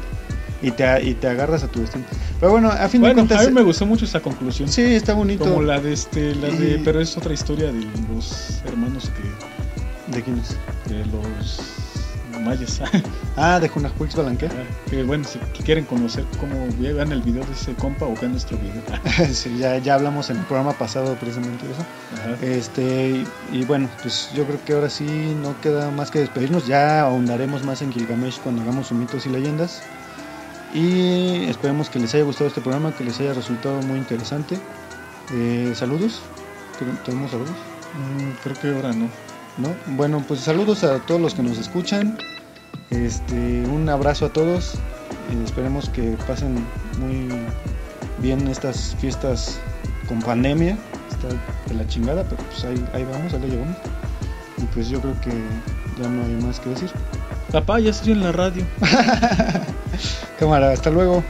Y 0.62 0.70
te, 0.70 0.84
y 1.02 1.14
te 1.14 1.26
agarras 1.26 1.64
a 1.64 1.68
tu 1.68 1.80
destino. 1.80 2.04
Pero 2.38 2.52
bueno, 2.52 2.70
a 2.70 2.88
fin 2.88 3.02
de 3.02 3.08
Bueno, 3.08 3.26
cuentas... 3.26 3.44
a 3.44 3.48
mí 3.48 3.54
me 3.54 3.62
gustó 3.62 3.84
mucho 3.84 4.04
esa 4.04 4.20
conclusión. 4.20 4.68
Sí, 4.68 4.82
está 4.82 5.12
bonito. 5.12 5.44
Como 5.44 5.60
la 5.60 5.80
de 5.80 5.92
este, 5.92 6.34
la 6.36 6.48
de, 6.48 6.80
pero 6.84 7.00
es 7.00 7.16
otra 7.16 7.34
historia 7.34 7.72
de 7.72 7.84
los 8.14 8.62
hermanos 8.64 9.10
que 9.10 9.53
¿De 10.08 10.22
quién 10.22 10.38
es? 10.38 10.56
de 10.88 11.04
los 11.06 11.60
mayas. 12.42 12.80
Ah, 13.36 13.58
de 13.58 13.68
Junajuix 13.68 14.14
Balanqué. 14.14 14.48
que 14.88 15.02
bueno, 15.02 15.24
si 15.24 15.40
quieren 15.64 15.84
conocer 15.86 16.24
cómo 16.38 16.68
vean 16.78 17.10
el 17.10 17.20
video 17.20 17.44
de 17.44 17.52
ese 17.52 17.74
compa 17.74 18.06
o 18.06 18.14
vean 18.14 18.30
nuestro 18.30 18.56
video. 18.58 18.80
sí, 19.32 19.58
ya, 19.58 19.78
ya 19.78 19.94
hablamos 19.94 20.30
en 20.30 20.36
el 20.36 20.44
programa 20.44 20.72
pasado 20.72 21.16
precisamente 21.16 21.66
de 21.66 21.72
eso. 21.72 21.82
Ajá. 22.12 22.46
Este, 22.46 23.10
y, 23.10 23.26
y 23.52 23.64
bueno, 23.64 23.88
pues 24.02 24.30
yo 24.36 24.46
creo 24.46 24.64
que 24.64 24.72
ahora 24.74 24.88
sí 24.88 25.04
no 25.42 25.60
queda 25.60 25.90
más 25.90 26.12
que 26.12 26.20
despedirnos. 26.20 26.68
Ya 26.68 27.00
ahondaremos 27.00 27.64
más 27.64 27.82
en 27.82 27.92
Gilgamesh 27.92 28.38
cuando 28.38 28.62
hagamos 28.62 28.86
sus 28.86 28.98
mitos 28.98 29.26
y 29.26 29.30
leyendas. 29.30 29.82
Y 30.72 31.46
esperemos 31.46 31.90
que 31.90 31.98
les 31.98 32.14
haya 32.14 32.24
gustado 32.24 32.46
este 32.46 32.60
programa, 32.60 32.94
que 32.94 33.02
les 33.02 33.18
haya 33.18 33.32
resultado 33.32 33.82
muy 33.82 33.98
interesante. 33.98 34.58
Eh, 35.32 35.72
saludos. 35.74 36.20
¿Tenemos 37.04 37.32
saludos? 37.32 37.50
Mm, 37.94 38.30
creo 38.42 38.56
que 38.60 38.68
ahora 38.76 38.92
no. 38.92 39.08
¿No? 39.56 39.74
Bueno, 39.96 40.24
pues 40.26 40.40
saludos 40.40 40.82
a 40.82 40.98
todos 41.00 41.20
los 41.20 41.34
que 41.34 41.42
nos 41.42 41.58
escuchan. 41.58 42.18
Este, 42.90 43.64
un 43.66 43.88
abrazo 43.88 44.26
a 44.26 44.32
todos. 44.32 44.74
y 45.32 45.44
esperemos 45.44 45.88
que 45.88 46.16
pasen 46.26 46.64
muy 46.98 47.28
bien 48.18 48.46
estas 48.48 48.96
fiestas 49.00 49.58
con 50.08 50.20
pandemia. 50.20 50.76
Está 51.10 51.28
de 51.68 51.74
la 51.74 51.86
chingada, 51.86 52.24
pero 52.24 52.42
pues 52.42 52.64
ahí, 52.64 52.84
ahí 52.92 53.04
vamos, 53.04 53.32
ahí 53.32 53.40
la 53.40 53.46
llevamos. 53.46 53.76
Y 54.58 54.62
pues 54.66 54.88
yo 54.88 55.00
creo 55.00 55.20
que 55.20 55.30
ya 56.00 56.08
no 56.08 56.24
hay 56.24 56.44
más 56.44 56.58
que 56.58 56.70
decir. 56.70 56.90
Papá, 57.52 57.78
ya 57.78 57.90
estoy 57.90 58.12
en 58.12 58.22
la 58.22 58.32
radio. 58.32 58.64
Cámara, 60.38 60.72
hasta 60.72 60.90
luego. 60.90 61.22